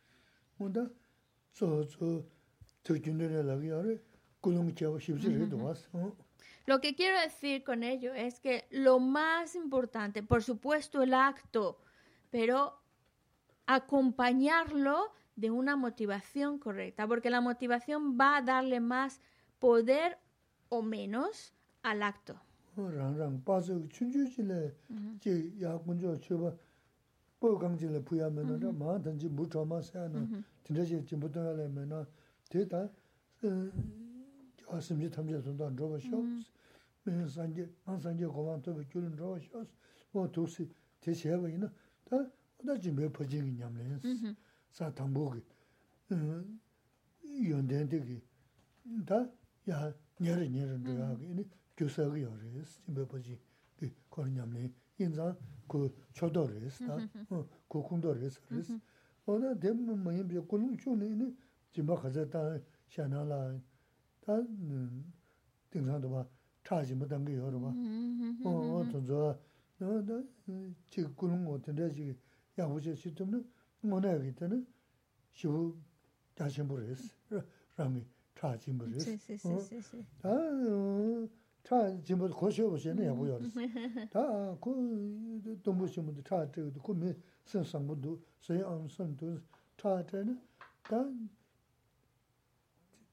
Lo 6.66 6.80
que 6.80 6.94
quiero 6.94 7.20
decir 7.20 7.64
con 7.64 7.82
ello 7.82 8.14
es 8.14 8.40
que 8.40 8.66
lo 8.70 8.98
más 8.98 9.54
importante, 9.54 10.22
por 10.22 10.42
supuesto, 10.42 11.02
el 11.02 11.12
acto, 11.12 11.78
pero 12.30 12.80
acompañarlo 13.66 15.12
de 15.36 15.50
una 15.50 15.76
motivación 15.76 16.58
correcta, 16.58 17.06
porque 17.06 17.30
la 17.30 17.40
motivación 17.40 18.18
va 18.18 18.36
a 18.36 18.42
darle 18.42 18.80
más 18.80 19.20
poder 19.58 20.18
o 20.68 20.82
menos 20.82 21.54
al 21.82 22.02
acto. 22.02 22.40
sā 44.76 44.88
tāmbō 44.96 45.24
kī, 45.34 45.42
yōndēn 47.48 47.90
tī 47.92 48.00
kī, 48.06 48.18
tā 49.08 49.18
yā 49.68 49.80
nyērī 50.22 50.48
nyērī 50.54 50.76
rīyā 50.86 51.08
kī, 51.18 51.28
yīni 51.28 51.44
gyūsā 51.78 52.06
kī 52.12 52.22
yā 52.24 52.32
rī 52.40 52.64
sī, 52.64 52.78
jīmbē 52.86 53.06
pachī 53.12 53.36
kī 53.80 53.90
kōr 54.12 54.30
ñam 54.32 54.56
lī, 54.56 54.70
yīn 55.00 55.12
zā 55.18 55.28
kū 55.68 55.84
chōdō 56.16 56.46
rī 56.50 56.72
sī, 56.72 56.88
tā 56.88 56.98
kū 57.68 57.84
kūndō 57.88 58.16
rī 58.18 58.32
sī 58.32 58.40
rī 58.50 58.64
sī. 58.70 58.78
O 59.28 59.38
nā 59.38 59.52
tē 59.62 59.74
mā 59.76 60.16
yīm 60.16 60.26
bī 60.30 60.42
kūlūng 60.50 60.76
chū 60.80 60.96
nī, 60.98 61.12
yīni 61.12 61.28
jīmbā 61.76 61.98
khazā 62.02 62.26
tā 62.32 62.42
xā 62.92 63.08
nā 63.12 63.22
lā, 63.28 63.40
tā 64.24 64.40
tīng 65.72 65.86
sā 65.88 66.00
tō 66.02 66.08
bā 66.16 66.24
chā 66.66 66.82
jīmbā 66.88 67.08
tāng 67.12 67.28
kī 67.28 67.36
yō 67.38 67.52
rī 67.54 67.60
bā. 67.62 67.70
O 68.48 68.82
tō 68.88 69.04
tsō, 69.04 69.20
chī 70.92 71.06
kūlūng 71.18 71.48
o 71.48 71.58
tēndē 71.64 71.88
chī 71.94 72.12
yā 72.58 72.66
hu 72.66 72.80
chī 72.80 72.96
chī 72.98 73.14
tōm 73.18 73.36
nī, 73.36 73.40
모네기 73.81 74.35
때는 74.35 74.65
쇼 75.31 75.75
다신부 76.35 76.77
레스 76.79 77.13
라미 77.75 78.05
차진부 78.35 78.85
레스 78.85 79.17
아 80.23 81.27
차진부 81.63 82.29
고쇼 82.29 82.69
보시네 82.69 83.07
야 83.07 83.13
보여 83.13 83.39
다그 84.11 85.59
동부신부도 85.63 86.23
차 86.23 86.49
저도 86.51 86.81
고미 86.81 87.13
선상부도 87.45 88.19
서양 88.39 88.87
선도 88.87 89.39
차테는 89.77 90.41
다 90.83 91.05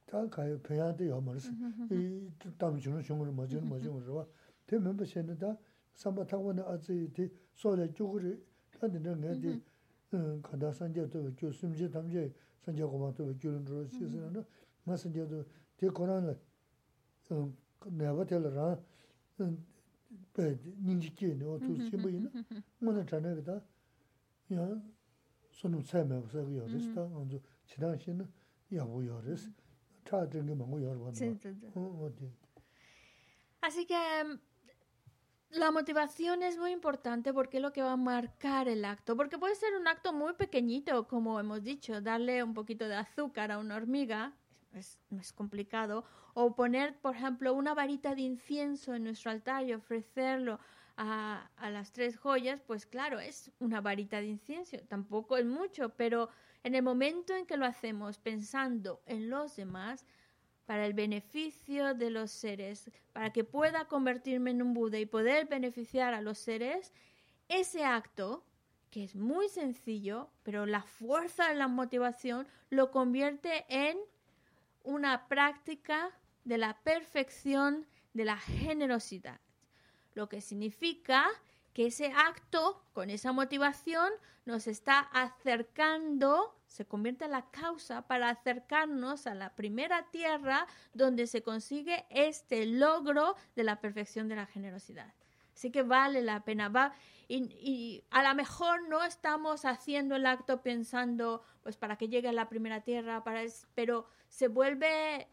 다 0.07 0.29
가요 0.29 0.61
배야도 0.63 1.09
여머스 1.09 1.51
이 1.91 2.31
다음 2.57 2.79
주는 2.79 3.03
종을 3.03 3.33
뭐죠 3.33 3.61
뭐죠 3.61 3.95
그러와 3.95 4.27
되면 4.67 4.97
보시는 4.97 5.37
다 5.39 5.57
삼바 5.95 6.27
타고는 6.27 6.63
아직 6.65 7.11
소리 7.55 7.93
쪽으로 7.93 8.37
하는 8.79 9.03
게 9.03 9.61
kada 10.42 10.74
sanje 10.74 11.08
tobe 11.10 11.32
kyu 11.36 11.52
simje 11.54 11.90
tamje 11.90 12.34
sanje 12.66 12.84
goma 12.84 13.12
tobe 13.14 13.34
kyu 13.38 13.52
lindro 13.52 13.86
si 13.88 14.08
sina 14.10 14.30
no 14.30 14.46
ma 14.86 14.98
sanje 14.98 15.26
tobe 15.28 15.46
te 15.78 15.88
koran 15.90 16.26
la 16.26 16.36
naba 17.92 18.26
tela 18.26 18.50
ra 18.50 18.78
ninji 20.82 21.10
kiye 21.14 21.36
ne 21.36 21.46
otu 21.46 21.78
simbo 21.90 22.10
ina 22.10 22.30
muna 22.82 23.04
chana 23.06 23.36
kita 23.36 23.62
ya 24.50 24.82
sunum 25.52 25.84
tsai 25.84 26.04
mabu 26.06 26.28
sago 26.30 26.50
yoris 26.52 26.94
ta 26.94 27.02
anzu 27.04 27.40
chidan 27.66 28.00
shina 28.00 28.26
yabu 28.70 29.02
yoris 29.04 29.50
chaa 30.06 30.26
dringi 30.26 30.56
mangu 30.56 30.80
yorwa 30.80 31.12
na. 31.12 31.38
Asike 33.62 33.94
La 35.52 35.72
motivación 35.72 36.44
es 36.44 36.60
muy 36.60 36.72
importante 36.72 37.34
porque 37.34 37.58
es 37.58 37.64
lo 37.64 37.74
que 37.74 37.82
va 37.82 37.94
a 37.94 37.98
marcar 37.98 38.68
el 38.68 38.86
acto. 38.86 39.18
Porque 39.18 39.40
puede 39.40 39.56
ser 39.56 39.74
un 39.76 39.88
acto 39.88 40.14
muy 40.14 40.34
pequeñito, 40.34 41.08
como 41.08 41.40
hemos 41.40 41.64
dicho, 41.64 42.02
darle 42.02 42.44
un 42.44 42.54
poquito 42.54 42.88
de 42.88 42.96
azúcar 42.96 43.52
a 43.52 43.58
una 43.58 43.76
hormiga, 43.76 44.34
es, 44.74 45.00
es 45.10 45.34
complicado. 45.34 46.06
O 46.36 46.56
poner, 46.56 47.00
por 47.00 47.16
ejemplo, 47.16 47.56
una 47.56 47.74
varita 47.74 48.14
de 48.14 48.22
incienso 48.22 48.94
en 48.94 49.06
nuestro 49.06 49.32
altar 49.32 49.66
y 49.66 49.74
ofrecerlo 49.74 50.60
a, 50.98 51.50
a 51.58 51.70
las 51.72 51.92
tres 51.92 52.16
joyas, 52.16 52.62
pues 52.62 52.86
claro, 52.86 53.20
es 53.20 53.52
una 53.60 53.82
varita 53.82 54.22
de 54.22 54.28
incienso. 54.28 54.78
Tampoco 54.88 55.36
es 55.36 55.46
mucho, 55.46 55.90
pero 55.96 56.30
en 56.64 56.76
el 56.76 56.84
momento 56.84 57.36
en 57.36 57.48
que 57.48 57.58
lo 57.58 57.66
hacemos 57.66 58.20
pensando 58.20 59.02
en 59.08 59.32
los 59.32 59.56
demás, 59.56 60.06
para 60.70 60.86
el 60.86 60.94
beneficio 60.94 61.96
de 61.96 62.12
los 62.12 62.30
seres, 62.30 62.92
para 63.12 63.34
que 63.34 63.44
pueda 63.44 63.86
convertirme 63.86 64.52
en 64.52 64.62
un 64.62 64.76
Buda 64.76 65.00
y 65.00 65.08
poder 65.08 65.48
beneficiar 65.48 66.14
a 66.14 66.22
los 66.22 66.38
seres, 66.38 66.94
ese 67.48 67.84
acto, 67.84 68.44
que 68.92 69.04
es 69.04 69.16
muy 69.16 69.50
sencillo, 69.50 70.30
pero 70.44 70.68
la 70.68 70.84
fuerza 70.84 71.48
de 71.48 71.56
la 71.56 71.68
motivación 71.68 72.48
lo 72.70 72.92
convierte 72.92 73.66
en 73.68 73.98
una 74.84 75.28
práctica 75.28 76.12
de 76.46 76.60
la 76.60 76.78
perfección 76.84 77.88
de 78.14 78.26
la 78.26 78.38
generosidad, 78.38 79.40
lo 80.14 80.30
que 80.30 80.40
significa 80.40 81.32
que 81.80 81.86
ese 81.86 82.12
acto, 82.14 82.84
con 82.92 83.10
esa 83.10 83.32
motivación, 83.32 84.12
nos 84.44 84.68
está 84.68 85.00
acercando, 85.00 86.54
se 86.66 86.84
convierte 86.84 87.24
en 87.24 87.32
la 87.32 87.50
causa 87.52 88.06
para 88.06 88.28
acercarnos 88.28 89.26
a 89.28 89.34
la 89.34 89.56
primera 89.56 90.06
tierra 90.12 90.68
donde 90.94 91.26
se 91.26 91.42
consigue 91.42 92.06
este 92.10 92.66
logro 92.66 93.38
de 93.56 93.64
la 93.64 93.80
perfección 93.80 94.28
de 94.28 94.36
la 94.36 94.46
generosidad. 94.46 95.14
Así 95.56 95.72
que 95.72 95.84
vale 95.84 96.22
la 96.22 96.44
pena. 96.44 96.68
Va, 96.68 96.92
y, 97.30 98.04
a 98.10 98.24
lo 98.24 98.36
mejor 98.36 98.90
no 98.90 99.02
estamos 99.06 99.64
haciendo 99.64 100.18
el 100.18 100.26
acto 100.26 100.62
pensando, 100.62 101.44
pues 101.64 101.78
para 101.78 101.96
que 101.96 102.10
llegue 102.10 102.28
a 102.28 102.34
la 102.34 102.50
primera 102.50 102.82
tierra, 102.82 103.24
para 103.24 103.44
pero 103.74 104.06
se 104.28 104.50
vuelve, 104.50 105.30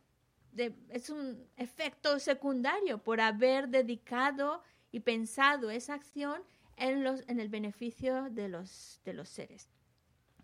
es 0.90 1.10
un 1.10 1.44
efecto 1.56 2.20
secundario 2.20 3.02
por 3.02 3.20
haber 3.20 3.66
dedicado 3.68 4.62
y 4.96 5.00
pensado 5.00 5.68
esa 5.68 5.92
acción 5.92 6.40
en, 6.78 7.04
los, 7.04 7.22
en 7.28 7.38
el 7.38 7.50
beneficio 7.50 8.30
de 8.30 8.48
los, 8.48 8.98
de 9.04 9.12
los 9.12 9.28
seres. 9.28 9.68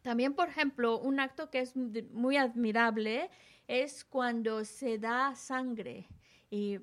También, 0.02 0.34
por 0.34 0.50
ejemplo, 0.50 0.98
un 0.98 1.20
acto 1.20 1.48
que 1.48 1.60
es 1.60 1.74
muy 1.74 2.36
admirable 2.36 3.30
es 3.66 4.04
cuando 4.04 4.66
se 4.66 4.98
da 4.98 5.34
sangre 5.34 6.06
y 6.50 6.80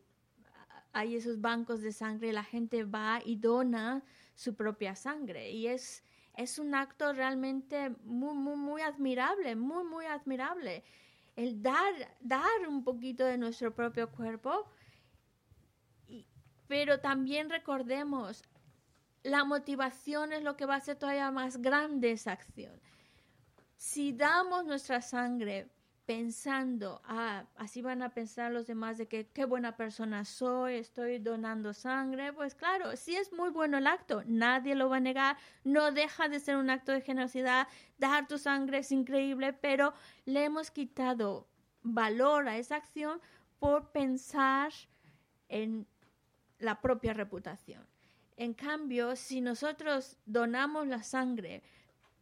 hay 0.93 1.15
esos 1.15 1.41
bancos 1.41 1.81
de 1.81 1.91
sangre, 1.91 2.33
la 2.33 2.43
gente 2.43 2.85
va 2.85 3.21
y 3.23 3.35
dona 3.35 4.01
su 4.33 4.55
propia 4.55 4.95
sangre 4.95 5.51
y 5.51 5.67
es, 5.67 6.03
es 6.35 6.57
un 6.57 6.73
acto 6.73 7.13
realmente 7.13 7.91
muy, 8.03 8.33
muy, 8.33 8.55
muy 8.55 8.81
admirable, 8.81 9.55
muy, 9.55 9.83
muy 9.83 10.05
admirable. 10.07 10.83
El 11.35 11.61
dar, 11.61 11.93
dar 12.19 12.67
un 12.67 12.83
poquito 12.83 13.25
de 13.25 13.37
nuestro 13.37 13.75
propio 13.75 14.09
cuerpo, 14.09 14.65
pero 16.69 16.99
también 16.99 17.49
recordemos, 17.49 18.43
la 19.23 19.43
motivación 19.43 20.31
es 20.31 20.43
lo 20.43 20.55
que 20.55 20.67
va 20.67 20.75
a 20.75 20.77
hacer 20.77 20.97
todavía 20.97 21.31
más 21.31 21.57
grande 21.57 22.11
esa 22.11 22.33
acción. 22.33 22.79
Si 23.75 24.13
damos 24.13 24.65
nuestra 24.65 25.01
sangre 25.01 25.67
pensando, 26.05 27.01
ah, 27.05 27.45
así 27.55 27.81
van 27.81 28.03
a 28.03 28.13
pensar 28.13 28.51
los 28.51 28.67
demás 28.67 28.99
de 28.99 29.07
que 29.07 29.27
qué 29.29 29.45
buena 29.45 29.77
persona 29.77 30.23
soy, 30.25 30.75
estoy 30.75 31.17
donando 31.17 31.73
sangre, 31.73 32.33
pues 32.33 32.53
claro, 32.53 32.95
sí 32.95 33.15
es 33.15 33.33
muy 33.33 33.49
bueno 33.49 33.79
el 33.79 33.87
acto, 33.87 34.21
nadie 34.27 34.75
lo 34.75 34.89
va 34.89 34.97
a 34.97 34.99
negar, 34.99 35.37
no 35.63 35.91
deja 35.91 36.29
de 36.29 36.39
ser 36.39 36.55
un 36.55 36.69
acto 36.69 36.91
de 36.91 37.01
generosidad, 37.01 37.67
dar 37.97 38.27
tu 38.27 38.37
sangre 38.37 38.79
es 38.79 38.91
increíble, 38.91 39.53
pero 39.53 39.91
le 40.25 40.43
hemos 40.43 40.69
quitado 40.69 41.47
valor 41.81 42.47
a 42.47 42.57
esa 42.57 42.75
acción 42.75 43.19
por 43.57 43.91
pensar 43.91 44.71
en 45.47 45.87
la 46.59 46.81
propia 46.81 47.13
reputación. 47.13 47.85
En 48.37 48.53
cambio, 48.53 49.15
si 49.15 49.41
nosotros 49.41 50.17
donamos 50.25 50.87
la 50.87 51.03
sangre 51.03 51.61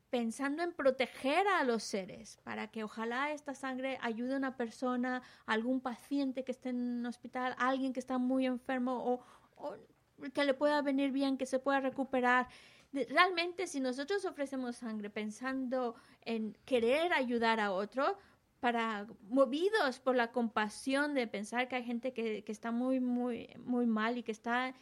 pensando 0.09 0.63
en 0.63 0.71
proteger 0.71 1.47
a 1.47 1.63
los 1.63 1.83
seres, 1.83 2.39
para 2.43 2.67
que 2.69 2.83
ojalá 2.83 3.31
esta 3.31 3.53
sangre 3.53 3.97
ayude 4.01 4.33
a 4.33 4.37
una 4.37 4.55
persona, 4.55 5.21
a 5.45 5.53
algún 5.53 5.81
paciente 5.81 6.43
que 6.43 6.53
esté 6.53 6.69
en 6.69 6.99
un 6.99 7.05
hospital, 7.05 7.55
a 7.57 7.69
alguien 7.69 7.93
que 7.93 7.99
está 7.99 8.17
muy 8.17 8.45
enfermo 8.45 9.21
o, 9.57 9.75
que 10.33 10.45
le 10.45 10.53
pueda 10.53 10.81
venir 10.81 11.11
bien, 11.11 11.37
que 11.37 11.45
se 11.45 11.59
pueda 11.59 11.79
recuperar. 11.79 12.47
Realmente, 12.93 13.67
si 13.67 13.79
nosotros 13.79 14.23
ofrecemos 14.25 14.77
sangre 14.77 15.09
pensando 15.09 15.95
en 16.21 16.57
querer 16.65 17.13
ayudar 17.13 17.59
a 17.59 17.71
otro, 17.71 18.17
para 18.59 19.07
movidos 19.29 19.99
por 19.99 20.15
la 20.15 20.31
compasión 20.31 21.13
de 21.13 21.27
pensar 21.27 21.67
que 21.67 21.75
hay 21.75 21.83
gente 21.83 22.13
que, 22.13 22.43
que 22.43 22.51
está 22.51 22.71
muy, 22.71 22.99
muy, 22.99 23.49
muy 23.63 23.85
mal 23.85 24.17
y 24.17 24.23
que 24.23 24.31
está 24.31 24.73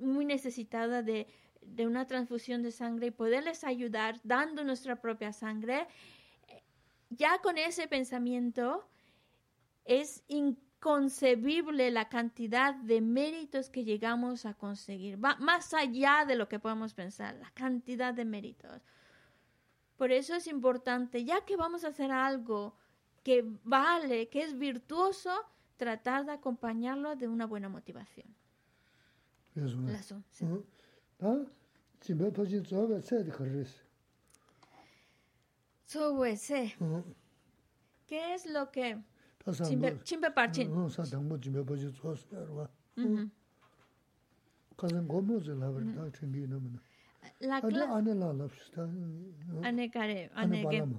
muy 0.00 0.24
necesitada 0.24 1.02
de, 1.02 1.26
de 1.60 1.86
una 1.86 2.06
transfusión 2.06 2.62
de 2.62 2.72
sangre 2.72 3.08
y 3.08 3.10
poderles 3.10 3.64
ayudar 3.64 4.20
dando 4.24 4.64
nuestra 4.64 4.96
propia 5.00 5.32
sangre, 5.32 5.86
ya 7.10 7.38
con 7.38 7.58
ese 7.58 7.86
pensamiento 7.88 8.88
es 9.84 10.24
inconcebible 10.28 11.90
la 11.90 12.08
cantidad 12.08 12.74
de 12.74 13.00
méritos 13.00 13.70
que 13.70 13.84
llegamos 13.84 14.46
a 14.46 14.54
conseguir, 14.54 15.22
va 15.22 15.36
más 15.36 15.74
allá 15.74 16.24
de 16.26 16.36
lo 16.36 16.48
que 16.48 16.58
podemos 16.58 16.94
pensar, 16.94 17.34
la 17.36 17.50
cantidad 17.50 18.14
de 18.14 18.24
méritos. 18.24 18.82
Por 19.96 20.10
eso 20.10 20.34
es 20.34 20.46
importante, 20.46 21.24
ya 21.24 21.44
que 21.44 21.56
vamos 21.56 21.84
a 21.84 21.88
hacer 21.88 22.10
algo 22.10 22.74
que 23.22 23.44
vale, 23.64 24.28
que 24.28 24.42
es 24.42 24.58
virtuoso, 24.58 25.30
tratar 25.76 26.24
de 26.26 26.32
acompañarlo 26.32 27.16
de 27.16 27.28
una 27.28 27.46
buena 27.46 27.68
motivación. 27.68 28.26
Zoga 35.88 36.34
tse. 36.34 36.76
¿Qué 38.06 38.34
es 38.34 38.46
lo 38.46 38.70
que 38.70 38.98
chimbe, 39.64 39.98
chimbe 40.02 40.30
parchin? 40.30 40.70
La 47.40 47.60
clase 47.60 47.86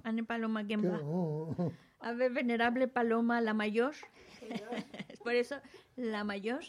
ane 0.04 0.24
paloma. 0.24 0.64
Gemba. 0.66 1.00
A 2.04 2.14
ver, 2.14 2.32
venerable 2.32 2.88
paloma 2.88 3.42
la 3.42 3.54
mayor. 3.54 3.94
Por 5.24 5.36
eso 5.36 5.56
la 5.96 6.24
mayor. 6.24 6.62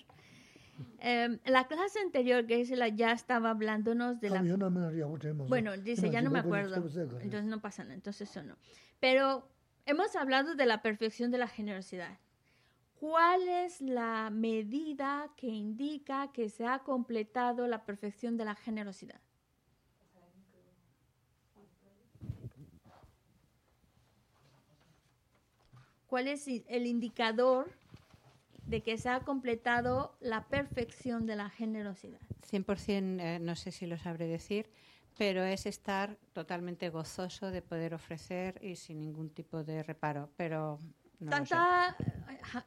Eh, 1.00 1.38
la 1.44 1.66
clase 1.66 1.98
anterior 2.00 2.46
que 2.46 2.64
la 2.76 2.88
ya 2.88 3.12
estaba 3.12 3.50
hablándonos 3.50 4.20
de 4.20 4.30
la... 4.30 4.42
Bueno, 5.48 5.76
dice, 5.76 6.10
ya 6.10 6.22
no 6.22 6.30
me 6.30 6.38
acuerdo. 6.38 6.76
Entonces 6.76 7.44
no 7.44 7.60
pasa 7.60 7.82
nada, 7.82 7.94
entonces 7.94 8.30
eso 8.30 8.42
no. 8.42 8.56
Pero 9.00 9.48
hemos 9.86 10.16
hablado 10.16 10.54
de 10.54 10.66
la 10.66 10.82
perfección 10.82 11.30
de 11.30 11.38
la 11.38 11.48
generosidad. 11.48 12.18
¿Cuál 12.94 13.48
es 13.48 13.80
la 13.80 14.30
medida 14.30 15.30
que 15.36 15.48
indica 15.48 16.32
que 16.32 16.48
se 16.48 16.66
ha 16.66 16.78
completado 16.78 17.66
la 17.66 17.84
perfección 17.84 18.36
de 18.36 18.46
la 18.46 18.54
generosidad? 18.54 19.20
¿Cuál 26.14 26.28
es 26.28 26.46
el 26.46 26.86
indicador 26.86 27.72
de 28.68 28.84
que 28.84 28.96
se 28.98 29.08
ha 29.08 29.24
completado 29.24 30.14
la 30.20 30.46
perfección 30.46 31.26
de 31.26 31.34
la 31.34 31.50
generosidad. 31.50 32.20
100% 32.48 33.20
eh, 33.20 33.40
no 33.40 33.56
sé 33.56 33.72
si 33.72 33.88
lo 33.88 33.98
sabré 33.98 34.28
decir, 34.28 34.70
pero 35.18 35.42
es 35.42 35.66
estar 35.66 36.16
totalmente 36.32 36.88
gozoso 36.90 37.50
de 37.50 37.62
poder 37.62 37.94
ofrecer 37.94 38.60
y 38.62 38.76
sin 38.76 39.00
ningún 39.00 39.30
tipo 39.30 39.64
de 39.64 39.82
reparo, 39.82 40.30
pero 40.36 40.78
no 41.18 41.30
Tanta 41.30 41.96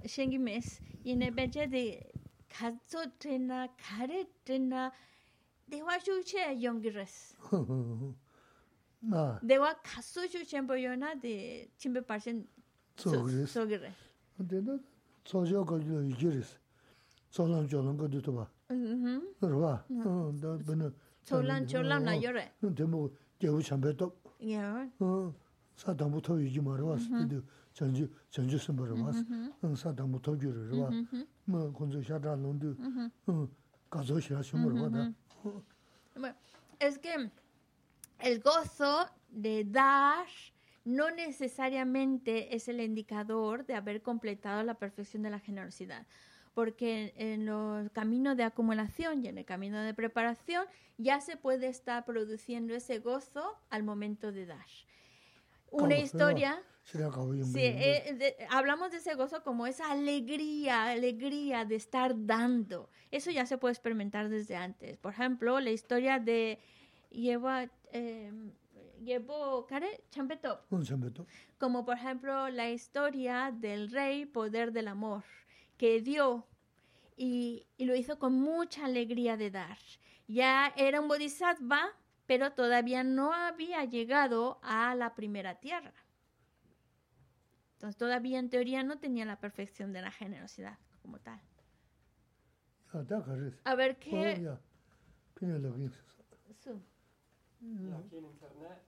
shengi 0.03 0.39
mes 0.39 0.81
yene 1.05 1.31
beje 1.31 1.69
de 1.69 2.11
kazo 2.49 3.09
trena 3.17 3.73
kare 3.77 4.27
trena 4.43 4.91
dewa 5.65 5.97
shuche 5.99 6.59
yongires. 6.59 7.37
Dewa 9.41 9.81
kazo 9.81 10.27
shuche 10.27 10.59
boyona 10.63 11.15
de 11.15 11.71
chimbe 11.77 12.01
parsen 12.01 12.45
tsogiris. 12.97 13.49
Tsogiris. 13.49 13.97
Dina 14.39 14.79
tsogyo 15.23 15.65
kogiyo 15.65 16.01
yugiris. 16.01 16.57
Tsolan 17.31 17.67
cholan 17.67 17.97
kogiyo 17.97 18.21
toba. 18.21 18.47
Rwa. 19.41 19.83
Tsolan 21.23 22.03
na 22.03 22.13
yore. 22.15 22.51
Sa 25.75 25.93
dambu 25.93 26.19
to 26.21 26.33
Es 36.79 36.97
que 36.97 37.29
el 38.19 38.39
gozo 38.39 39.07
de 39.29 39.63
dar 39.63 40.25
no 40.87 41.11
necesariamente 41.11 42.55
es 42.55 42.69
el 42.69 42.79
indicador 42.79 43.65
de 43.65 43.75
haber 43.75 44.01
completado 44.01 44.63
la 44.63 44.75
perfección 44.75 45.21
de 45.21 45.29
la 45.29 45.39
generosidad, 45.39 46.07
porque 46.53 47.13
en 47.17 47.49
el 47.49 47.91
camino 47.91 48.35
de 48.35 48.43
acumulación 48.43 49.21
y 49.21 49.27
en 49.27 49.37
el 49.37 49.43
camino 49.43 49.81
de 49.81 49.93
preparación 49.93 50.65
ya 50.97 51.19
se 51.19 51.35
puede 51.35 51.67
estar 51.67 52.05
produciendo 52.05 52.73
ese 52.73 52.99
gozo 52.99 53.57
al 53.69 53.83
momento 53.83 54.31
de 54.31 54.45
dar. 54.45 54.65
Una 55.71 55.97
historia... 55.97 56.63
Sí, 57.43 57.59
eh, 57.59 58.37
hablamos 58.49 58.91
de 58.91 58.99
ese 58.99 59.13
gozo 59.15 59.43
como 59.43 59.67
esa 59.67 59.91
alegría, 59.91 60.85
alegría 60.85 61.65
de 61.65 61.75
estar 61.75 62.13
dando. 62.15 62.89
Eso 63.11 63.29
ya 63.29 63.45
se 63.45 63.57
puede 63.57 63.73
experimentar 63.73 64.29
desde 64.29 64.55
antes. 64.55 64.95
Por 64.95 65.11
ejemplo, 65.11 65.59
la 65.59 65.71
historia 65.71 66.17
de 66.17 66.59
eh, 67.11 68.31
llevó 69.03 69.65
care 69.65 70.03
chambeto. 70.09 70.65
Un. 70.69 70.85
Como 71.57 71.85
por 71.85 71.97
ejemplo 71.97 72.49
la 72.49 72.69
historia 72.69 73.51
del 73.51 73.91
rey 73.91 74.25
poder 74.25 74.71
del 74.71 74.87
amor 74.87 75.23
que 75.77 76.01
dio 76.01 76.47
y, 77.15 77.67
y, 77.77 77.85
lo 77.85 77.95
hizo 77.95 78.19
con 78.19 78.33
mucha 78.33 78.85
alegría 78.85 79.37
de 79.37 79.51
dar. 79.51 79.77
Ya 80.27 80.73
era 80.75 81.01
un 81.01 81.07
bodhisattva, 81.07 81.95
pero 82.27 82.53
todavía 82.53 83.03
no 83.03 83.33
había 83.33 83.85
llegado 83.85 84.59
a 84.61 84.93
la 84.93 85.15
primera 85.15 85.55
tierra. 85.55 85.93
Entonces 87.73 87.97
todavía 87.97 88.39
en 88.39 88.49
teoría 88.49 88.83
no 88.83 88.99
tenía 88.99 89.25
la 89.25 89.39
perfección 89.39 89.93
de 89.93 90.01
la 90.01 90.11
generosidad 90.11 90.77
como 91.01 91.19
tal. 91.19 91.39
A 93.63 93.75
ver 93.75 93.97
qué... 93.97 94.31
Aquí 97.59 98.17
en 98.17 98.25
internet 98.25 98.81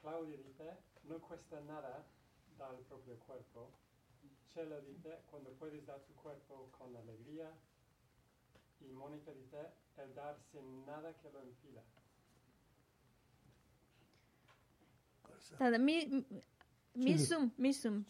Claudia 0.00 0.36
dice, 0.36 0.76
no 1.04 1.18
cuesta 1.20 1.60
nada 1.62 2.04
dar 2.58 2.74
el 2.74 2.84
propio 2.84 3.18
cuerpo. 3.20 3.70
Chelo 4.52 4.80
dice, 4.82 5.20
cuando 5.30 5.50
puedes 5.52 5.84
dar 5.86 6.00
tu 6.00 6.14
cuerpo 6.14 6.70
con 6.78 6.94
alegría. 6.96 7.50
Y 8.80 8.90
Mónica 8.92 9.30
dice 9.32 9.58
el 9.96 10.14
dar 10.14 10.36
sin 10.50 10.84
nada 10.86 11.12
que 11.18 11.30
lo 11.30 11.42
impida. 11.44 11.82
Tada, 15.58 15.78
mi, 15.78 16.24
mi 16.94 17.14
Chelo. 17.16 17.26
sum, 17.26 17.50
mi 17.58 17.72
sum. 17.72 18.04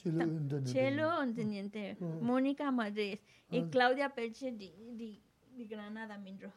Chelo. 0.64 1.18
Onteniente, 1.18 1.96
Mm. 2.00 2.20
Mónica 2.22 2.70
Madrid 2.70 3.18
y 3.50 3.60
Ah. 3.60 3.68
Claudia 3.70 4.14
Pelche 4.14 4.52
di 4.52 5.22
Granada 5.68 6.18
Mindro. 6.18 6.52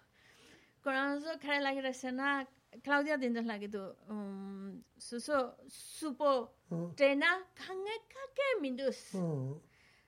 Conozo 0.84 1.40
que 1.40 1.60
la 1.60 1.74
gresena 1.74 2.48
Claudia 2.84 3.18
den 3.18 3.34
la 3.48 3.58
que 3.60 3.68
tu 3.68 3.80
um 4.10 4.84
su 4.98 5.20
so 5.20 5.54
supo 5.68 6.50
hmm. 6.70 6.96
trena 6.96 7.44
kanga 7.56 7.96
kake 8.14 8.62
mindus. 8.62 9.12
Hmm. 9.12 9.60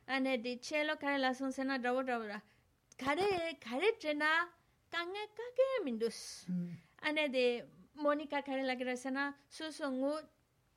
Ane 0.08 0.42
di 0.44 0.58
chelo 0.58 1.00
kare 1.00 1.18
la 1.18 1.34
son 1.34 1.52
sena 1.52 1.78
dawo 1.80 2.04
dawo 2.04 2.28
da 2.28 2.40
kare 2.98 3.58
kare 3.60 3.92
trena 4.00 4.48
kanga 4.92 5.24
kake 5.38 5.86
mindus. 5.86 6.46
Hmm. 6.48 6.70
Ane 7.04 7.32
de 7.32 7.64
monica 7.96 8.42
kare 8.42 8.64
la 8.64 8.76
que 8.76 8.96
sena 8.96 9.34
su 9.50 9.72
so 9.72 9.90
ngu 9.90 10.14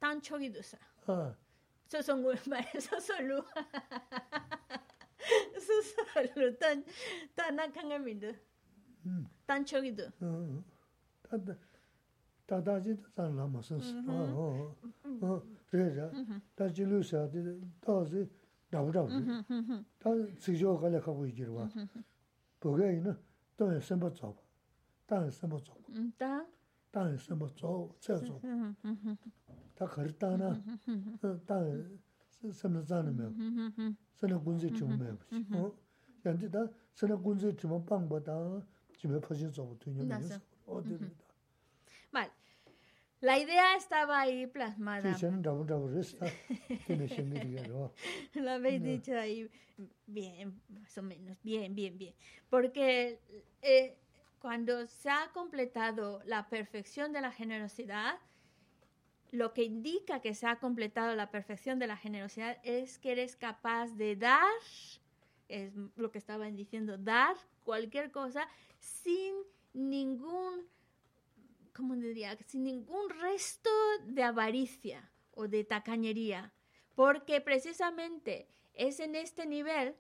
tan 0.01 0.21
chogi 0.21 0.51
dusa. 0.53 0.79
Su 1.89 2.03
so 2.03 2.17
ngu 2.17 2.35
ma 2.47 2.61
su 2.79 3.01
so 3.01 3.15
lu. 3.23 3.43
Su 5.61 5.83
so 5.83 6.03
lu 6.37 6.57
tan 6.59 6.83
tan 7.37 7.73
kanga 7.73 7.99
mindu 7.99 8.35
tan 9.47 9.65
chogi 9.65 9.93
du. 9.95 10.05
어, 12.50 12.50
다다, 12.50 12.64
다다지 12.64 12.96
다산 13.16 13.36
라마 13.36 13.62
선수. 13.62 13.98
어, 14.08 14.76
어, 15.04 15.26
어, 15.26 15.42
그래자. 15.68 16.12
다지 16.56 16.84
루사데 16.86 17.60
다지 17.82 18.30
나오다지. 18.70 19.26
다 20.00 20.10
지조 20.40 20.78
갈래 20.80 20.98
하고 20.98 21.26
이기로 21.26 21.56
와. 21.56 21.70
보게 22.60 22.94
있는 22.98 23.18
또 23.58 23.80
선버 23.80 24.14
줘. 24.14 24.36
당 25.06 25.30
선버 25.30 25.60
줘. 25.60 25.74
음, 25.90 26.12
ta. 26.18 26.42
당 26.92 27.18
선버 27.18 27.54
줘. 27.56 27.90
저 28.00 28.18
줘. 28.18 28.40
음, 28.44 28.76
음, 28.86 28.98
음, 29.06 29.18
다 29.76 29.86
거르다나. 29.86 30.50
어, 30.50 31.40
당 31.46 32.00
선버 32.52 32.84
자는 32.86 33.18
거. 33.18 33.24
음, 33.24 33.74
음. 33.80 33.98
선의 34.16 34.40
군지 34.44 34.72
좀 34.74 34.92
해보시. 34.92 35.46
어? 35.54 35.74
연디다 36.26 36.68
선의 36.94 37.18
군지 37.22 37.56
좀 37.58 37.84
방보다 37.86 38.62
집에 38.98 39.20
퍼진 39.20 39.52
좀 39.52 39.78
되는 39.80 40.08
나서. 40.08 40.40
어디다. 40.66 41.06
La 43.21 43.39
idea 43.39 43.77
estaba 43.77 44.21
ahí 44.21 44.47
plasmada. 44.47 45.13
Lo 48.35 48.51
habéis 48.51 48.83
dicho 48.83 49.15
ahí 49.19 49.51
bien, 50.07 50.61
más 50.69 50.97
o 50.97 51.03
menos, 51.03 51.37
bien, 51.43 51.75
bien, 51.75 51.99
bien. 51.99 52.15
Porque 52.49 53.21
eh, 53.61 53.97
cuando 54.41 54.87
se 54.87 55.11
ha 55.11 55.31
completado 55.33 56.23
la 56.25 56.49
perfección 56.49 57.13
de 57.13 57.21
la 57.21 57.31
generosidad, 57.31 58.19
lo 59.33 59.53
que 59.53 59.65
indica 59.65 60.21
que 60.21 60.35
se 60.35 60.47
ha 60.47 60.59
completado 60.59 61.15
la 61.15 61.31
perfección 61.31 61.79
de 61.79 61.87
la 61.87 61.97
generosidad 61.97 62.59
es 62.63 62.99
que 62.99 63.13
eres 63.13 63.37
capaz 63.37 63.89
de 63.97 64.17
dar, 64.17 64.49
es 65.49 65.73
lo 65.97 66.11
que 66.11 66.19
estaban 66.19 66.57
diciendo, 66.57 66.97
dar 66.97 67.37
cualquier 67.65 68.11
cosa 68.11 68.49
sin 68.79 69.35
ningún 69.75 70.67
¿cómo 71.75 71.95
diría? 71.95 72.37
Sin 72.47 72.65
ningún 72.65 73.09
resto 73.11 73.71
de 74.05 74.23
avaricia 74.23 75.11
o 75.33 75.49
de 75.49 75.65
tacañería. 75.65 76.53
Porque 76.95 77.41
precisamente 77.41 78.49
es 78.75 79.01
en 79.01 79.15
este 79.15 79.47
nivel 79.47 79.97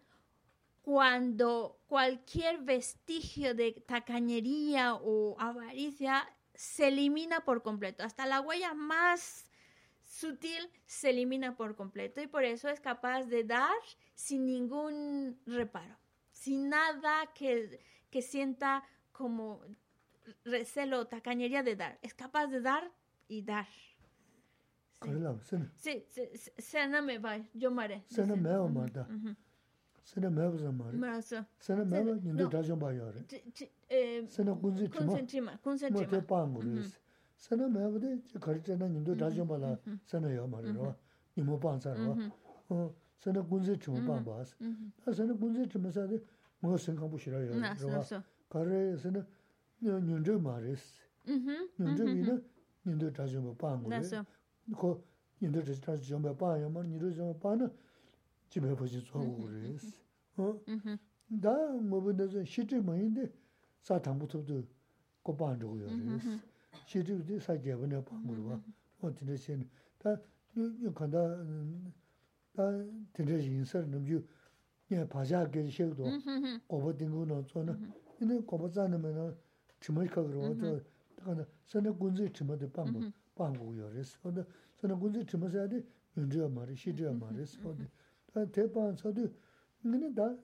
cuando 0.82 1.80
cualquier 1.86 2.58
vestigio 2.58 3.54
de 3.54 3.72
tacañería 3.86 4.94
o 4.94 5.36
avaricia 5.38 6.28
se 6.54 6.88
elimina 6.88 7.44
por 7.44 7.62
completo. 7.62 8.02
Hasta 8.02 8.26
la 8.26 8.40
huella 8.40 8.74
más 8.74 9.50
sutil 10.04 10.68
se 10.86 11.10
elimina 11.10 11.56
por 11.56 11.76
completo 11.76 12.20
y 12.20 12.26
por 12.26 12.44
eso 12.44 12.68
es 12.68 12.80
capaz 12.80 13.24
de 13.24 13.44
dar 13.44 13.76
sin 14.14 14.44
ningún 14.44 15.40
reparo, 15.46 15.96
sin 16.32 16.68
nada 16.68 17.32
que, 17.34 17.80
que 18.10 18.20
sienta 18.20 18.84
como 19.12 19.62
recelo, 20.44 21.06
tacañería 21.06 21.62
de 21.62 21.76
dar. 21.76 21.98
Es 22.02 22.14
capaz 22.14 22.46
de 22.48 22.60
dar 22.60 22.90
y 23.28 23.42
dar. 23.42 23.66
Sí, 25.76 26.04
sena 26.58 27.00
me 27.00 27.18
va, 27.18 27.38
yo 27.54 27.70
mare. 27.70 28.04
Sena 28.06 28.36
me 28.36 28.54
va, 28.54 28.68
mada. 28.68 29.08
Sena 30.04 30.28
me 30.28 30.46
va, 30.46 30.58
za 30.58 30.70
mare. 30.70 30.98
Marasa. 30.98 31.46
Sena 31.58 31.84
me 31.84 32.02
va, 32.04 32.14
nindu 32.16 32.48
dajan 32.48 32.78
ba 32.78 32.92
yare. 32.92 33.24
Sena 34.28 34.54
kunzi 34.54 34.88
tima. 34.88 35.06
Kunzi 35.06 35.26
tima, 35.26 35.58
kunzi 35.62 35.86
tima. 35.86 36.00
Mote 36.00 36.20
pangu 36.20 36.60
resi. 36.60 36.98
Sena 37.36 37.68
me 37.68 37.80
va 37.80 37.98
de, 37.98 38.20
karita 38.38 38.76
na 38.76 38.88
nindu 38.88 39.14
dajan 39.14 39.46
ba 39.46 39.56
la 39.56 39.78
sena 40.04 40.28
ya 40.28 40.46
mare 40.46 40.70
rwa. 40.72 40.94
Nimo 41.34 41.58
pansa 41.58 41.94
rwa. 41.94 42.92
Sena 43.18 43.42
kunzi 43.42 43.78
tima 43.78 44.00
pangu 44.06 44.32
asa. 44.34 44.54
Sena 45.12 45.34
kunzi 45.34 45.66
tima 45.66 45.90
sa 45.90 46.06
de, 46.06 46.20
mga 46.62 46.78
senkambu 46.78 47.18
shiraya 47.18 47.52
rwa. 47.52 48.22
Kare 48.50 48.98
sena, 48.98 49.26
nyundru 49.82 50.40
ma 50.40 50.58
res. 50.58 50.82
Nyundru 51.78 52.04
mi 52.04 52.22
na 52.22 52.40
nyundru 52.84 53.10
chachomba 53.12 53.52
paa 53.54 53.76
ngu 53.76 53.90
re. 53.90 54.24
Ko 54.76 55.02
nyundru 55.40 55.62
chachomba 55.80 56.34
paa 56.34 56.56
ya 56.58 56.68
ma 56.68 56.82
nyundru 56.82 57.10
chachomba 57.10 57.34
paa 57.38 57.54
na 57.56 57.70
jibay 58.50 58.74
pachi 58.74 59.00
tsogu 59.02 59.48
res. 59.48 60.02
Da 61.28 61.52
mabu 61.80 62.12
na 62.12 62.26
zan 62.26 62.44
shitri 62.44 62.80
ma 62.80 62.96
yinde 62.96 63.32
saa 63.80 64.00
tangbu 64.00 64.26
tsobdo 64.26 64.64
ko 65.22 65.32
paa 65.32 65.54
ngu 65.56 65.76
ya 65.78 65.86
res. 65.86 66.24
Shitri 66.86 67.14
uti 67.14 67.40
saa 67.40 67.56
jeba 67.56 67.86
na 67.86 68.00
paa 68.02 68.16
ngu 68.18 68.34
rwa. 68.34 68.60
O 69.02 69.10
tinda 69.10 69.36
shen. 69.36 69.68
Da 70.02 70.20
yung 70.54 70.92
kanda 70.94 71.44
da 72.54 72.84
tinda 73.12 73.32
yinsar 73.38 73.86
namju 73.86 74.22
nya 74.90 75.06
pashaa 75.06 75.46
kiri 75.48 75.70
shekdo 75.70 76.04
gobo 76.68 76.92
tingu 76.92 77.24
na 77.24 77.40
tso 77.42 77.62
na. 77.62 77.78
Ine 78.20 78.42
gobo 78.42 78.68
tsa 78.68 78.88
namay 78.88 79.12
na 79.12 79.32
chima 79.80 80.04
ika 80.04 80.22
kiro, 80.22 80.54
takana 81.16 81.42
mm-hmm. 81.42 81.44
sana 81.66 81.90
gunzi 81.92 82.30
chima 82.32 82.56
de 82.56 82.66
pangmo, 82.66 82.98
mm-hmm. 82.98 83.12
pangmo 83.34 83.74
yo 83.74 83.88
res. 83.90 84.18
Onda 84.24 84.46
sana 84.80 84.94
gunzi 84.94 85.24
chima 85.26 85.50
sayade 85.50 85.84
yunriya 86.16 86.48
ma 86.48 86.60
mm-hmm. 86.60 86.68
res, 86.68 86.78
shidriya 86.78 87.12
ma 87.12 87.30
res. 87.30 87.58
Onda 87.64 88.50
te 88.52 88.68
paan 88.68 88.96
sadu, 88.96 89.30
ngini 89.84 90.14
da 90.14 90.36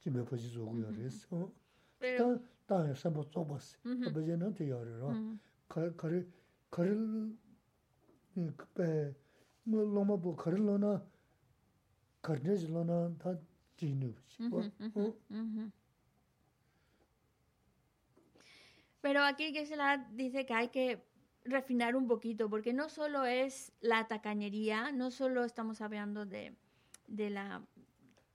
jime 0.00 0.24
pachi 0.24 0.48
zogu 0.48 0.78
yo 0.78 0.90
res. 0.90 1.26
Ta 1.98 2.40
tanya 2.66 2.94
sambo 2.94 3.24
tsobas, 3.24 3.76
abaje 3.84 4.36
na 4.36 4.50
te 4.52 4.64
yari 4.64 4.98
ra. 5.00 5.14
Kari, 5.68 6.26
kari, 6.70 6.96
loma 9.66 10.16
bu 10.16 10.36
kari 10.36 10.58
lona, 10.60 11.02
karnezi 12.22 12.68
lona 12.68 13.10
ta 13.18 13.38
jinu. 13.76 14.14
Pero 19.04 19.22
aquí 19.22 19.52
Gisela 19.52 19.98
dice 20.12 20.46
que 20.46 20.54
hay 20.54 20.68
que 20.68 21.04
refinar 21.44 21.94
un 21.94 22.08
poquito, 22.08 22.48
porque 22.48 22.72
no 22.72 22.88
solo 22.88 23.26
es 23.26 23.70
la 23.82 24.08
tacañería, 24.08 24.92
no 24.92 25.10
solo 25.10 25.44
estamos 25.44 25.82
hablando 25.82 26.24
de, 26.24 26.56
de, 27.06 27.28
la, 27.28 27.66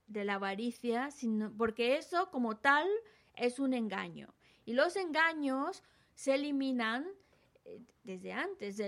de 0.06 0.22
la 0.22 0.34
avaricia, 0.34 1.10
sino 1.10 1.52
porque 1.58 1.96
eso 1.96 2.30
como 2.30 2.58
tal 2.58 2.86
es 3.34 3.58
un 3.58 3.74
engaño. 3.74 4.32
Y 4.64 4.74
los 4.74 4.94
engaños 4.94 5.82
se 6.14 6.36
eliminan 6.36 7.04
eh, 7.64 7.80
desde 8.04 8.32
antes. 8.32 8.78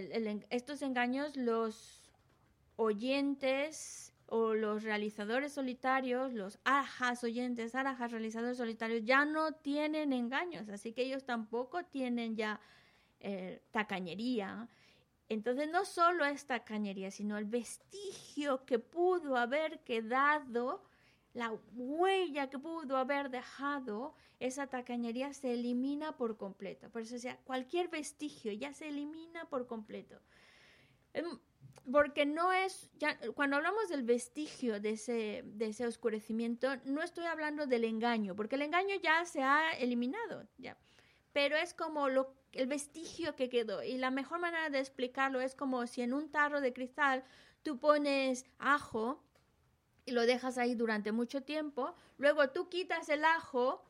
Estos 0.51 0.83
engaños 0.83 1.37
los 1.37 2.12
oyentes 2.76 4.11
o 4.35 4.55
los 4.55 4.83
realizadores 4.83 5.53
solitarios, 5.53 6.33
los 6.33 6.59
arajas 6.64 7.22
oyentes, 7.22 7.74
arajas 7.74 8.11
realizadores 8.12 8.57
solitarios, 8.57 9.05
ya 9.05 9.26
no 9.26 9.53
tienen 9.53 10.14
engaños, 10.14 10.70
así 10.70 10.95
que 10.95 11.03
ellos 11.03 11.26
tampoco 11.26 11.85
tienen 11.85 12.35
ya 12.35 12.59
eh, 13.20 13.61
tacañería. 13.72 14.70
Entonces 15.28 15.70
no 15.70 15.85
solo 15.85 16.24
es 16.24 16.47
tacañería, 16.47 17.11
sino 17.11 17.37
el 17.37 17.45
vestigio 17.45 18.64
que 18.64 18.78
pudo 18.78 19.37
haber 19.37 19.80
quedado, 19.80 20.83
la 21.35 21.53
huella 21.74 22.49
que 22.49 22.59
pudo 22.59 22.97
haber 22.97 23.28
dejado, 23.28 24.14
esa 24.41 24.66
tacañería 24.66 25.35
se 25.35 25.53
elimina 25.53 26.16
por 26.16 26.39
completo. 26.39 26.89
Por 26.89 27.03
eso, 27.03 27.16
cualquier 27.45 27.89
vestigio 27.89 28.51
ya 28.55 28.72
se 28.72 28.89
elimina 28.89 29.45
por 29.51 29.66
completo. 29.66 30.18
Em, 31.12 31.39
Porque 31.91 32.27
no 32.27 32.53
es, 32.53 32.91
ya, 32.99 33.18
cuando 33.35 33.57
hablamos 33.57 33.89
del 33.89 34.03
vestigio 34.03 34.81
de 34.81 34.91
ese, 34.91 35.43
de 35.45 35.66
ese 35.66 35.87
oscurecimiento, 35.87 36.68
no 36.85 37.03
estoy 37.03 37.25
hablando 37.25 37.66
del 37.66 37.85
engaño, 37.85 38.37
porque 38.37 38.55
el 38.55 38.62
engaño 38.62 38.95
ya 39.03 39.25
se 39.25 39.43
ha 39.43 39.73
eliminado, 39.73 40.47
ya. 40.59 40.77
Pero 41.33 41.57
es 41.57 41.75
como 41.75 42.07
el 42.07 42.66
vestigio 42.66 43.35
que 43.35 43.49
quedó. 43.49 43.83
Y 43.83 43.97
la 43.99 44.11
mejor 44.11 44.39
manera 44.39 44.70
de 44.70 44.79
explicarlo 44.79 45.41
es 45.41 45.55
como 45.55 45.87
si 45.87 46.03
en 46.03 46.14
un 46.14 46.31
tarro 46.31 46.61
de 46.61 46.73
cristal 46.73 47.25
tú 47.62 47.79
pones 47.79 48.45
ajo 48.59 49.23
y 50.05 50.12
lo 50.12 50.27
dejas 50.27 50.59
ahí 50.59 50.75
durante 50.75 51.12
mucho 51.12 51.43
tiempo, 51.43 51.95
luego 52.18 52.51
tú 52.51 52.68
quitas 52.68 53.09
el 53.09 53.25
ajo 53.25 53.85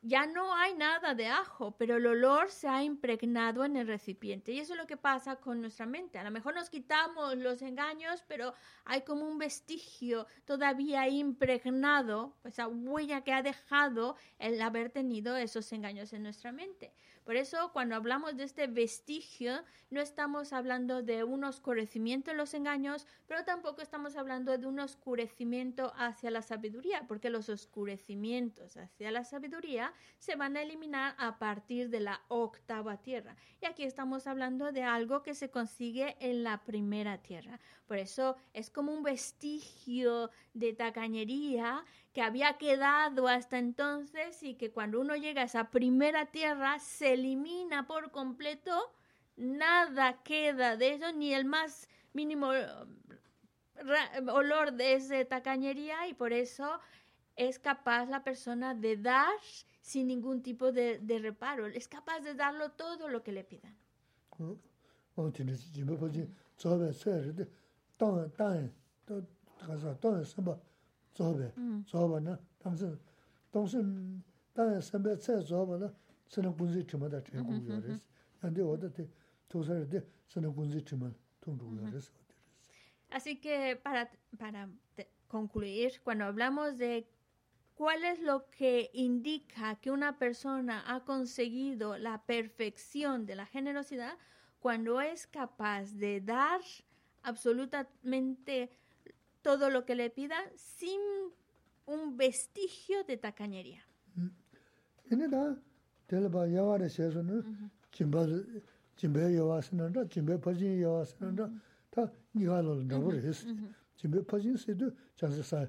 ya 0.00 0.26
no 0.26 0.54
hay 0.54 0.74
nada 0.74 1.14
de 1.14 1.26
ajo, 1.26 1.76
pero 1.76 1.96
el 1.96 2.06
olor 2.06 2.50
se 2.50 2.68
ha 2.68 2.82
impregnado 2.82 3.64
en 3.64 3.76
el 3.76 3.86
recipiente. 3.86 4.52
Y 4.52 4.60
eso 4.60 4.74
es 4.74 4.78
lo 4.78 4.86
que 4.86 4.96
pasa 4.96 5.36
con 5.36 5.60
nuestra 5.60 5.86
mente. 5.86 6.18
A 6.18 6.24
lo 6.24 6.30
mejor 6.30 6.54
nos 6.54 6.70
quitamos 6.70 7.36
los 7.36 7.62
engaños, 7.62 8.24
pero 8.28 8.54
hay 8.84 9.02
como 9.02 9.26
un 9.26 9.38
vestigio 9.38 10.26
todavía 10.44 11.08
impregnado, 11.08 12.36
esa 12.44 12.68
huella 12.68 13.22
que 13.22 13.32
ha 13.32 13.42
dejado 13.42 14.16
el 14.38 14.60
haber 14.62 14.90
tenido 14.90 15.36
esos 15.36 15.72
engaños 15.72 16.12
en 16.12 16.22
nuestra 16.22 16.52
mente. 16.52 16.94
Por 17.28 17.36
eso, 17.36 17.72
cuando 17.74 17.94
hablamos 17.94 18.38
de 18.38 18.44
este 18.44 18.68
vestigio, 18.68 19.62
no 19.90 20.00
estamos 20.00 20.54
hablando 20.54 21.02
de 21.02 21.24
un 21.24 21.44
oscurecimiento 21.44 22.30
en 22.30 22.38
los 22.38 22.54
engaños, 22.54 23.06
pero 23.26 23.44
tampoco 23.44 23.82
estamos 23.82 24.16
hablando 24.16 24.56
de 24.56 24.66
un 24.66 24.80
oscurecimiento 24.80 25.92
hacia 25.98 26.30
la 26.30 26.40
sabiduría, 26.40 27.04
porque 27.06 27.28
los 27.28 27.50
oscurecimientos 27.50 28.78
hacia 28.78 29.10
la 29.10 29.24
sabiduría 29.24 29.92
se 30.16 30.36
van 30.36 30.56
a 30.56 30.62
eliminar 30.62 31.16
a 31.18 31.38
partir 31.38 31.90
de 31.90 32.00
la 32.00 32.22
octava 32.28 32.96
tierra. 32.96 33.36
Y 33.60 33.66
aquí 33.66 33.84
estamos 33.84 34.26
hablando 34.26 34.72
de 34.72 34.84
algo 34.84 35.22
que 35.22 35.34
se 35.34 35.50
consigue 35.50 36.16
en 36.20 36.44
la 36.44 36.64
primera 36.64 37.18
tierra. 37.18 37.60
Por 37.86 37.98
eso 37.98 38.36
es 38.54 38.70
como 38.70 38.90
un 38.92 39.02
vestigio 39.02 40.30
de 40.54 40.72
tacañería 40.72 41.84
que 42.14 42.22
había 42.22 42.54
quedado 42.54 43.28
hasta 43.28 43.58
entonces 43.58 44.42
y 44.42 44.54
que 44.54 44.70
cuando 44.70 45.00
uno 45.00 45.14
llega 45.14 45.42
a 45.42 45.44
esa 45.44 45.70
primera 45.70 46.26
tierra 46.26 46.78
se 46.78 47.17
elimina 47.18 47.86
por 47.86 48.10
completo, 48.10 48.72
nada 49.36 50.22
queda 50.22 50.76
de 50.76 50.94
eso, 50.94 51.12
ni 51.12 51.34
el 51.34 51.44
más 51.44 51.88
mínimo 52.12 52.50
olor 54.32 54.72
de 54.72 54.94
esa 54.94 55.24
tacañería 55.24 56.08
y 56.08 56.14
por 56.14 56.32
eso 56.32 56.80
es 57.36 57.58
capaz 57.58 58.06
la 58.06 58.24
persona 58.24 58.74
de 58.74 58.96
dar 58.96 59.38
sin 59.80 60.08
ningún 60.08 60.42
tipo 60.42 60.72
de, 60.72 60.98
de 60.98 61.18
reparo, 61.18 61.66
es 61.66 61.88
capaz 61.88 62.20
de 62.20 62.34
darlo 62.34 62.70
todo 62.72 63.08
lo 63.08 63.22
que 63.22 63.32
le 63.32 63.44
pidan. 63.44 63.76
Zoba 76.30 76.42
na, 76.42 76.52
tamsi, 76.52 76.84
tongsi, 76.84 76.84
tanya 76.84 76.84
sanpe 76.84 76.84
tsai 76.84 76.84
zoba 76.84 76.84
na, 76.84 76.84
sanang 76.84 76.84
kunzi 76.84 76.84
chima 76.86 77.08
da 77.08 77.20
chay 77.20 77.42
gu 77.42 77.54
yo 77.66 77.80
res. 77.80 78.00
Yandi 78.42 78.60
oda 78.60 78.90
te, 78.90 79.08
tosari 79.48 79.88
de, 79.88 80.02
sanang 80.28 80.54
kunzi 80.54 80.84
chima 80.84 81.14
tong 81.40 81.58
gu 81.58 81.76
yo 81.76 81.90
res. 81.92 82.10
Así 83.10 83.40
que 83.40 83.76
para, 83.76 84.10
para 84.38 84.68
concluir, 85.28 86.00
cuando 86.04 86.24
hablamos 86.24 86.76
de 86.76 87.08
cuál 87.74 88.04
es 88.04 88.20
lo 88.20 88.50
que 88.50 88.90
indica 88.92 89.76
que 89.76 89.90
una 89.90 90.18
persona 90.18 90.84
ha 90.86 91.04
conseguido 91.04 91.96
la 91.96 92.22
perfección 92.26 93.24
de 93.24 93.36
la 93.36 93.46
generosidad, 93.46 94.18
cuando 94.60 95.00
es 95.00 95.26
capaz 95.26 95.94
de 95.94 96.20
dar 96.20 96.60
absolutamente 97.22 98.70
todo 99.42 99.70
lo 99.70 99.84
que 99.84 99.94
le 99.94 100.10
pida 100.10 100.36
sin 100.56 101.00
un 101.86 102.16
vestigio 102.16 103.04
de 103.04 103.16
tacañería. 103.16 103.86
텔바 106.08 106.52
야와레 106.54 106.88
세서는 106.88 107.70
진바 107.92 108.26
진베 108.96 109.36
야와스는다 109.36 110.08
진베 110.08 110.40
퍼진 110.40 110.82
야와스는다 110.82 111.50
다 111.90 112.10
니가로 112.34 112.82
나버려 112.84 113.20
했어 113.20 113.46
진베 113.96 114.24
퍼진 114.24 114.56
세도 114.56 114.90
자세사 115.16 115.66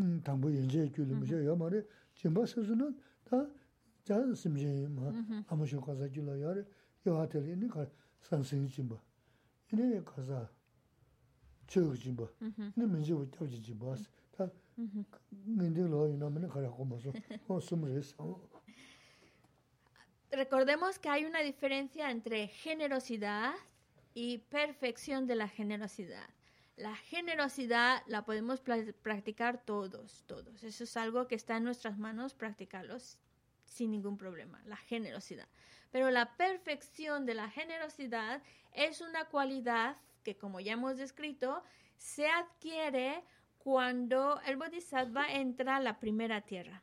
음 0.00 0.20
당부 0.22 0.54
연재 0.54 0.90
줄음이죠 0.92 1.46
야마레 1.46 1.82
진바 2.14 2.44
세서는 2.46 2.98
다 3.24 3.46
자심제 4.04 4.88
뭐 4.90 5.12
아무쇼 5.46 5.80
가서 5.80 6.08
줄어 6.10 6.38
야레 6.40 6.64
야와텔 7.06 7.48
있는 7.48 7.68
거 7.68 7.86
산생 8.22 8.66
진바 8.68 8.96
이네 9.72 10.02
가서 10.02 10.48
저기 11.68 11.98
진바 11.98 12.26
근데 12.38 12.86
문제 12.86 13.14
못 13.14 13.30
잡지 13.32 13.62
진바 13.62 13.94
다 14.36 14.50
근데 14.76 15.80
로이 15.86 16.16
나면 16.16 16.48
가라고 16.48 16.84
뭐서 16.84 17.12
어 17.48 17.60
숨을 17.60 17.96
했어 17.96 18.40
Recordemos 20.30 20.98
que 20.98 21.08
hay 21.08 21.24
una 21.24 21.40
diferencia 21.40 22.10
entre 22.10 22.48
generosidad 22.48 23.54
y 24.12 24.38
perfección 24.38 25.26
de 25.26 25.36
la 25.36 25.48
generosidad. 25.48 26.28
La 26.76 26.94
generosidad 26.96 28.02
la 28.06 28.24
podemos 28.24 28.60
practicar 28.60 29.64
todos, 29.64 30.24
todos. 30.26 30.62
Eso 30.62 30.84
es 30.84 30.96
algo 30.96 31.26
que 31.26 31.36
está 31.36 31.56
en 31.56 31.64
nuestras 31.64 31.96
manos 31.96 32.34
practicarlos 32.34 33.18
sin 33.64 33.90
ningún 33.90 34.18
problema, 34.18 34.60
la 34.66 34.76
generosidad. 34.76 35.48
Pero 35.90 36.10
la 36.10 36.36
perfección 36.36 37.24
de 37.24 37.34
la 37.34 37.48
generosidad 37.48 38.42
es 38.72 39.00
una 39.00 39.26
cualidad 39.26 39.96
que 40.22 40.36
como 40.36 40.60
ya 40.60 40.72
hemos 40.72 40.96
descrito, 40.96 41.62
se 41.96 42.26
adquiere 42.26 43.22
cuando 43.58 44.40
el 44.46 44.56
bodhisattva 44.56 45.32
entra 45.32 45.76
a 45.76 45.80
la 45.80 45.98
primera 45.98 46.40
tierra. 46.40 46.82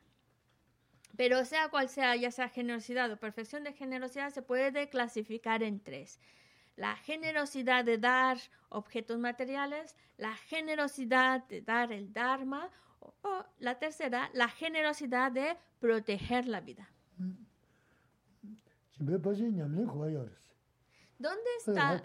Pero 1.16 1.44
sea 1.44 1.68
cual 1.68 1.88
sea, 1.88 2.16
ya 2.16 2.30
sea 2.30 2.48
generosidad 2.48 3.10
o 3.12 3.16
perfección 3.16 3.64
de 3.64 3.72
generosidad, 3.72 4.30
se 4.30 4.42
puede 4.42 4.88
clasificar 4.88 5.62
en 5.62 5.80
tres. 5.80 6.20
La 6.76 6.96
generosidad 6.96 7.84
de 7.84 7.98
dar 7.98 8.38
objetos 8.68 9.18
materiales, 9.18 9.96
la 10.16 10.34
generosidad 10.34 11.46
de 11.46 11.60
dar 11.62 11.92
el 11.92 12.12
Dharma 12.12 12.68
o, 13.00 13.44
la 13.58 13.78
tercera, 13.78 14.30
la 14.34 14.48
generosidad 14.48 15.30
de 15.30 15.56
proteger 15.78 16.48
la 16.48 16.60
vida. 16.60 16.88
¿Dónde 21.18 21.50
está? 21.58 22.02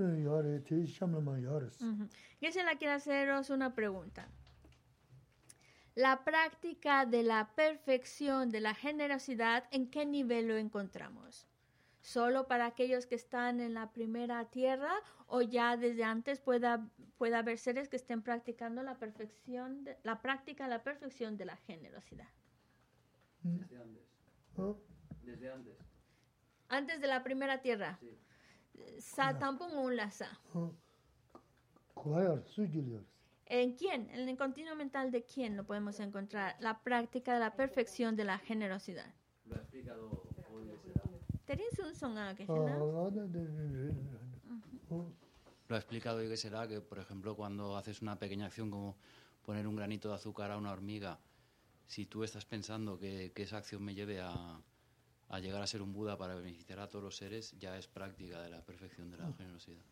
Parche 0.00 0.22
ñamle. 0.22 0.62
la 2.64 2.76
quiere 2.76 2.94
haceros 2.94 3.50
una 3.50 3.74
pregunta. 3.74 4.28
La 5.94 6.24
práctica 6.24 7.04
de 7.04 7.22
la 7.22 7.50
perfección 7.54 8.50
de 8.50 8.60
la 8.60 8.74
generosidad, 8.74 9.64
¿en 9.70 9.90
qué 9.90 10.06
nivel 10.06 10.48
lo 10.48 10.56
encontramos? 10.56 11.46
¿Solo 12.00 12.46
para 12.46 12.64
aquellos 12.64 13.06
que 13.06 13.14
están 13.14 13.60
en 13.60 13.74
la 13.74 13.92
primera 13.92 14.46
tierra 14.46 14.92
o 15.26 15.42
ya 15.42 15.76
desde 15.76 16.04
antes 16.04 16.40
pueda, 16.40 16.88
pueda 17.18 17.40
haber 17.40 17.58
seres 17.58 17.90
que 17.90 17.96
estén 17.96 18.22
practicando 18.22 18.82
la 18.82 18.98
perfección, 18.98 19.86
la 20.02 20.22
práctica 20.22 20.64
de 20.64 20.70
la 20.70 20.82
perfección 20.82 21.36
de 21.36 21.44
la 21.44 21.56
generosidad? 21.56 22.28
Desde 23.42 23.76
antes. 23.76 24.04
Desde 25.22 25.52
antes. 25.52 25.76
Antes 26.68 27.00
de 27.00 27.06
la 27.06 27.22
primera 27.22 27.60
tierra. 27.60 27.98
Sí. 28.00 28.16
Sa 28.98 29.38
tampoco 29.38 29.80
un 29.80 29.96
laza. 29.96 30.28
¿En 33.46 33.74
quién? 33.74 34.08
En 34.10 34.28
el 34.28 34.36
continuo 34.36 34.76
mental 34.76 35.10
de 35.10 35.24
quién 35.24 35.56
lo 35.56 35.64
podemos 35.64 35.98
encontrar. 36.00 36.56
La 36.60 36.82
práctica 36.82 37.34
de 37.34 37.40
la 37.40 37.56
perfección 37.56 38.14
de 38.16 38.24
la 38.24 38.38
generosidad. 38.38 39.12
Lo 39.46 39.56
ha 39.56 39.58
explicado 39.58 40.22
hoy 40.52 40.70
Lo 45.68 45.74
ha 45.74 45.78
explicado 45.78 46.18
hoy 46.18 46.28
que 46.28 46.36
será 46.36 46.68
que, 46.68 46.80
por 46.80 46.98
ejemplo, 46.98 47.34
cuando 47.34 47.76
haces 47.76 48.02
una 48.02 48.18
pequeña 48.18 48.46
acción 48.46 48.70
como 48.70 48.96
poner 49.44 49.66
un 49.66 49.76
granito 49.76 50.08
de 50.08 50.14
azúcar 50.14 50.52
a 50.52 50.58
una 50.58 50.72
hormiga 50.72 51.18
si 51.86 52.06
tú 52.06 52.22
estás 52.22 52.44
pensando 52.44 52.98
que, 52.98 53.32
que 53.34 53.42
esa 53.42 53.58
acción 53.58 53.82
me 53.82 53.94
lleve 53.94 54.20
a, 54.20 54.60
a, 55.30 55.38
llegar 55.38 55.62
a 55.62 55.66
ser 55.66 55.82
un 55.82 55.92
Buda 55.92 56.18
para 56.18 56.34
beneficiar 56.34 56.80
a 56.80 56.88
todos 56.88 57.04
los 57.04 57.16
seres, 57.16 57.54
ya 57.58 57.78
es 57.78 57.86
práctica 57.86 58.42
de 58.42 58.50
la 58.50 58.62
perfección 58.62 59.10
de 59.10 59.16
la 59.16 59.32
generosidad. 59.32 59.82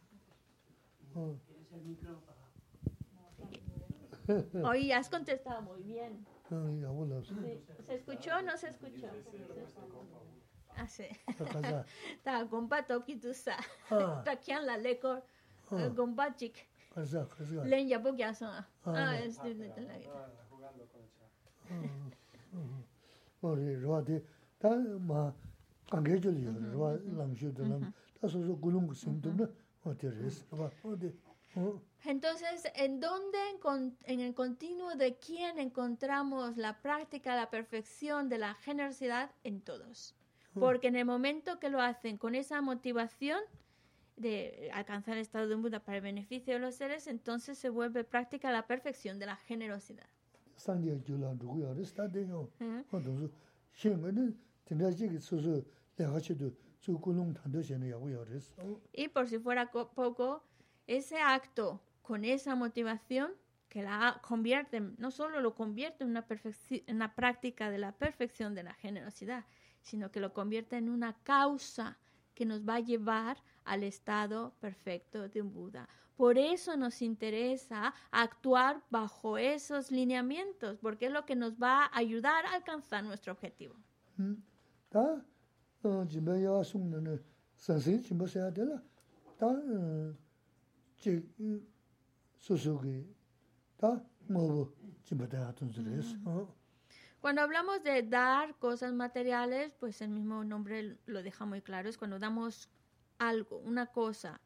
Hoy 4.64 4.92
has 4.92 5.08
contestado 5.08 5.62
muy 5.62 5.82
bien. 5.82 6.26
¿Se 7.86 7.94
escuchó 7.94 8.36
o 8.36 8.42
no 8.42 8.56
se 8.56 8.68
escuchó? 8.68 9.06
Ah, 10.76 10.86
sí. 10.86 11.06
Está 12.16 12.46
compa 12.50 12.86
toki 12.86 13.16
tu 13.16 13.34
sa. 13.34 13.56
Takian 14.24 14.66
la 14.66 14.76
lecor. 14.76 15.24
Compa 15.96 16.34
chic. 16.36 16.66
Len 17.64 17.88
ya 17.88 18.02
porque 18.02 18.34
son. 18.34 18.64
Ah, 18.84 19.18
es 19.18 19.42
de 19.42 19.54
la 19.54 19.66
Entonces, 32.04 32.70
¿en 32.74 33.00
dónde, 33.00 33.38
en 34.04 34.20
el 34.20 34.34
continuo 34.34 34.94
de 34.96 35.16
quién 35.16 35.58
encontramos 35.58 36.56
la 36.56 36.80
práctica, 36.80 37.36
la 37.36 37.50
perfección 37.50 38.28
de 38.28 38.38
la 38.38 38.54
generosidad? 38.54 39.30
En 39.44 39.60
todos. 39.60 40.14
Porque 40.54 40.88
en 40.88 40.96
el 40.96 41.04
momento 41.04 41.58
que 41.60 41.70
lo 41.70 41.80
hacen 41.80 42.16
con 42.16 42.34
esa 42.34 42.60
motivación, 42.60 43.40
de 44.16 44.70
alcanzar 44.74 45.14
el 45.14 45.20
estado 45.20 45.46
de 45.46 45.54
un 45.54 45.62
Buda 45.62 45.78
para 45.78 45.98
el 45.98 46.02
beneficio 46.02 46.54
de 46.54 46.58
los 46.58 46.74
seres, 46.74 47.06
entonces 47.06 47.56
se 47.56 47.70
vuelve 47.70 48.02
práctica 48.02 48.50
la 48.50 48.66
perfección 48.66 49.20
de 49.20 49.26
la 49.26 49.36
generosidad. 49.36 50.08
산제 53.78 54.47
y 58.92 59.08
por 59.08 59.28
si 59.28 59.38
fuera 59.38 59.70
poco, 59.70 60.44
ese 60.86 61.18
acto 61.20 61.80
con 62.02 62.24
esa 62.24 62.54
motivación 62.54 63.32
que 63.68 63.82
la 63.82 64.20
convierte, 64.22 64.80
no 64.80 65.10
solo 65.10 65.40
lo 65.40 65.54
convierte 65.54 66.04
en 66.04 66.10
una, 66.10 66.26
en 66.70 66.96
una 66.96 67.14
práctica 67.14 67.70
de 67.70 67.78
la 67.78 67.92
perfección 67.92 68.54
de 68.54 68.62
la 68.62 68.74
generosidad, 68.74 69.44
sino 69.82 70.10
que 70.10 70.20
lo 70.20 70.32
convierte 70.32 70.76
en 70.76 70.88
una 70.88 71.14
causa 71.22 71.98
que 72.34 72.46
nos 72.46 72.66
va 72.66 72.76
a 72.76 72.80
llevar 72.80 73.36
al 73.64 73.82
estado 73.82 74.54
perfecto 74.60 75.28
de 75.28 75.42
un 75.42 75.52
Buda. 75.52 75.88
Por 76.16 76.38
eso 76.38 76.76
nos 76.76 77.02
interesa 77.02 77.94
actuar 78.10 78.82
bajo 78.90 79.38
esos 79.38 79.90
lineamientos, 79.90 80.78
porque 80.78 81.06
es 81.06 81.12
lo 81.12 81.24
que 81.26 81.36
nos 81.36 81.54
va 81.58 81.84
a 81.84 81.98
ayudar 81.98 82.46
a 82.46 82.54
alcanzar 82.54 83.04
nuestro 83.04 83.32
objetivo. 83.32 83.74
Mm. 84.16 84.34
다 84.90 85.22
jimbe 86.08 86.34
yaa 86.42 86.64
sung 86.64 86.90
nane 86.90 87.18
sansin 87.56 88.02
jimbe 88.02 88.26
saya 88.26 88.50
dela 88.50 88.82
ta 89.38 89.48
jik 91.02 91.24
susugi 92.38 93.06
ta 93.76 94.00
ngobu 94.28 94.72
jimbe. 95.04 95.28
Cuando 97.20 97.42
hablamos 97.42 97.82
de 97.82 98.02
dar 98.02 98.54
cosas 98.58 98.92
materiales, 98.92 99.72
pues 99.80 100.00
el 100.02 100.10
mismo 100.10 100.44
nombre 100.44 100.98
lo 101.06 101.22
deja 101.22 101.44
muy 101.44 101.60
claro, 101.60 101.88
es 101.88 101.98
cuando 101.98 102.18
damos 102.18 102.68
algo, 103.18 103.58
una 103.58 103.86
cosa. 103.86 104.40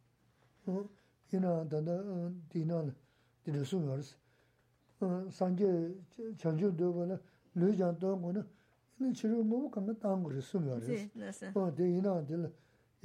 어, 9.02 9.02
산제 9.02 9.02
전주도 9.02 9.02
거는 9.02 9.02
뇌장도 9.02 9.02
거는 9.02 9.12
이 9.12 9.14
치료 9.14 9.44
뭐 9.44 9.70
간다 9.72 9.94
땅 10.00 10.24
거를 10.24 10.42
송여스. 10.42 10.88
Sí, 10.92 11.10
no 11.16 11.30
sé. 11.32 11.52
어, 11.54 11.74
대이나 11.74 12.26
될 12.26 12.52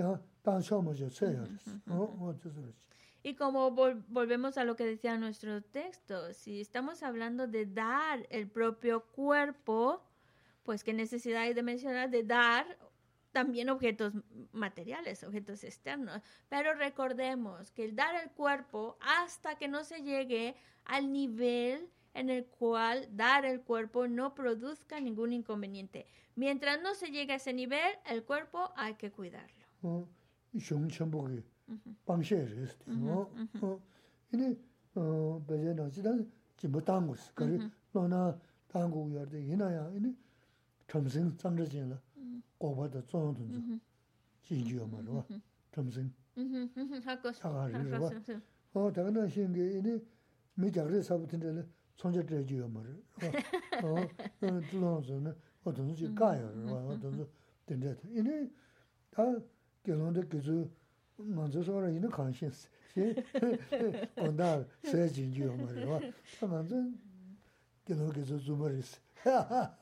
야, 0.01 0.21
땅셔머저 0.43 1.09
쳐야스. 1.09 1.81
어, 1.89 1.95
어, 2.19 2.35
저 2.43 2.51
소리스. 2.51 2.89
Y 3.25 3.37
como 3.37 3.71
vol- 3.71 4.03
volvemos 4.09 4.59
a 4.59 4.65
lo 4.65 4.75
que 4.75 4.85
decía 4.85 5.17
nuestro 5.17 5.63
texto, 5.63 6.33
si 6.35 6.61
estamos 6.61 7.03
hablando 7.05 7.47
de 7.47 7.67
dar 7.67 8.27
el 8.31 8.49
propio 8.49 9.05
cuerpo, 9.13 10.03
pues 10.65 10.83
qué 10.83 10.93
necesidad 10.93 11.43
hay 11.43 11.55
de 11.55 11.63
mencionar 11.63 12.11
de 12.11 12.25
dar 12.25 12.67
también 13.31 13.71
objetos 13.71 14.15
materiales, 14.53 15.23
objetos 15.23 15.63
externos. 15.63 16.21
Pero 16.49 16.75
recordemos 16.75 17.71
que 17.71 17.85
el 17.85 17.95
dar 17.95 18.17
el 18.17 18.31
cuerpo 18.33 18.97
hasta 19.01 19.55
que 19.57 19.69
no 19.69 19.85
se 19.85 20.03
llegue 20.03 20.57
al 20.85 21.13
nivel 21.13 21.89
en 22.14 22.30
el 22.30 22.46
cual 22.46 23.08
dar 23.12 23.46
el 23.46 23.62
cuerpo 23.62 24.08
no 24.08 24.34
produzca 24.34 25.00
ningún 25.00 25.34
inconveniente. 25.34 26.06
Mientras 26.36 26.82
no 26.82 26.94
se 26.96 27.12
llegue 27.12 27.34
a 27.34 27.38
ese 27.38 27.54
nivel, 27.54 27.96
el 28.06 28.24
cuerpo 28.24 28.72
hay 28.76 28.96
que 28.96 29.12
cuidarlo. 29.12 29.66
어, 29.82 30.08
熊 30.60 30.90
손제 51.98 52.26
드려줘요 52.26 52.68
뭐를 52.68 53.04
어 53.84 54.08
들어서는 54.70 55.36
어떤지 55.64 56.14
가요. 56.14 56.48
어떤지 56.90 57.28
된대 57.66 57.96
이네 58.06 58.50
다 59.12 59.24
결론데 59.84 60.22
그저 60.28 60.66
먼저 61.18 61.62
소라 61.62 61.90
이는 61.90 62.10
관심 62.10 62.50
시 62.52 62.68
온다 64.18 64.64
세진지요 64.84 65.54
뭐를 65.54 65.86
와 65.86 66.00
먼저 66.42 66.76
결론 67.86 68.14
그저 68.14 68.38
주머리스 68.38 69.00
하하하 69.16 69.76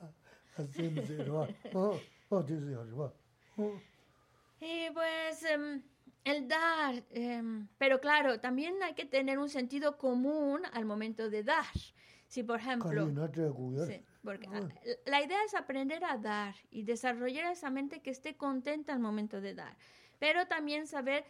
어 1.76 2.00
어디서 2.30 2.72
여기 2.72 2.92
와 2.92 3.12
어. 3.58 3.80
He 4.62 4.90
was 4.90 5.46
um 5.46 5.84
El 6.26 6.48
dar, 6.48 7.04
em, 7.12 7.68
pero 7.78 8.02
claro, 8.02 8.40
también 8.40 8.82
hay 8.82 8.96
que 8.96 9.06
tener 9.06 9.38
un 9.38 9.48
sentido 9.48 9.98
común 9.98 10.64
al 10.74 10.84
momento 10.84 11.30
de 11.30 11.44
dar. 11.44 11.66
Si, 12.28 12.42
por 12.42 12.60
ejemplo, 12.60 13.08
porque 14.24 14.50
ah, 14.52 14.68
la 15.06 15.22
idea 15.22 15.44
es 15.46 15.54
aprender 15.54 16.04
a 16.04 16.18
dar 16.18 16.56
y 16.72 16.82
desarrollar 16.82 17.52
esa 17.52 17.70
mente 17.70 18.02
que 18.02 18.10
esté 18.10 18.36
contenta 18.36 18.92
al 18.92 19.00
momento 19.00 19.40
de 19.40 19.54
dar, 19.54 19.78
pero 20.18 20.48
también 20.48 20.88
saber 20.88 21.26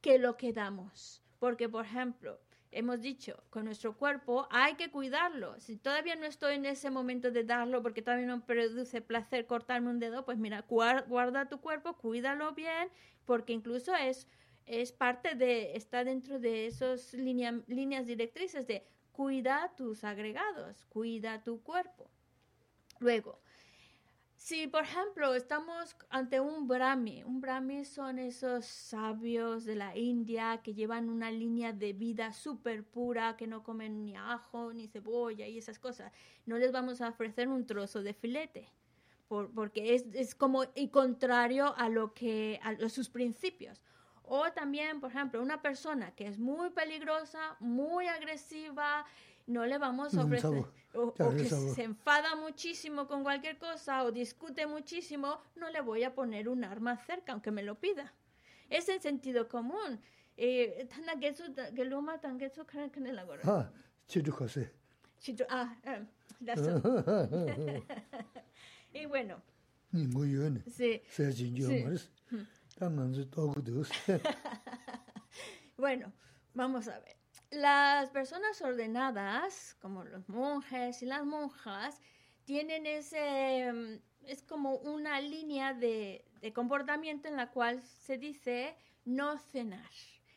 que 0.00 0.18
lo 0.18 0.36
que 0.36 0.52
damos. 0.52 1.24
Porque, 1.40 1.68
por 1.68 1.84
ejemplo, 1.84 2.40
hemos 2.70 3.00
dicho, 3.00 3.42
con 3.50 3.64
nuestro 3.64 3.96
cuerpo 3.96 4.46
hay 4.50 4.74
que 4.74 4.90
cuidarlo. 4.90 5.58
Si 5.60 5.76
todavía 5.76 6.16
no 6.16 6.26
estoy 6.26 6.54
en 6.56 6.66
ese 6.66 6.90
momento 6.90 7.30
de 7.30 7.44
darlo 7.44 7.82
porque 7.82 8.02
todavía 8.02 8.26
no 8.26 8.44
produce 8.44 9.00
placer 9.00 9.46
cortarme 9.46 9.90
un 9.90 9.98
dedo, 9.98 10.24
pues 10.24 10.38
mira, 10.38 10.66
guar- 10.66 11.06
guarda 11.08 11.48
tu 11.48 11.60
cuerpo, 11.60 11.96
cuídalo 11.96 12.52
bien, 12.54 12.88
porque 13.24 13.52
incluso 13.52 13.94
es, 13.94 14.28
es 14.66 14.92
parte 14.92 15.34
de, 15.34 15.76
está 15.76 16.04
dentro 16.04 16.38
de 16.38 16.66
esas 16.66 17.14
líneas 17.14 18.06
directrices 18.06 18.66
de 18.66 18.86
cuida 19.12 19.72
tus 19.76 20.04
agregados, 20.04 20.84
cuida 20.86 21.42
tu 21.42 21.62
cuerpo. 21.62 22.10
Luego, 23.00 23.40
si 24.38 24.68
por 24.68 24.84
ejemplo 24.84 25.34
estamos 25.34 25.96
ante 26.10 26.38
un 26.38 26.68
brahmi, 26.68 27.24
un 27.24 27.40
brahmi 27.40 27.84
son 27.84 28.20
esos 28.20 28.64
sabios 28.66 29.64
de 29.64 29.74
la 29.74 29.96
India 29.96 30.60
que 30.62 30.74
llevan 30.74 31.10
una 31.10 31.30
línea 31.32 31.72
de 31.72 31.92
vida 31.92 32.32
súper 32.32 32.84
pura, 32.84 33.36
que 33.36 33.48
no 33.48 33.64
comen 33.64 34.04
ni 34.04 34.16
ajo 34.16 34.72
ni 34.72 34.86
cebolla 34.86 35.46
y 35.48 35.58
esas 35.58 35.80
cosas, 35.80 36.12
no 36.46 36.56
les 36.56 36.70
vamos 36.70 37.00
a 37.00 37.08
ofrecer 37.08 37.48
un 37.48 37.66
trozo 37.66 38.00
de 38.04 38.14
filete, 38.14 38.72
por- 39.26 39.50
porque 39.52 39.94
es, 39.96 40.06
es 40.14 40.36
como 40.36 40.64
y 40.76 40.88
contrario 40.88 41.74
a 41.76 41.88
lo 41.88 42.14
que 42.14 42.60
a 42.62 42.88
sus 42.88 43.10
principios. 43.10 43.82
O 44.30 44.52
también, 44.52 45.00
por 45.00 45.10
ejemplo, 45.10 45.42
una 45.42 45.62
persona 45.62 46.14
que 46.14 46.26
es 46.26 46.38
muy 46.38 46.70
peligrosa, 46.70 47.56
muy 47.60 48.06
agresiva, 48.06 49.06
no 49.48 49.66
le 49.66 49.78
vamos 49.78 50.14
a 50.14 50.24
ofrecer, 50.24 50.64
o, 50.94 51.14
que 51.14 51.46
se 51.46 51.82
enfada 51.82 52.36
muchísimo 52.36 53.06
con 53.06 53.22
cualquier 53.22 53.58
cosa 53.58 54.04
o 54.04 54.12
discute 54.12 54.66
muchísimo, 54.66 55.40
no 55.56 55.70
le 55.70 55.80
voy 55.80 56.04
a 56.04 56.14
poner 56.14 56.48
un 56.48 56.64
arma 56.64 56.96
cerca, 56.96 57.32
aunque 57.32 57.50
me 57.50 57.62
lo 57.62 57.76
pida. 57.76 58.12
Es 58.68 58.88
el 58.88 59.00
sentido 59.00 59.48
común. 59.48 60.00
Eh, 60.36 60.86
ah, 65.50 65.76
ah, 65.84 66.00
ah 66.46 66.48
y 68.92 69.06
bueno. 69.06 69.42
Sí. 70.70 71.02
Mm. 72.30 72.42
bueno, 75.78 76.12
vamos 76.54 76.86
a 76.88 77.00
ver. 77.00 77.17
Las 77.50 78.10
personas 78.10 78.60
ordenadas, 78.60 79.74
como 79.80 80.04
los 80.04 80.28
monjes 80.28 81.02
y 81.02 81.06
las 81.06 81.24
monjas, 81.24 82.00
tienen 82.44 82.86
ese, 82.86 83.72
mm, 83.72 84.26
es 84.26 84.42
como 84.42 84.74
una 84.76 85.20
línea 85.20 85.72
de, 85.72 86.24
de 86.40 86.52
comportamiento 86.52 87.28
en 87.28 87.36
la 87.36 87.50
cual 87.50 87.80
se 87.82 88.18
dice 88.18 88.76
no 89.04 89.38
cenar. 89.38 89.88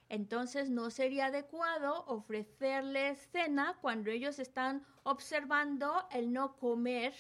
Entonces 0.07 0.69
no 0.69 0.89
sería 0.89 1.27
adecuado 1.27 2.03
ofrecerles 2.07 3.29
cena 3.31 3.77
cuando 3.81 4.09
ellos 4.11 4.39
están 4.39 4.85
observando 5.03 6.05
el 6.11 6.31
no 6.33 6.55
comer 6.57 7.13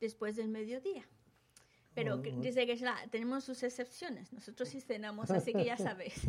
después 0.00 0.36
del 0.36 0.48
mediodía. 0.48 1.04
Pero 1.94 2.22
que- 2.22 2.30
dice 2.32 2.64
que 2.66 2.76
la- 2.76 3.06
tenemos 3.10 3.42
sus 3.44 3.62
excepciones. 3.64 4.32
Nosotros 4.32 4.68
sí 4.68 4.80
cenamos, 4.80 5.30
así 5.32 5.52
que 5.52 5.64
ya 5.64 5.76
sabéis. 5.96 6.26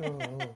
哦 0.00 0.54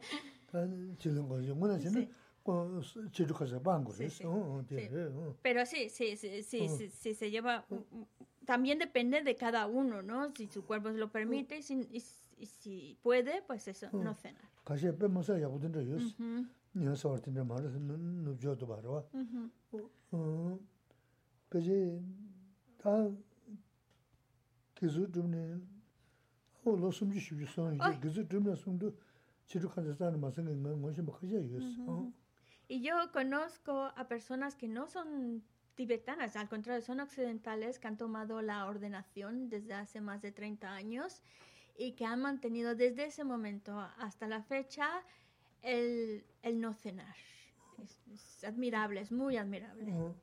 pero 5.42 5.66
sí, 5.66 5.90
sí, 5.90 6.16
sí, 6.16 6.42
sí, 6.42 6.88
sí, 6.88 7.14
se 7.14 7.30
lleva. 7.30 7.66
También 8.46 8.78
depende 8.78 9.22
de 9.22 9.36
cada 9.36 9.66
uno, 9.66 10.02
¿no? 10.02 10.34
Si 10.34 10.46
su 10.46 10.64
cuerpo 10.64 10.90
se 10.90 10.96
lo 10.96 11.10
permite 11.10 11.58
y 11.58 11.62
si, 11.62 12.00
si 12.46 12.98
puede, 13.02 13.42
pues 13.42 13.68
eso, 13.68 13.90
no 13.92 14.14
cenar. 14.14 14.48
Y 32.68 32.82
yo 32.82 32.94
conozco 33.12 33.90
a 33.96 34.06
personas 34.06 34.54
que 34.54 34.68
no 34.68 34.86
son 34.86 35.42
tibetanas, 35.74 36.36
al 36.36 36.48
contrario, 36.48 36.82
son 36.82 37.00
occidentales 37.00 37.78
que 37.78 37.86
han 37.86 37.96
tomado 37.96 38.42
la 38.42 38.66
ordenación 38.66 39.48
desde 39.48 39.74
hace 39.74 40.00
más 40.00 40.20
de 40.20 40.32
30 40.32 40.70
años 40.74 41.22
y 41.78 41.92
que 41.92 42.04
han 42.04 42.20
mantenido 42.20 42.74
desde 42.74 43.06
ese 43.06 43.24
momento 43.24 43.78
hasta 43.98 44.26
la 44.26 44.42
fecha 44.42 44.88
el, 45.62 46.24
el 46.42 46.60
no 46.60 46.74
cenar. 46.74 47.14
Es, 47.82 48.00
es, 48.12 48.44
admirable, 48.44 49.00
es 49.00 49.12
muy 49.12 49.36
admirable. 49.36 49.84
Uh 49.92 50.10
-huh. 50.10 50.14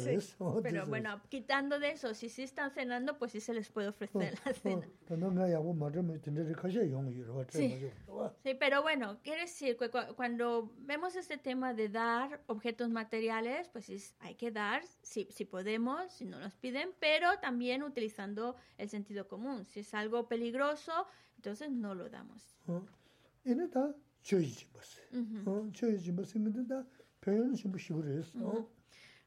Sí, 0.00 0.04
pero 0.62 0.80
bueno, 0.90 1.20
quitando 1.28 1.78
de 1.78 1.90
eso, 1.92 2.14
si 2.14 2.28
sí 2.28 2.42
están 2.42 2.70
cenando, 2.70 3.18
pues 3.18 3.32
sí 3.32 3.40
se 3.40 3.54
les 3.54 3.68
puede 3.70 3.88
ofrecer 3.88 4.38
la 4.44 4.52
cena. 4.80 4.86
Sí. 7.58 7.68
Sí, 8.42 8.54
pero 8.54 8.82
bueno, 8.82 9.18
quiere 9.22 9.42
decir 9.42 9.76
cuando 10.16 10.72
vemos 10.78 11.16
este 11.16 11.36
tema 11.38 11.74
de 11.74 11.88
dar 11.88 12.42
objetos 12.46 12.90
materiales, 12.90 13.68
pues 13.68 13.88
es- 13.90 14.14
hay 14.20 14.34
que 14.34 14.50
dar, 14.50 14.82
si, 15.02 15.26
si 15.30 15.44
podemos, 15.44 16.12
si 16.12 16.24
no 16.24 16.38
nos 16.38 16.54
piden, 16.56 16.90
pero 17.00 17.38
también 17.40 17.82
utilizando 17.82 18.56
el 18.78 18.88
sentido 18.88 19.26
común. 19.28 19.64
Si 19.64 19.80
es 19.80 19.94
algo 19.94 20.28
peligroso, 20.28 20.92
entonces 21.36 21.70
no 21.70 21.94
lo 21.94 22.08
damos. 22.08 22.56
얘네 28.34 28.75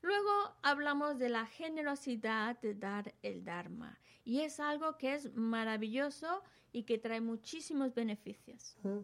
Luego 0.03 0.31
hablamos 0.63 1.19
de 1.19 1.29
la 1.31 1.47
generosidad 1.47 2.61
de 2.61 2.75
dar 2.75 3.15
el 3.23 3.43
Dharma. 3.45 3.99
Y 4.25 4.41
es 4.41 4.61
algo 4.61 4.97
que 4.99 5.15
es 5.15 5.35
maravilloso 5.35 6.43
y 6.73 6.83
que 6.85 6.99
trae 6.99 7.21
muchísimos 7.21 7.95
beneficios. 7.95 8.77
어. 8.85 9.03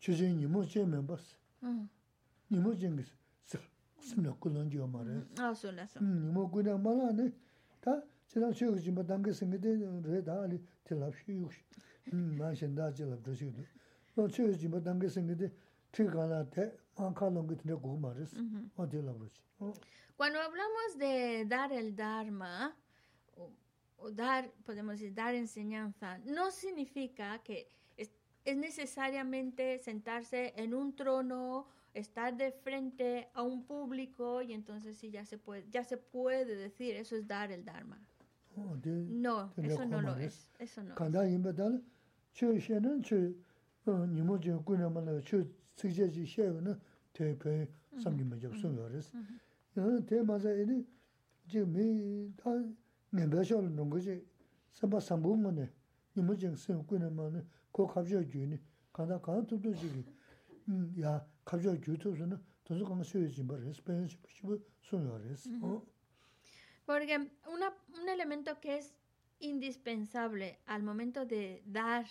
주제 0.00 0.28
니모 0.32 0.64
제면 0.66 1.06
봤어. 1.06 1.36
Mm. 1.62 1.88
니모 2.50 2.76
쟁기 2.76 3.04
스스로 4.00 4.36
그런 4.38 4.68
거 4.68 4.86
말해. 4.86 5.22
Ah, 5.38 5.52
son 5.54 5.76
las- 5.76 5.96
음, 6.00 6.26
니모 6.28 6.50
그냥 6.50 6.82
말하네. 6.82 7.32
다 7.80 8.02
지난 8.26 8.52
쉬우지 8.52 8.90
뭐 8.90 9.04
단계 9.04 9.32
생기대 9.32 9.76
레다 10.02 10.42
알이 10.42 10.60
틀랍 10.84 11.14
쉬우. 11.24 11.48
음, 12.12 12.36
마신다 12.38 12.92
질랍 12.92 13.22
저시도. 13.24 13.62
어, 14.16 14.28
쉬우지 14.28 14.68
뭐 14.68 14.82
단계 14.82 15.08
생기대 15.08 15.50
트가나테 15.92 16.76
안칼롱 16.96 17.46
같은 17.46 17.80
거 17.80 17.96
말했어. 17.96 18.36
어, 18.76 18.88
들라 18.88 19.12
그러지. 19.14 19.40
Cuando 20.19 20.41
hablamos 20.41 20.97
de 20.97 21.45
dar 21.45 21.71
el 21.71 21.95
Dharma, 21.95 22.75
o, 23.97 24.11
dar, 24.11 24.51
podemos 24.65 24.99
decir, 24.99 25.13
dar 25.13 25.33
enseñanza, 25.33 26.17
no 26.25 26.51
significa 26.51 27.39
que 27.39 27.69
es, 27.95 28.11
necesariamente 28.57 29.79
sentarse 29.79 30.53
en 30.57 30.73
un 30.73 30.93
trono, 30.93 31.67
estar 31.93 32.35
de 32.35 32.51
frente 32.51 33.29
a 33.33 33.43
un 33.43 33.63
público 33.63 34.41
y 34.41 34.51
entonces 34.51 34.97
sí 34.97 35.09
ya 35.09 35.23
se 35.23 35.37
puede, 35.37 35.65
ya 35.71 35.85
se 35.85 35.95
puede 35.95 36.53
decir, 36.53 36.97
eso 36.97 37.15
es 37.15 37.25
dar 37.25 37.53
el 37.53 37.63
Dharma. 37.63 37.97
No, 38.57 39.53
eso 39.55 39.85
no 39.85 40.01
lo 40.01 40.17
es. 40.17 40.51
Eso 40.59 40.83
no 40.83 40.89
es. 40.89 40.97
Porque 66.85 67.15
una, 67.51 67.73
un 68.01 68.09
elemento 68.09 68.59
que 68.59 68.77
es 68.77 68.93
indispensable 69.39 70.59
al 70.65 70.83
momento 70.83 71.25
de 71.25 71.63
dar, 71.65 72.05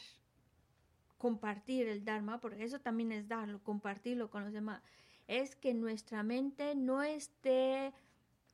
compartir 1.18 1.88
el 1.88 2.04
Dharma, 2.04 2.40
porque 2.40 2.64
eso 2.64 2.80
también 2.80 3.12
es 3.12 3.28
darlo, 3.28 3.62
compartirlo 3.62 4.30
con 4.30 4.44
los 4.44 4.52
demás, 4.52 4.82
es 5.28 5.54
que 5.54 5.74
nuestra 5.74 6.22
mente 6.24 6.74
no 6.74 7.02
esté 7.02 7.92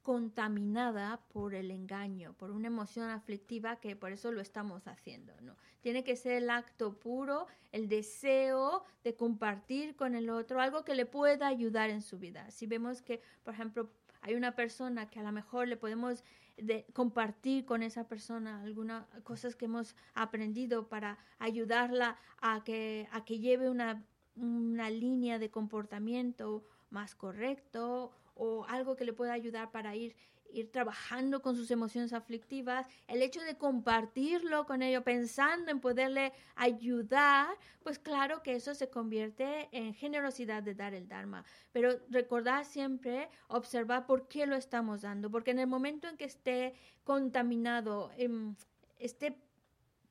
contaminada 0.02 1.24
por 1.32 1.54
el 1.54 1.70
engaño, 1.70 2.34
por 2.34 2.50
una 2.50 2.66
emoción 2.66 3.08
aflictiva 3.08 3.76
que 3.76 3.96
por 3.96 4.12
eso 4.12 4.30
lo 4.32 4.42
estamos 4.42 4.86
haciendo, 4.86 5.32
¿no? 5.40 5.56
Tiene 5.80 6.04
que 6.04 6.14
ser 6.16 6.32
el 6.34 6.50
acto 6.50 6.98
puro, 6.98 7.46
el 7.72 7.88
deseo 7.88 8.84
de 9.02 9.14
compartir 9.14 9.96
con 9.96 10.14
el 10.14 10.28
otro, 10.28 10.60
algo 10.60 10.84
que 10.84 10.94
le 10.94 11.06
pueda 11.06 11.46
ayudar 11.46 11.88
en 11.88 12.02
su 12.02 12.18
vida. 12.18 12.50
Si 12.50 12.66
vemos 12.66 13.00
que, 13.00 13.22
por 13.44 13.54
ejemplo, 13.54 13.90
hay 14.20 14.34
una 14.34 14.54
persona 14.54 15.08
que 15.08 15.20
a 15.20 15.22
lo 15.22 15.32
mejor 15.32 15.68
le 15.68 15.78
podemos 15.78 16.22
de- 16.58 16.84
compartir 16.92 17.64
con 17.64 17.82
esa 17.82 18.06
persona 18.06 18.62
algunas 18.62 19.06
cosas 19.22 19.56
que 19.56 19.64
hemos 19.64 19.96
aprendido 20.14 20.88
para 20.88 21.18
ayudarla 21.38 22.18
a 22.40 22.62
que, 22.62 23.08
a 23.10 23.24
que 23.24 23.38
lleve 23.38 23.70
una, 23.70 24.04
una 24.36 24.90
línea 24.90 25.38
de 25.38 25.50
comportamiento 25.50 26.64
más 26.90 27.14
correcto 27.14 28.12
o 28.34 28.64
algo 28.66 28.96
que 28.96 29.04
le 29.04 29.12
pueda 29.12 29.32
ayudar 29.32 29.70
para 29.70 29.94
ir, 29.94 30.14
ir 30.52 30.70
trabajando 30.70 31.42
con 31.42 31.56
sus 31.56 31.70
emociones 31.70 32.12
aflictivas, 32.12 32.86
el 33.08 33.22
hecho 33.22 33.40
de 33.42 33.56
compartirlo 33.56 34.66
con 34.66 34.82
ellos, 34.82 35.02
pensando 35.02 35.70
en 35.70 35.80
poderle 35.80 36.32
ayudar, 36.54 37.48
pues 37.82 37.98
claro 37.98 38.42
que 38.42 38.54
eso 38.54 38.74
se 38.74 38.88
convierte 38.88 39.68
en 39.72 39.94
generosidad 39.94 40.62
de 40.62 40.74
dar 40.74 40.94
el 40.94 41.08
Dharma. 41.08 41.44
Pero 41.72 41.98
recordar 42.08 42.64
siempre, 42.64 43.28
observar 43.48 44.06
por 44.06 44.28
qué 44.28 44.46
lo 44.46 44.56
estamos 44.56 45.02
dando, 45.02 45.30
porque 45.30 45.50
en 45.50 45.58
el 45.58 45.66
momento 45.66 46.08
en 46.08 46.16
que 46.16 46.24
esté 46.24 46.74
contaminado, 47.04 48.10
em, 48.16 48.54
esté 48.98 49.43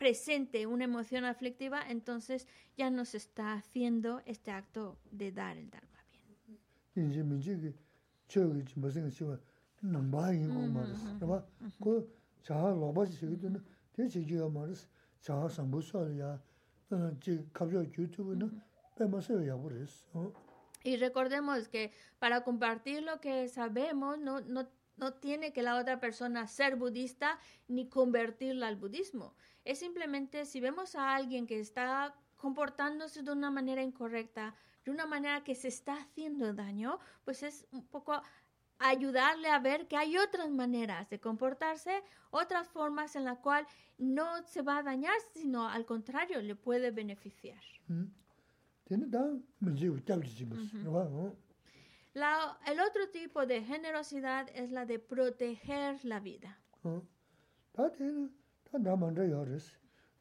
presente 0.03 0.67
una 0.67 0.83
emoción 0.83 1.23
aflictiva, 1.23 1.81
entonces 1.87 2.45
ya 2.75 2.89
no 2.89 3.05
se 3.05 3.15
está 3.15 3.53
haciendo 3.53 4.21
este 4.25 4.51
acto 4.51 4.99
de 5.11 5.31
dar 5.31 5.55
el 5.55 5.69
Dharma 5.69 6.03
bien. 6.11 6.59
Y 20.83 20.97
recordemos 20.97 21.69
que 21.69 21.93
para 22.19 22.43
compartir 22.43 23.03
lo 23.03 23.21
que 23.21 23.47
sabemos 23.47 24.19
no, 24.19 24.41
no, 24.41 24.67
no 24.97 25.13
tiene 25.13 25.53
que 25.53 25.63
la 25.63 25.77
otra 25.77 26.01
persona 26.01 26.45
ser 26.47 26.75
budista 26.75 27.39
ni 27.69 27.87
convertirla 27.87 28.67
al 28.67 28.75
budismo. 28.75 29.33
Es 29.63 29.79
simplemente 29.79 30.45
si 30.45 30.59
vemos 30.59 30.95
a 30.95 31.15
alguien 31.15 31.47
que 31.47 31.59
está 31.59 32.15
comportándose 32.37 33.23
de 33.23 33.31
una 33.31 33.49
manera 33.49 33.81
incorrecta, 33.81 34.55
de 34.83 34.91
una 34.91 35.05
manera 35.05 35.43
que 35.43 35.55
se 35.55 35.69
está 35.69 35.95
haciendo 35.95 36.53
daño, 36.53 36.99
pues 37.23 37.43
es 37.43 37.65
un 37.71 37.85
poco 37.85 38.21
ayudarle 38.79 39.47
a 39.47 39.59
ver 39.59 39.87
que 39.87 39.95
hay 39.95 40.17
otras 40.17 40.49
maneras 40.49 41.09
de 41.09 41.19
comportarse, 41.19 42.03
otras 42.31 42.67
formas 42.67 43.15
en 43.15 43.23
la 43.23 43.37
cual 43.37 43.65
no 43.97 44.43
se 44.43 44.61
va 44.61 44.79
a 44.79 44.83
dañar, 44.83 45.15
sino 45.33 45.69
al 45.69 45.85
contrario, 45.85 46.41
le 46.41 46.55
puede 46.55 46.91
beneficiar. 46.91 47.61
La, 52.13 52.59
el 52.67 52.79
otro 52.79 53.09
tipo 53.09 53.45
de 53.45 53.63
generosidad 53.63 54.49
es 54.53 54.71
la 54.71 54.85
de 54.85 54.99
proteger 54.99 56.03
la 56.03 56.19
vida. 56.19 56.59
dā 58.81 58.95
māntā 58.97 59.27
yā 59.29 59.43
rēs. 59.45 59.69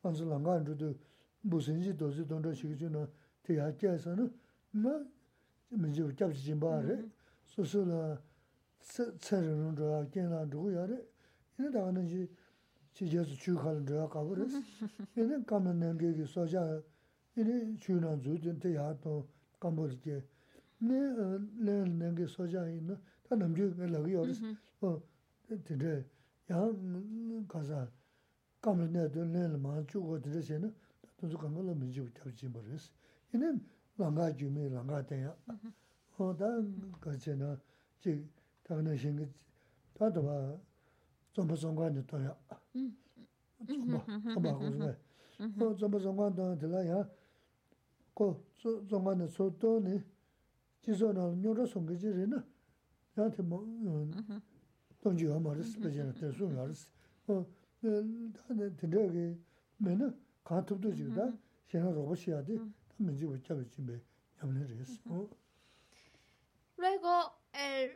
Mānsā 0.03 0.27
lāngā 0.27 0.59
rū 0.67 0.75
tu 0.77 0.89
būsīnjī 1.47 1.95
dōsī 1.99 2.27
tōntō 2.29 2.53
shikī 2.59 2.77
chū 2.81 2.89
nō 2.93 3.03
tē 3.47 3.57
yā 3.59 3.69
kia 3.79 3.95
sā 3.99 4.15
nō, 4.19 4.27
mā 4.83 4.95
mīnchī 5.79 6.05
wā 6.07 6.13
kyab 6.19 6.35
chī 6.35 6.43
chīmbā 6.49 6.73
rē, 6.87 6.97
sō 7.55 7.67
sō 7.73 7.83
lā 7.87 8.01
tsē 8.83 9.39
rī 9.43 9.53
rō 9.59 9.71
rō 9.79 9.89
yā, 9.93 10.01
kēng 10.15 10.29
lā 10.33 10.43
rō 10.53 10.65
yā 10.75 10.85
rē, 10.91 10.99
yinā 11.59 11.71
dā 11.75 11.85
nā 11.97 12.03
chī 12.11 12.27
chī 12.99 13.09
yā 13.15 13.23
sū 13.27 13.39
chū 13.45 13.57
khā 13.63 13.73
rō 13.79 13.83
rō 13.89 14.01
yā 14.03 14.07
kā 14.11 14.21
rō 14.27 14.37
rēs. 14.43 14.59
Yinā 15.17 15.41
kā 15.47 15.63
mā 15.63 15.73
nā 15.79 15.95
kē 16.03 16.13
kī 16.19 16.29
sō 16.35 16.47
chā, 16.53 16.67
yinā 17.39 17.57
chū 17.83 17.99
nā 18.03 18.15
dzū 18.21 18.59
tē 18.59 18.75
yā 18.77 18.91
tō 19.07 19.17
kā 19.63 19.71
mbō 19.71 19.89
rī 19.91 19.99
kē. 20.05 20.21
Nē 20.87 21.01
lē 21.63 21.79
nā 21.95 22.13
kē 22.19 22.27
sō 22.37 22.51
chā 22.53 22.67
yinā, 22.69 22.99
tā 23.27 23.39
nām 23.39 23.55
chū 23.55 23.71
kā 23.79 23.91
lā 23.91 24.03
kī 24.03 24.15
yā 24.19 24.27
rēs, 24.29 24.45
tē 25.67 25.81
rē, 25.83 25.97
yā 26.51 26.63
kā 27.51 27.63
sā, 27.71 27.87
kāmla 28.63 28.87
nā 28.95 29.09
tu 29.11 29.25
nā 29.27 29.49
mā 29.59 29.75
chū 29.91 29.99
kō 30.07 30.21
tira 30.23 30.41
xe 30.41 30.59
nā, 30.63 30.69
tu 31.19 31.29
su 31.29 31.37
kāngā 31.37 31.63
lā 31.67 31.75
mī 31.75 31.91
chī 31.91 32.05
wā 32.07 32.31
chī 32.39 32.47
mā 32.47 32.63
rēs. 32.63 32.91
Yinā 33.35 33.49
lāngā 33.99 34.29
chū 34.39 34.51
mī 34.55 34.69
lāngā 34.71 35.01
tēyā. 35.11 35.33
Hō 36.17 36.29
tā 36.39 36.51
kā 37.03 37.15
chē 37.19 37.35
nā, 37.41 37.57
chī 38.03 38.21
tā 38.63 38.77
kā 38.77 38.83
nā 38.87 38.95
xīn 38.95 39.19
kā, 39.19 39.27
tā 39.99 40.11
tā 40.15 40.23
bā 40.23 40.37
tsōmbā 41.35 41.59
tsōngā 41.59 41.89
nā 41.97 42.05
tō 42.07 42.21
yā. 42.23 42.35
Tsōmbā, 43.67 44.01
tsōmbā 44.31 44.53
kō 44.55 44.71
sō 44.71 44.87
yā. 44.87 44.95
Hō 45.59 45.71
tsōmbā 45.81 45.99
tsōngā 46.05 46.29
tō 46.39 46.47
yā 46.53 46.61
tila 46.63 46.83
yā, 46.87 47.01
kō 48.15 48.29
tsōngā 48.63 49.17
nā 49.19 49.27
sō 49.27 49.49
tō 49.59 49.73
nī, 49.89 49.97
chī 50.87 50.95
sō 51.03 51.11
nā 51.19 51.27
nyō 51.43 51.57
rā 51.59 51.67
sōng 51.67 51.91
kā 51.91 51.99
chī 51.99 52.15
rē 52.15 52.29
nā, 52.31 52.39
yā 53.19 53.27
tī 53.35 53.43
mō, 53.43 53.59
tōng 55.03 55.19
chī 55.19 55.27
kā 55.33 55.43
mā 55.43 55.57
rēs, 55.59 55.75
bā 55.83 55.91
chē 55.91 56.07
nā 56.07 56.15
tē 56.15 56.31
sō 56.31 56.53
yā 56.55 56.69
rēs. 56.71 56.87
Hō, 57.27 57.43
딘데게 58.77 59.37
메나 59.79 60.15
간톱도 60.45 60.95
지다 60.95 61.33
셴 61.69 61.95
로봇이야데 61.95 62.59
민지 62.99 63.27
붙잡을 63.27 63.69
준비 63.71 63.99
염려를 64.43 64.77
했어. 64.79 65.29
그리고 66.77 67.09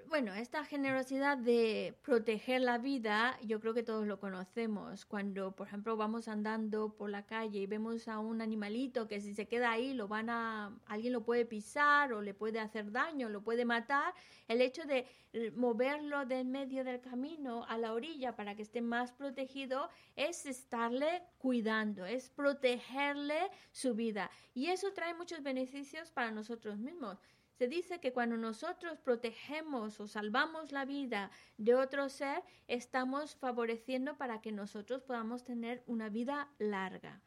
bueno, 0.09 0.35
esta 0.35 0.65
generosidad 0.65 1.39
de 1.39 1.99
proteger 2.03 2.61
la 2.61 2.79
vida, 2.79 3.39
yo 3.43 3.61
creo 3.61 3.75
que 3.75 3.83
todos 3.83 4.07
lo 4.07 4.21
conocemos. 4.21 5.05
Cuando, 5.07 5.57
por 5.57 5.67
ejemplo, 5.67 5.97
vamos 5.97 6.29
andando 6.29 6.95
por 6.95 7.11
la 7.11 7.27
calle 7.27 7.61
y 7.61 7.67
vemos 7.67 8.07
a 8.09 8.19
un 8.19 8.43
animalito 8.43 9.09
que 9.09 9.21
si 9.21 9.35
se 9.35 9.47
queda 9.47 9.71
ahí 9.71 9.95
lo 9.95 10.09
van 10.09 10.31
a, 10.31 10.79
alguien 10.87 11.13
lo 11.13 11.23
puede 11.25 11.47
pisar 11.47 12.13
o 12.13 12.21
le 12.21 12.35
puede 12.35 12.61
hacer 12.61 12.93
daño, 12.93 13.29
lo 13.29 13.43
puede 13.43 13.65
matar. 13.65 14.15
El 14.47 14.61
hecho 14.61 14.85
de 14.85 15.07
moverlo 15.55 16.25
del 16.25 16.47
medio 16.47 16.85
del 16.85 17.01
camino 17.01 17.65
a 17.69 17.79
la 17.79 17.93
orilla 17.93 18.37
para 18.37 18.55
que 18.55 18.63
esté 18.63 18.81
más 18.81 19.13
protegido 19.13 19.89
es 20.17 20.47
estarle 20.47 21.23
cuidando, 21.39 22.05
es 22.07 22.31
protegerle 22.31 23.51
su 23.71 23.95
vida. 23.95 24.31
Y 24.55 24.67
eso 24.67 24.93
trae 24.93 25.15
muchos 25.15 25.43
beneficios 25.43 26.11
para 26.11 26.31
nosotros 26.31 26.79
mismos. 26.79 27.19
Se 27.57 27.69
dice 27.69 28.01
que 28.01 28.13
cuando 28.13 28.37
nosotros 28.37 28.99
protegemos 28.99 29.99
o 29.99 30.07
salvamos 30.07 30.73
la 30.73 30.85
vida 30.85 31.31
de 31.57 31.75
otro 31.75 32.11
ser, 32.11 32.43
estamos 32.69 33.35
favoreciendo 33.35 34.19
para 34.19 34.43
que 34.43 34.53
nosotros 34.53 35.03
podamos 35.03 35.43
tener 35.43 35.83
una 35.87 36.11
vida 36.11 36.51
larga. 36.59 37.23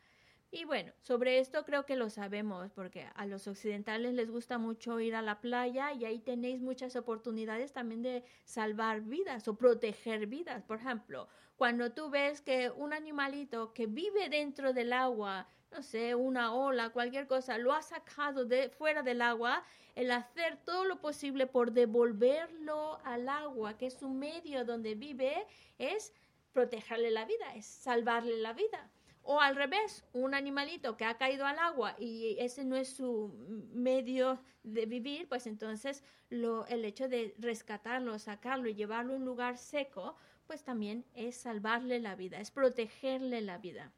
Y 0.52 0.66
bueno, 0.66 0.94
sobre 1.02 1.40
esto 1.40 1.66
creo 1.66 1.88
que 1.88 1.96
lo 1.96 2.12
sabemos 2.12 2.72
porque 2.72 3.08
a 3.16 3.26
los 3.26 3.48
occidentales 3.48 4.14
les 4.14 4.30
gusta 4.30 4.60
mucho 4.60 5.00
ir 5.00 5.16
a 5.16 5.24
la 5.24 5.42
playa 5.42 5.94
y 5.94 6.06
ahí 6.06 6.20
tenéis 6.20 6.62
muchas 6.62 6.96
oportunidades 6.96 7.74
también 7.74 8.04
de 8.04 8.24
salvar 8.46 9.02
vidas 9.02 9.48
o 9.48 9.58
proteger 9.58 10.28
vidas. 10.28 10.64
Por 10.64 10.78
ejemplo, 10.78 11.28
cuando 11.56 11.92
tú 11.92 12.12
ves 12.12 12.42
que 12.42 12.70
un 12.70 12.94
animalito 12.94 13.74
que 13.74 13.88
vive 13.88 14.30
dentro 14.30 14.74
del 14.74 14.94
agua, 14.94 15.48
no 15.72 15.84
sé, 15.84 16.16
una 16.16 16.54
ola, 16.54 16.90
cualquier 16.90 17.28
cosa, 17.28 17.58
lo 17.58 17.74
ha 17.74 17.82
sacado 17.82 18.46
de 18.46 18.70
fuera 18.70 19.04
del 19.04 19.22
agua, 19.22 19.64
el 19.96 20.12
hacer 20.12 20.58
todo 20.64 20.86
lo 20.86 21.00
posible 21.00 21.48
por 21.48 21.72
devolverlo 21.72 23.00
al 23.04 23.30
agua, 23.30 23.78
que 23.78 23.88
es 23.88 23.94
su 23.94 24.10
medio 24.10 24.66
donde 24.66 24.96
vive, 24.96 25.46
es 25.78 26.14
protegerle 26.54 27.12
la 27.12 27.26
vida, 27.26 27.56
es 27.56 27.66
salvarle 27.66 28.38
la 28.38 28.54
vida. 28.54 28.90
O 29.22 29.40
al 29.42 29.56
revés, 29.56 30.04
un 30.14 30.34
animalito 30.34 30.98
que 30.98 31.06
ha 31.06 31.18
caído 31.18 31.46
al 31.46 31.60
agua 31.60 31.96
y 32.00 32.36
ese 32.40 32.64
no 32.64 32.76
es 32.76 32.90
su 32.90 33.32
medio 33.74 34.40
de 34.64 34.86
vivir, 34.86 35.28
pues 35.28 35.46
entonces 35.46 36.04
lo, 36.30 36.66
el 36.68 36.84
hecho 36.84 37.08
de 37.08 37.36
rescatarlo, 37.38 38.18
sacarlo 38.18 38.70
y 38.70 38.76
llevarlo 38.76 39.14
a 39.14 39.18
un 39.18 39.26
lugar 39.26 39.58
seco, 39.58 40.16
pues 40.48 40.64
también 40.64 41.06
es 41.14 41.38
salvarle 41.38 42.00
la 42.00 42.16
vida, 42.16 42.40
es 42.40 42.50
protegerle 42.50 43.42
la 43.42 43.60
vida. 43.60 43.92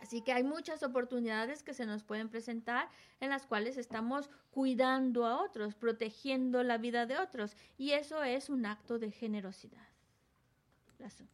Así 0.00 0.22
que 0.22 0.32
hay 0.32 0.42
muchas 0.42 0.82
oportunidades 0.82 1.62
que 1.62 1.74
se 1.74 1.86
nos 1.86 2.02
pueden 2.02 2.28
presentar 2.28 2.88
en 3.20 3.30
las 3.30 3.46
cuales 3.46 3.76
estamos 3.76 4.30
cuidando 4.50 5.26
a 5.26 5.42
otros, 5.42 5.74
protegiendo 5.74 6.62
la 6.62 6.78
vida 6.78 7.06
de 7.06 7.18
otros. 7.18 7.56
Y 7.76 7.92
eso 7.92 8.22
es 8.22 8.48
un 8.48 8.66
acto 8.66 8.98
de 8.98 9.10
generosidad. 9.10 9.88
Lazo. 10.98 11.24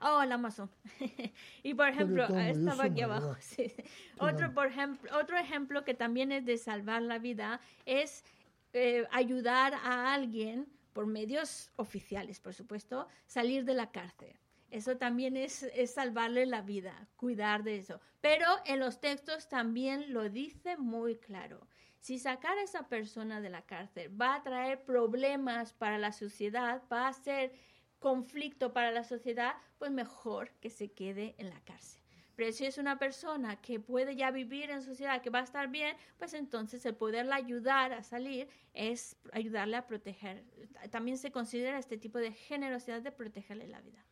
Oh, 0.00 0.24
la 0.24 0.36
Amazon. 0.36 0.70
y 1.62 1.74
por 1.74 1.88
ejemplo, 1.88 2.24
estaba 2.24 2.84
aquí 2.84 3.02
abajo. 3.02 3.36
sí. 3.40 3.72
Otro, 4.18 4.54
por 4.54 4.68
ejemplo, 4.68 5.10
otro 5.18 5.36
ejemplo 5.36 5.84
que 5.84 5.94
también 5.94 6.30
es 6.32 6.44
de 6.46 6.56
salvar 6.56 7.02
la 7.02 7.18
vida 7.18 7.60
es 7.84 8.24
eh, 8.72 9.06
ayudar 9.10 9.74
a 9.74 10.14
alguien 10.14 10.68
por 10.92 11.06
medios 11.06 11.70
oficiales, 11.76 12.38
por 12.38 12.54
supuesto, 12.54 13.08
salir 13.26 13.64
de 13.64 13.74
la 13.74 13.90
cárcel. 13.90 14.34
Eso 14.72 14.96
también 14.96 15.36
es, 15.36 15.64
es 15.74 15.92
salvarle 15.92 16.46
la 16.46 16.62
vida, 16.62 17.06
cuidar 17.16 17.62
de 17.62 17.76
eso. 17.76 18.00
Pero 18.22 18.46
en 18.64 18.80
los 18.80 19.00
textos 19.00 19.50
también 19.50 20.14
lo 20.14 20.30
dice 20.30 20.78
muy 20.78 21.16
claro. 21.16 21.68
Si 21.98 22.18
sacar 22.18 22.56
a 22.56 22.62
esa 22.62 22.88
persona 22.88 23.42
de 23.42 23.50
la 23.50 23.66
cárcel 23.66 24.18
va 24.18 24.36
a 24.36 24.42
traer 24.42 24.82
problemas 24.82 25.74
para 25.74 25.98
la 25.98 26.10
sociedad, 26.10 26.82
va 26.90 27.06
a 27.06 27.12
ser 27.12 27.52
conflicto 27.98 28.72
para 28.72 28.90
la 28.92 29.04
sociedad, 29.04 29.56
pues 29.76 29.90
mejor 29.90 30.50
que 30.52 30.70
se 30.70 30.90
quede 30.90 31.34
en 31.36 31.50
la 31.50 31.60
cárcel. 31.60 32.02
Pero 32.34 32.50
si 32.52 32.64
es 32.64 32.78
una 32.78 32.98
persona 32.98 33.60
que 33.60 33.78
puede 33.78 34.16
ya 34.16 34.30
vivir 34.30 34.70
en 34.70 34.80
sociedad, 34.80 35.20
que 35.20 35.28
va 35.28 35.40
a 35.40 35.44
estar 35.44 35.68
bien, 35.68 35.94
pues 36.16 36.32
entonces 36.32 36.86
el 36.86 36.96
poderla 36.96 37.36
ayudar 37.36 37.92
a 37.92 38.02
salir 38.02 38.48
es 38.72 39.18
ayudarle 39.34 39.76
a 39.76 39.86
proteger. 39.86 40.44
También 40.90 41.18
se 41.18 41.30
considera 41.30 41.78
este 41.78 41.98
tipo 41.98 42.18
de 42.18 42.32
generosidad 42.32 43.02
de 43.02 43.12
protegerle 43.12 43.68
la 43.68 43.82
vida. 43.82 44.02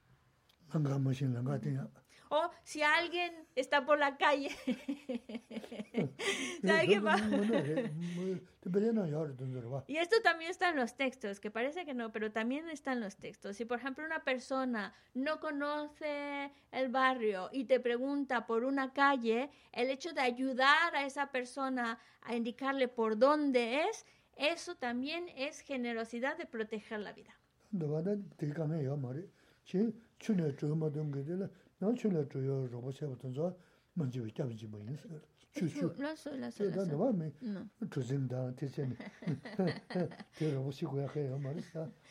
O 2.33 2.49
si 2.63 2.81
alguien 2.81 3.33
está 3.57 3.85
por 3.85 3.99
la 3.99 4.17
calle, 4.17 4.51
¿sabe 6.65 6.87
qué 6.87 7.01
va? 7.01 7.17
Te 8.61 8.71
pedían 8.71 8.99
a 8.99 9.09
yar 9.09 9.35
dundurwa. 9.35 9.83
Y 9.89 9.97
esto 9.97 10.15
también 10.23 10.53
está 10.53 10.69
en 10.69 10.77
los 10.77 10.95
textos, 10.95 11.41
que 11.41 11.51
parece 11.51 11.85
que 11.85 11.93
no, 11.93 12.13
pero 12.13 12.31
también 12.31 12.69
está 12.69 12.93
en 12.93 13.01
los 13.01 13.17
textos. 13.17 13.57
Si, 13.57 13.65
por 13.65 13.81
ejemplo, 13.81 14.05
una 14.05 14.23
persona 14.23 14.95
no 15.13 15.41
conoce 15.41 16.53
el 16.71 16.89
barrio 16.89 17.49
y 17.53 17.65
te 17.65 17.81
pregunta 17.81 18.47
por 18.47 18.63
una 18.63 18.93
calle, 18.93 19.51
el 19.73 19.91
hecho 19.91 20.13
de 20.13 20.21
ayudar 20.21 20.95
a 20.95 21.05
esa 21.07 21.33
persona 21.33 21.99
a 22.23 22.37
indicarle 22.37 22.87
por 22.87 23.19
dónde 23.19 23.83
es, 23.89 24.07
eso 24.37 24.77
también 24.77 25.27
es 25.37 25.63
generosidad 25.63 26.39
de 26.39 26.47
proteger 26.47 27.01
la 27.01 27.13
vida. 27.13 27.35
chūne 30.21 30.53
chūyō 30.61 30.77
mā 30.79 30.89
dōngi 30.95 31.27
dīla, 31.29 31.51
nā 31.81 31.93
chūne 32.01 32.25
chūyō 32.33 32.57
rōba 32.73 32.95
sēba 32.97 33.17
tōnzō 33.25 33.53
māñchī 34.01 34.25
wī 34.25 34.35
kiabi 34.37 34.59
jība 34.61 34.83
yīnsi 34.85 35.09
Ya 35.53 36.09
sa. 36.09 36.31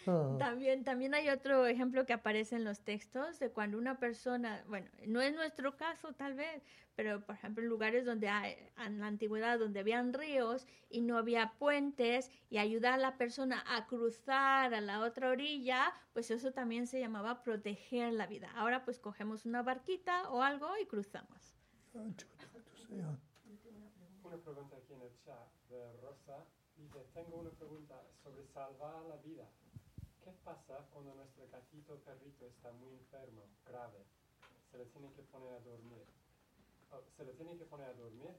También, 0.40 0.84
también 0.84 1.14
hay 1.14 1.30
otro 1.30 1.66
ejemplo 1.66 2.06
que 2.06 2.14
aparece 2.14 2.56
en 2.56 2.64
los 2.64 2.82
textos 2.82 3.40
de 3.40 3.52
cuando 3.52 3.78
una 3.78 4.00
persona, 4.00 4.64
bueno, 4.68 4.90
no 5.08 5.22
es 5.22 5.34
nuestro 5.36 5.78
caso 5.78 6.14
tal 6.14 6.34
vez, 6.34 6.64
pero 6.96 7.26
por 7.26 7.36
ejemplo 7.36 7.64
en 7.64 7.70
lugares 7.70 8.06
donde 8.06 8.28
hay, 8.30 8.56
en 8.78 9.00
la 9.00 9.08
antigüedad 9.08 9.60
donde 9.60 9.80
habían 9.80 10.14
ríos 10.14 10.68
y 10.90 11.02
no 11.02 11.18
había 11.18 11.54
puentes 11.60 12.32
y 12.50 12.58
ayudar 12.58 12.94
a 12.94 12.98
la 12.98 13.18
persona 13.18 13.64
a 13.68 13.88
cruzar 13.88 14.74
a 14.74 14.82
la 14.82 15.02
otra 15.02 15.30
orilla, 15.30 15.94
pues 16.14 16.32
eso 16.32 16.52
también 16.52 16.88
se 16.88 17.00
llamaba 17.00 17.44
proteger 17.44 18.14
la 18.14 18.28
vida. 18.28 18.52
Ahora 18.56 18.84
pues 18.86 19.00
cogemos 19.00 19.46
una 19.46 19.64
barquita 19.64 20.30
o 20.30 20.42
algo 20.44 20.68
y 20.82 20.86
cruzamos. 20.88 21.56
Una 24.30 24.38
pregunta 24.38 24.78
aquí 24.78 24.94
en 24.94 25.02
el 25.02 25.18
chat 25.26 25.50
de 25.70 25.92
Rosa. 26.04 26.46
Dice, 26.78 27.04
tengo 27.16 27.38
una 27.38 27.50
pregunta 27.50 27.96
sobre 28.22 28.46
salvar 28.54 29.02
la 29.06 29.18
vida. 29.18 29.50
¿Qué 30.24 30.32
pasa 30.46 30.86
cuando 30.94 31.16
nuestro 31.16 31.50
gatito 31.50 31.96
o 31.96 31.98
perrito 31.98 32.46
está 32.46 32.72
muy 32.74 32.94
enfermo, 32.94 33.42
grave? 33.66 34.06
¿Se 34.70 34.78
le 34.78 34.86
tiene 34.86 35.12
que 35.14 35.24
poner 35.24 35.54
a 35.54 35.60
dormir? 35.62 36.06
O, 36.92 37.02
¿Se 37.18 37.26
le 37.26 37.34
tiene 37.34 37.58
que 37.58 37.66
poner 37.66 37.88
a 37.88 37.94
dormir 37.94 38.30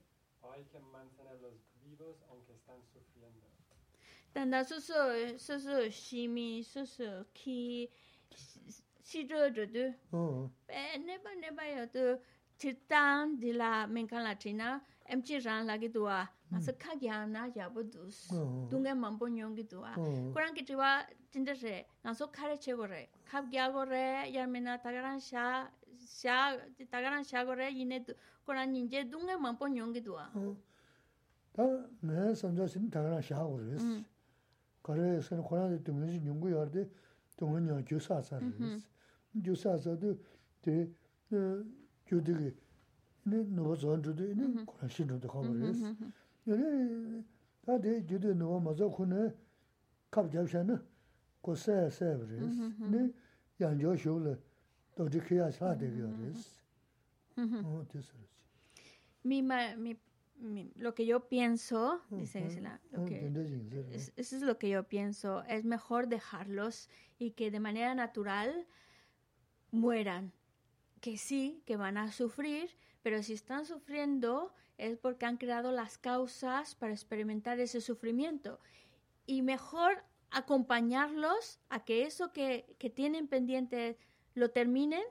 o 0.42 0.52
hay 0.52 0.62
que 0.66 0.78
mantenerlos 0.78 1.54
vivos 1.82 2.22
aunque 2.30 2.52
están 2.52 2.80
sufriendo? 2.94 3.48
Tanda 4.32 4.62
susu 4.62 4.94
susu 5.38 5.90
shimi 5.90 6.62
susu 6.62 7.26
ki 7.34 7.90
shi 9.02 9.26
zhe 9.26 9.50
zhe 9.54 9.66
de 9.66 9.94
Eh, 10.68 10.98
neba 10.98 11.34
neba 11.34 11.66
yo 11.66 11.88
tu 11.88 12.22
tirtan 12.60 13.40
di 13.40 13.52
la 13.52 13.86
menkan 13.88 14.22
la 14.22 14.34
china 14.36 14.68
em 14.74 14.99
emchi 15.12 15.38
ran 15.44 15.66
la 15.66 15.76
gi 15.78 15.88
duwa 15.88 16.28
ma 16.50 16.60
sa 16.60 16.72
kha 16.72 16.94
gya 17.00 17.26
na 17.26 17.46
ya 17.54 17.68
bo 17.68 17.82
du 17.82 18.02
mm. 18.08 18.68
du 18.70 18.78
nge 18.78 18.94
mam 18.94 19.18
bo 19.18 19.26
nyong 19.26 19.54
gi 19.56 19.64
duwa 19.72 19.92
mm. 19.96 20.32
kurang 20.34 20.54
ki 20.54 20.64
tiwa 20.64 21.06
tin 21.30 21.44
de 21.44 21.52
re. 21.62 21.86
Na 22.04 22.12
so 22.12 22.26
kha 22.26 22.46
re 22.48 22.56
che 22.56 22.72
go 22.74 22.86
re. 22.86 23.08
Kha 23.24 23.42
gya 23.52 23.70
go 23.72 23.84
re 23.84 24.30
ya 24.30 24.46
me 24.46 24.60
na 24.60 24.76
ta 24.76 24.90
ran 24.90 25.20
sha 25.20 25.70
sha 25.98 26.58
ta 26.90 26.98
ran 26.98 27.24
sha 27.24 27.44
go 27.44 27.54
re 27.54 27.70
yin 27.70 27.88
ne 27.88 28.04
kurang 28.44 28.72
nin 28.72 28.88
je 28.88 29.04
du 29.04 29.18
nge 29.18 29.36
mam 29.38 29.56
bo 29.56 29.66
nyong 29.66 29.92
gi 29.94 30.00
duwa 30.00 30.26
mm. 30.34 30.56
ta 31.52 31.64
me 32.02 32.34
sam 32.34 32.56
ja 32.56 32.66
sim 32.66 32.90
ta 32.90 33.00
ran 33.00 33.22
sha 33.22 33.36
go 33.36 33.56
re 33.56 33.76
ka 34.82 34.92
re 34.94 35.20
se 35.22 35.36
kurang 35.36 35.70
de 35.70 35.78
du 35.78 35.92
e 36.02 36.10
ji 36.12 36.18
nyong 36.20 36.40
go 36.40 36.48
yar 36.48 36.68
de 36.70 36.88
du 37.36 37.46
nge 37.46 37.60
nyong 37.60 37.84
ju 37.86 37.98
sa 38.00 38.22
sa 38.22 38.38
re 38.38 38.46
mm-hmm. 38.46 38.82
ju 39.42 39.54
sa 39.54 39.78
sa 39.78 39.94
de 39.94 40.18
de 40.62 40.90
ju 42.06 42.20
de 42.20 42.54
교사사도 43.25 43.25
대 43.25 43.25
교대기 43.25 43.25
네 43.25 43.43
너무 43.55 43.77
전주도 43.77 44.25
있는 44.25 44.65
그런 44.65 44.89
신도도 44.89 45.27
하고 45.29 45.53
그랬어. 45.53 45.95
얘네 46.47 47.23
다들 47.65 48.05
교대 48.07 48.33
너무 48.33 48.61
맞아 48.61 48.85
코네 48.85 49.33
갑자기는 50.11 50.79
고세세 51.41 52.17
그랬어. 52.17 52.63
네 52.91 53.11
양조 53.59 53.95
쇼le 53.97 54.37
도지 54.95 55.19
키야 55.21 55.51
사대게 55.51 55.97
그랬어. 55.97 56.49
어, 57.37 57.85
됐어. 57.89 58.13
Mi, 59.25 59.41
ma- 59.41 59.75
mi- 59.75 59.97
mi- 60.37 60.71
lo 60.77 60.93
que 60.93 61.03
yo 61.07 61.27
pienso, 61.27 61.99
dice 62.11 62.39
Ujú. 62.39 62.47
Gisela, 62.47 62.79
lo 62.91 63.01
어, 63.01 63.05
que- 63.05 63.19
근데 63.19 63.43
진짜. 63.47 63.75
es- 63.91 64.13
eso 64.15 64.35
es 64.37 64.43
lo 64.43 64.59
que 64.59 64.69
yo 64.69 64.83
pienso, 64.83 65.43
es 65.49 65.65
mejor 65.65 66.07
dejarlos 66.07 66.87
y 67.17 67.31
que 67.31 67.49
de 67.49 67.59
manera 67.59 67.95
natural 67.95 68.67
mueran. 69.71 70.31
Que 71.01 71.17
sí, 71.17 71.61
que 71.65 71.75
van 71.75 71.97
a 71.97 72.11
sufrir, 72.11 72.69
pero 73.02 73.22
si 73.22 73.32
están 73.32 73.64
sufriendo 73.64 74.52
es 74.78 74.96
porque 74.96 75.26
han 75.26 75.36
creado 75.36 75.72
las 75.72 75.98
causas 75.98 76.74
para 76.74 76.92
experimentar 76.92 77.60
ese 77.60 77.80
sufrimiento. 77.80 78.58
Y 79.26 79.42
mejor 79.42 80.02
acompañarlos 80.30 81.58
a 81.68 81.84
que 81.84 82.04
eso 82.04 82.32
que, 82.32 82.76
que 82.78 82.88
tienen 82.88 83.28
pendiente 83.28 83.98
lo 84.34 84.50
terminen 84.50 85.02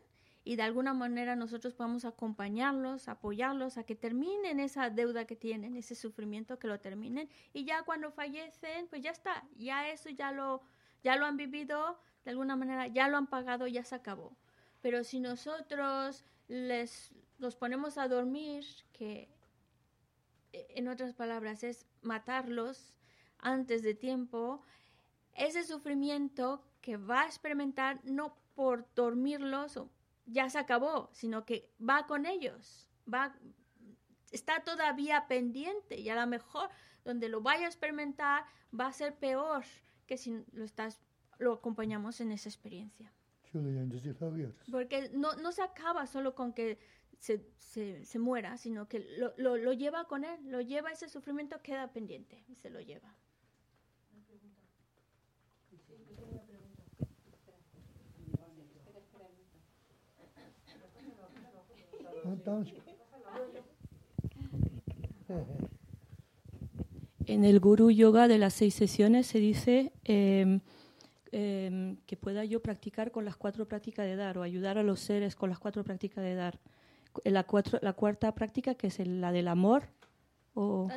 y 0.43 0.55
de 0.55 0.63
alguna 0.63 0.93
manera 0.93 1.35
nosotros 1.35 1.73
podamos 1.73 2.05
acompañarlos, 2.05 3.07
apoyarlos 3.07 3.77
a 3.77 3.83
que 3.83 3.95
terminen 3.95 4.59
esa 4.59 4.89
deuda 4.89 5.25
que 5.25 5.35
tienen, 5.35 5.75
ese 5.75 5.93
sufrimiento 5.93 6.57
que 6.57 6.67
lo 6.67 6.79
terminen 6.79 7.29
y 7.53 7.65
ya 7.65 7.83
cuando 7.83 8.11
fallecen, 8.11 8.87
pues 8.87 9.03
ya 9.03 9.11
está, 9.11 9.45
ya 9.57 9.89
eso 9.89 10.09
ya 10.09 10.31
lo 10.31 10.61
ya 11.03 11.15
lo 11.15 11.25
han 11.25 11.37
vivido 11.37 11.99
de 12.25 12.31
alguna 12.31 12.55
manera, 12.55 12.87
ya 12.87 13.07
lo 13.07 13.17
han 13.17 13.27
pagado, 13.27 13.67
ya 13.67 13.83
se 13.83 13.95
acabó. 13.95 14.35
Pero 14.81 15.03
si 15.03 15.19
nosotros 15.19 16.25
les 16.47 17.11
los 17.39 17.55
ponemos 17.55 17.97
a 17.97 18.07
dormir, 18.07 18.65
que 18.93 19.29
eh, 20.53 20.67
en 20.75 20.87
otras 20.87 21.13
palabras 21.13 21.63
es 21.63 21.85
matarlos 22.01 22.95
antes 23.39 23.81
de 23.81 23.93
tiempo, 23.95 24.61
ese 25.33 25.63
sufrimiento 25.63 26.63
que 26.81 26.97
va 26.97 27.21
a 27.21 27.25
experimentar 27.25 27.99
no 28.03 28.35
por 28.55 28.87
dormirlos 28.93 29.79
ya 30.25 30.49
se 30.49 30.59
acabó, 30.59 31.09
sino 31.13 31.45
que 31.45 31.69
va 31.79 32.05
con 32.05 32.25
ellos, 32.25 32.87
va 33.11 33.33
está 34.31 34.63
todavía 34.63 35.27
pendiente 35.27 35.99
y 35.99 36.09
a 36.09 36.15
lo 36.15 36.27
mejor 36.27 36.69
donde 37.03 37.29
lo 37.29 37.41
vaya 37.41 37.65
a 37.65 37.69
experimentar 37.69 38.45
va 38.77 38.87
a 38.87 38.93
ser 38.93 39.15
peor 39.15 39.63
que 40.05 40.17
si 40.17 40.43
lo 40.51 40.63
estás 40.63 40.99
lo 41.39 41.53
acompañamos 41.53 42.19
en 42.21 42.31
esa 42.31 42.49
experiencia. 42.49 43.11
Porque 44.71 45.09
no, 45.13 45.35
no 45.35 45.51
se 45.51 45.61
acaba 45.61 46.05
solo 46.05 46.35
con 46.35 46.53
que 46.53 46.77
se, 47.19 47.43
se, 47.57 48.19
muera, 48.19 48.57
sino 48.57 48.87
que 48.87 49.05
lo, 49.17 49.57
lo, 49.57 49.73
lleva 49.73 50.05
con 50.05 50.23
él, 50.23 50.39
lo 50.45 50.61
lleva 50.61 50.91
ese 50.91 51.09
sufrimiento, 51.09 51.61
queda 51.61 51.91
pendiente 51.91 52.43
y 52.47 52.55
se 52.55 52.69
lo 52.69 52.79
lleva. 52.79 53.15
En 67.25 67.43
el 67.43 67.59
Guru 67.59 67.91
Yoga 67.91 68.27
de 68.27 68.37
las 68.37 68.53
seis 68.53 68.73
sesiones 68.73 69.27
se 69.27 69.39
dice... 69.39 69.91
Eh, 70.05 70.59
em, 71.31 71.97
que 72.05 72.15
pueda 72.17 72.43
yo 72.45 72.61
practicar 72.61 73.11
con 73.11 73.25
las 73.25 73.35
cuatro 73.37 73.67
prácticas 73.67 74.05
de 74.05 74.15
dar 74.15 74.37
o 74.37 74.41
ayudar 74.43 74.77
a 74.77 74.83
los 74.83 74.99
seres 74.99 75.35
con 75.35 75.49
las 75.49 75.59
cuatro 75.59 75.83
prácticas 75.83 76.23
de 76.23 76.35
dar. 76.35 76.59
La, 77.23 77.43
cuatro, 77.43 77.79
la 77.81 77.93
cuarta 77.93 78.33
práctica, 78.35 78.75
que 78.75 78.87
es 78.87 78.99
el- 78.99 79.19
la 79.21 79.31
del 79.31 79.47
amor, 79.47 79.83
o 80.53 80.87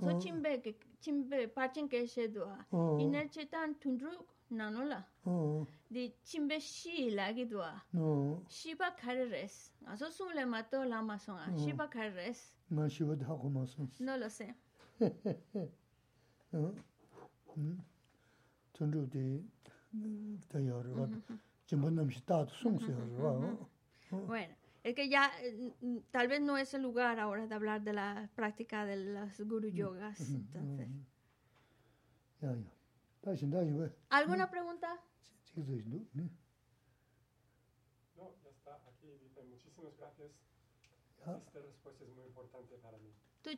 단 0.00 0.28
chimbe 1.04 1.38
pachin 1.54 1.88
ke 1.88 2.00
shedu 2.14 2.46
ha 2.50 2.58
ina 3.04 3.22
chetan 3.34 3.74
tundru 3.80 4.12
nano 4.50 4.84
la. 4.92 5.00
Di 5.94 6.12
chimbe 6.24 6.58
shi 6.60 7.10
la 7.10 7.32
gi 7.36 7.44
du 7.44 7.58
ha 7.58 7.74
shiba 8.48 8.90
khare 9.00 9.24
res. 9.30 9.70
Aso 9.86 10.10
sum 10.10 10.28
le 10.34 10.44
ma 10.46 10.62
to 10.62 10.84
la 10.92 11.02
ma 11.02 11.16
song 11.16 11.38
ha 11.38 11.50
shiba 11.64 11.88
khare 11.94 12.14
res. 12.14 12.40
Ma 12.70 12.88
shiba 12.88 13.16
da 13.16 13.26
ko 13.26 13.48
ma 13.48 13.64
song 13.66 13.90
no 14.00 14.16
lo 14.16 14.28
se. 14.28 14.54
Hmm. 17.54 17.78
Tundru 18.72 19.06
di 19.06 19.40
mm, 19.94 20.38
da 20.50 20.58
yor 20.58 20.86
wa 20.88 21.06
chimbe 21.66 21.86
mm-hmm. 21.86 21.94
nam 21.96 22.10
shi 22.10 22.20
ta 22.26 22.46
song 22.46 22.78
se 22.80 22.90
yor 22.90 23.08
wa 23.18 23.30
bueno 24.26 24.54
es 24.84 24.94
que 24.94 25.08
ya 25.08 25.32
eh, 25.40 25.72
tal 26.10 26.28
vez 26.28 26.42
no 26.42 26.58
es 26.58 26.74
el 26.74 26.82
lugar 26.82 27.18
ahora 27.18 27.46
de 27.46 27.54
hablar 27.54 27.82
de 27.82 27.94
la 27.94 28.30
práctica 28.34 28.84
de 28.84 28.96
las 28.96 29.40
guru 29.40 29.68
yogas. 29.68 30.20
Entonces. 30.20 30.88
¿Alguna 34.10 34.50
pregunta? 34.50 35.00
No, 38.14 38.34
ya 38.44 38.50
está. 38.50 38.74
Aquí 38.86 39.06
dice 39.22 39.42
muchísimas 39.44 39.96
gracias. 39.96 40.30
Esta 41.18 41.60
respuesta 41.60 42.04
es 42.04 42.10
muy 42.14 42.26
importante 42.26 42.76
para 42.76 42.98
mí. 42.98 43.10
Tu 43.40 43.50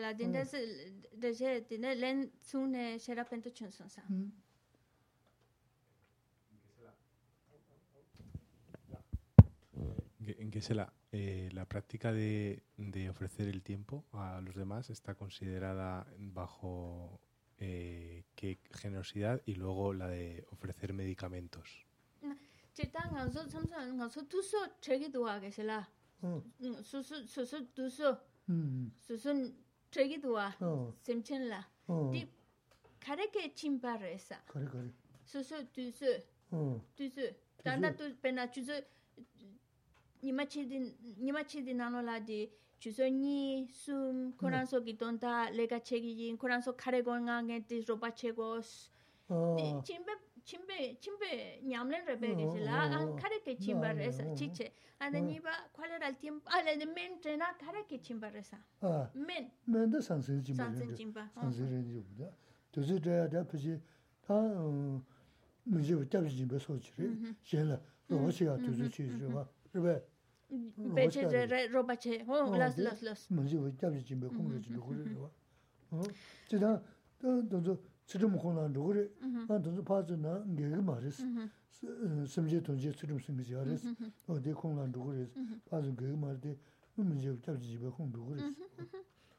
la 0.00 0.12
din 0.12 0.32
de 0.32 1.34
ce 1.34 1.62
tine 1.62 1.94
len 1.96 2.30
sune 2.40 2.98
șera. 2.98 3.26
En 10.48 10.52
que 10.52 10.62
se 10.62 10.74
la, 10.74 10.90
eh, 11.12 11.50
la 11.52 11.66
práctica 11.66 12.10
de, 12.10 12.62
de 12.78 13.10
ofrecer 13.10 13.48
el 13.48 13.62
tiempo 13.62 14.06
a 14.12 14.40
los 14.40 14.54
demás 14.54 14.88
está 14.88 15.14
considerada 15.14 16.06
bajo 16.16 17.20
eh, 17.58 18.24
qué 18.34 18.58
generosidad 18.70 19.42
y 19.44 19.56
luego 19.56 19.92
la 19.92 20.08
de 20.08 20.46
ofrecer 20.50 20.94
medicamentos. 20.94 21.84
Che 22.72 22.86
nima 40.22 40.46
chidi 40.46 40.94
nima 41.18 41.44
chidi 41.44 41.74
nano 41.74 42.02
la 42.02 42.18
di 42.20 42.48
chuso 42.80 43.08
ni 43.10 43.68
sum 43.70 44.32
koran 44.36 44.62
mm. 44.62 44.68
so 44.68 44.80
gi 44.80 44.92
don 44.92 45.18
ta 45.18 45.48
lega 45.50 45.80
chegi 45.80 46.12
yin 46.20 46.36
koran 46.36 46.62
so 46.62 46.72
kare 46.72 47.02
go 47.02 47.12
nga 47.12 47.42
nge 47.42 47.66
di 47.68 47.84
roba 47.88 48.10
chego 48.10 48.56
ah. 49.30 49.82
chimbe 49.84 50.12
chimbe 50.48 50.96
chimbe 51.00 51.60
nyamlen 51.62 52.06
rebe 52.06 52.36
ge 52.36 52.44
ah, 52.46 52.50
sila 52.52 52.72
ah, 52.72 52.98
an 52.98 53.16
kare 53.16 53.38
ke 53.44 53.58
chimba 53.58 53.92
resa 53.92 54.24
chiche 54.34 54.70
an 55.00 55.12
ni 55.12 55.40
ba 55.40 55.50
kwale 55.72 55.98
ral 56.00 56.14
tim 56.20 56.40
ale 56.46 56.78
de 56.78 56.86
men 56.86 57.20
trena 57.20 57.46
kare 57.58 57.82
ke 57.88 58.00
chimba 58.00 58.30
resa 58.32 58.56
men. 59.14 59.50
Men 59.66 59.90
de 59.90 60.00
san 60.00 60.22
se 60.22 60.40
chimba 60.42 60.64
san 60.64 60.74
se 60.76 60.86
chimba 60.94 61.28
san 61.34 61.52
se 61.52 61.62
re 61.62 61.82
ju 61.82 62.04
da. 62.16 62.30
To 62.72 62.82
se 62.82 62.98
da 62.98 63.26
da 63.26 63.44
pji 63.44 63.80
ta 64.26 64.34
mm, 64.34 65.04
mu 65.64 65.80
ji 65.80 65.94
bu 65.94 66.08
ta 66.08 66.22
ji 66.22 66.44
be 66.44 66.58
so 66.58 66.78
chi 66.78 66.92
re. 66.96 67.06
Mm-hmm. 67.08 67.30
She 67.42 67.58
la 67.58 67.76
mm-hmm. 67.76 68.24
ro 68.24 68.30
chi 68.30 68.44
ga 68.44 68.56
tu 68.56 68.72
zu 68.72 68.82
mm-hmm. 68.82 68.90
chi 68.90 69.04
ji 69.18 69.26
ba 69.34 69.48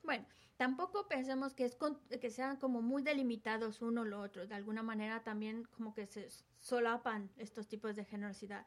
Bueno, 0.04 0.26
tampoco 0.58 1.08
pensemos 1.08 1.54
que, 1.54 1.66
es 1.66 1.78
que 2.22 2.30
sean 2.30 2.58
como 2.58 2.82
muy 2.82 3.04
delimitados 3.04 3.82
uno 3.82 4.06
lo 4.06 4.22
otro. 4.22 4.48
De 4.48 4.56
alguna 4.56 4.82
manera 4.82 5.24
también 5.24 5.66
como 5.66 5.94
que 5.94 6.06
se 6.06 6.28
solapan 6.60 7.30
estos 7.38 7.68
tipos 7.68 7.96
de 7.96 8.06
generosidad. 8.06 8.66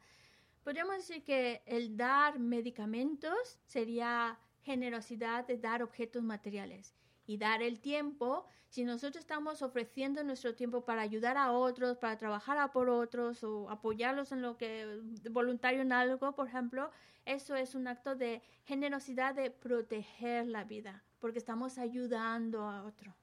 Podríamos 0.63 0.95
decir 0.95 1.23
que 1.23 1.61
el 1.65 1.97
dar 1.97 2.39
medicamentos 2.39 3.59
sería 3.65 4.39
generosidad 4.61 5.45
de 5.45 5.57
dar 5.57 5.83
objetos 5.83 6.23
materiales. 6.23 6.95
Y 7.25 7.37
dar 7.37 7.61
el 7.61 7.79
tiempo, 7.79 8.45
si 8.67 8.83
nosotros 8.83 9.21
estamos 9.21 9.61
ofreciendo 9.61 10.23
nuestro 10.23 10.55
tiempo 10.55 10.83
para 10.83 11.01
ayudar 11.01 11.37
a 11.37 11.51
otros, 11.51 11.97
para 11.97 12.17
trabajar 12.17 12.71
por 12.71 12.89
otros 12.89 13.43
o 13.43 13.69
apoyarlos 13.69 14.31
en 14.31 14.41
lo 14.41 14.57
que 14.57 14.99
voluntario 15.31 15.81
en 15.81 15.91
algo, 15.91 16.33
por 16.33 16.47
ejemplo, 16.47 16.91
eso 17.25 17.55
es 17.55 17.75
un 17.75 17.87
acto 17.87 18.15
de 18.15 18.41
generosidad 18.63 19.35
de 19.35 19.51
proteger 19.51 20.47
la 20.47 20.63
vida, 20.63 21.03
porque 21.19 21.39
estamos 21.39 21.77
ayudando 21.77 22.63
a 22.63 22.83
otro. 22.83 23.15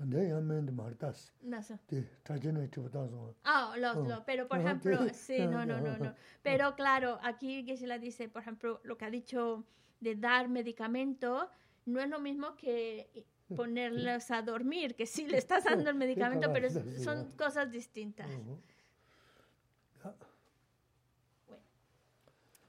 Tanda 0.00 0.22
ya 0.22 0.40
mende 0.40 0.72
martas. 0.72 1.30
No 1.42 1.62
sé. 1.62 1.78
De 1.90 2.00
tajene 2.22 2.70
chubutazo. 2.70 3.36
Ah, 3.44 3.74
los, 3.76 3.96
Oh. 3.98 4.04
los, 4.08 4.20
pero 4.24 4.48
por 4.48 4.56
Ah, 4.56 4.62
ejemplo, 4.62 5.06
sí. 5.10 5.36
sí, 5.36 5.46
no, 5.46 5.66
no, 5.66 5.78
no, 5.78 5.98
no. 5.98 6.14
Pero 6.42 6.74
claro, 6.74 7.18
aquí 7.22 7.62
Gisela 7.66 7.98
dice, 7.98 8.30
por 8.30 8.40
ejemplo, 8.40 8.80
lo 8.82 8.96
que 8.96 9.04
ha 9.04 9.10
dicho 9.10 9.66
de 10.00 10.14
dar 10.16 10.48
medicamento 10.48 11.50
no 11.84 12.00
es 12.00 12.08
lo 12.08 12.18
mismo 12.18 12.56
que 12.56 13.26
ponerlos 13.54 14.30
a 14.30 14.40
dormir, 14.40 14.94
que 14.94 15.04
sí 15.04 15.26
le 15.28 15.36
estás 15.36 15.64
dando 15.64 15.90
el 15.90 15.96
medicamento, 16.06 16.50
pero 16.50 16.70
son 16.70 17.32
cosas 17.32 17.70
distintas. 17.70 18.30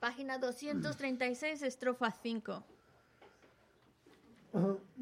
Página 0.02 0.38
236, 0.38 1.62
estrofa 1.62 2.12
5. 2.12 2.64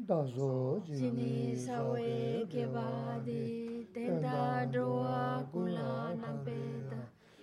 다조 0.06 0.82
지니 0.86 1.56
사웨 1.56 2.46
게바디 2.48 3.88
텐다 3.92 4.70
도와 4.70 5.44
굴라 5.52 6.14
남베다 6.14 6.96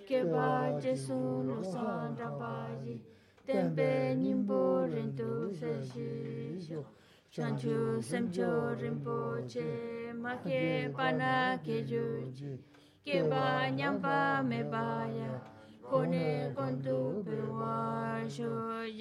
게바 0.07 0.79
제수 0.79 1.13
로산다 1.45 2.37
바지 2.37 3.03
템베 3.45 4.15
님보 4.15 4.87
렌토 4.87 5.51
세시쇼 5.53 6.97
chanchu 7.37 8.01
semcho 8.01 8.73
rinpoche 8.81 10.11
make 10.15 10.89
pana 10.95 11.59
kejoji 11.63 12.57
keba 13.05 13.69
nyamba 13.69 14.41
mebaya 14.41 15.56
kone 15.89 16.53
kontu 16.55 17.23
pewa 17.25 18.21
sho 18.35 18.51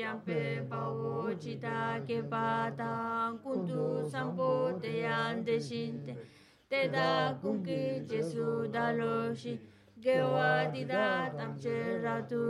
yampe 0.00 0.40
pawo 0.70 1.34
chita 1.42 2.00
ke 2.06 2.22
pata 2.30 3.32
kuntu 3.42 4.08
sampo 4.12 4.78
te 4.80 5.02
yande 5.02 5.56
shinte 5.68 6.14
te. 6.70 6.88
Da 6.88 7.34
kunki 7.42 8.06
jesu 8.08 8.68
dalo 8.74 9.34
shi 9.34 9.58
gewa 10.00 10.70
dida 10.72 11.30
tamche 11.36 12.02
ratu 12.04 12.42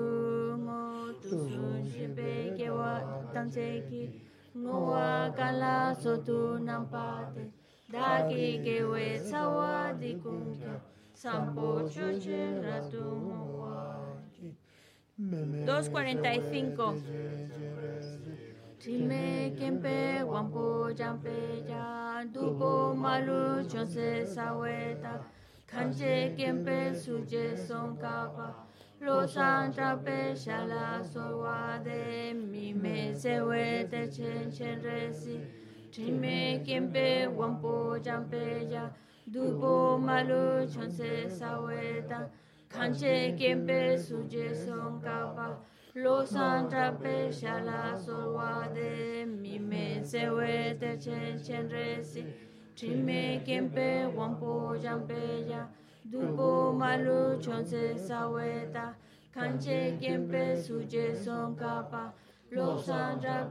ngo 0.64 0.80
tusu 1.22 1.64
shimpe 1.90 2.56
gewa 2.58 2.92
tamche 3.32 3.68
ki. 3.88 4.02
Ngo 4.56 4.76
wa 4.90 5.30
kala 5.36 5.94
sotu 6.02 6.58
nampate 6.66 7.44
daki 7.92 8.60
gewe 8.64 9.18
sawa 9.30 9.92
di 10.00 10.14
kunki 10.14 10.64
sampo 11.22 11.66
choche 11.94 12.60
ratu 12.64 13.04
ngowa 13.24 13.76
245 15.18 17.00
Chime 18.78 19.54
kempe 19.58 20.22
wampo 20.22 20.92
jampe 20.92 21.64
ya 21.70 22.24
dupo 22.32 22.94
malu 22.94 23.64
chonse 23.70 24.26
saweta 24.26 25.14
kanje 25.66 26.34
kempe 26.36 26.94
suje 26.94 27.56
son 27.56 27.96
kapa 27.96 28.54
lo 29.00 29.26
san 29.26 29.72
trape 29.72 30.36
shala 30.36 31.02
sowa 31.12 31.80
de 31.84 32.34
mi 32.34 32.72
me 32.74 33.14
sewe 33.14 33.88
te 33.90 34.06
chen 34.14 34.50
chen 34.52 34.80
resi 34.82 35.40
Chime 35.90 36.62
kempe 36.66 37.26
wampo 37.38 37.98
jampe 38.04 38.68
ya 38.70 38.90
dupo 39.30 39.98
malu 39.98 40.66
chonse 40.66 41.28
saweta 41.28 42.28
kanje 42.68 43.36
kempe 43.38 43.96
suje 43.98 44.54
son 44.54 45.00
kapa 45.00 45.58
lo 45.94 46.24
san 46.24 46.68
trape 46.68 47.30
shala 47.32 47.94
de 48.74 49.24
mi 49.24 49.58
me 49.58 50.00
sewe 50.02 50.78
te 50.78 50.96
chen 50.96 51.42
chen 51.42 51.68
resi 51.68 52.24
Chime 52.76 53.40
kempe 53.46 54.04
wampo 54.14 54.76
jampe 54.76 55.48
ya. 55.48 55.66
Dupo 56.04 56.74
malu 56.76 57.40
chonse 57.40 57.96
saweta 57.96 58.94
kanje 59.34 59.98
kempe 59.98 60.54
suje 60.62 61.16
son 61.16 61.56
kapa 61.56 62.12
lo 62.50 62.76
shala 62.76 63.46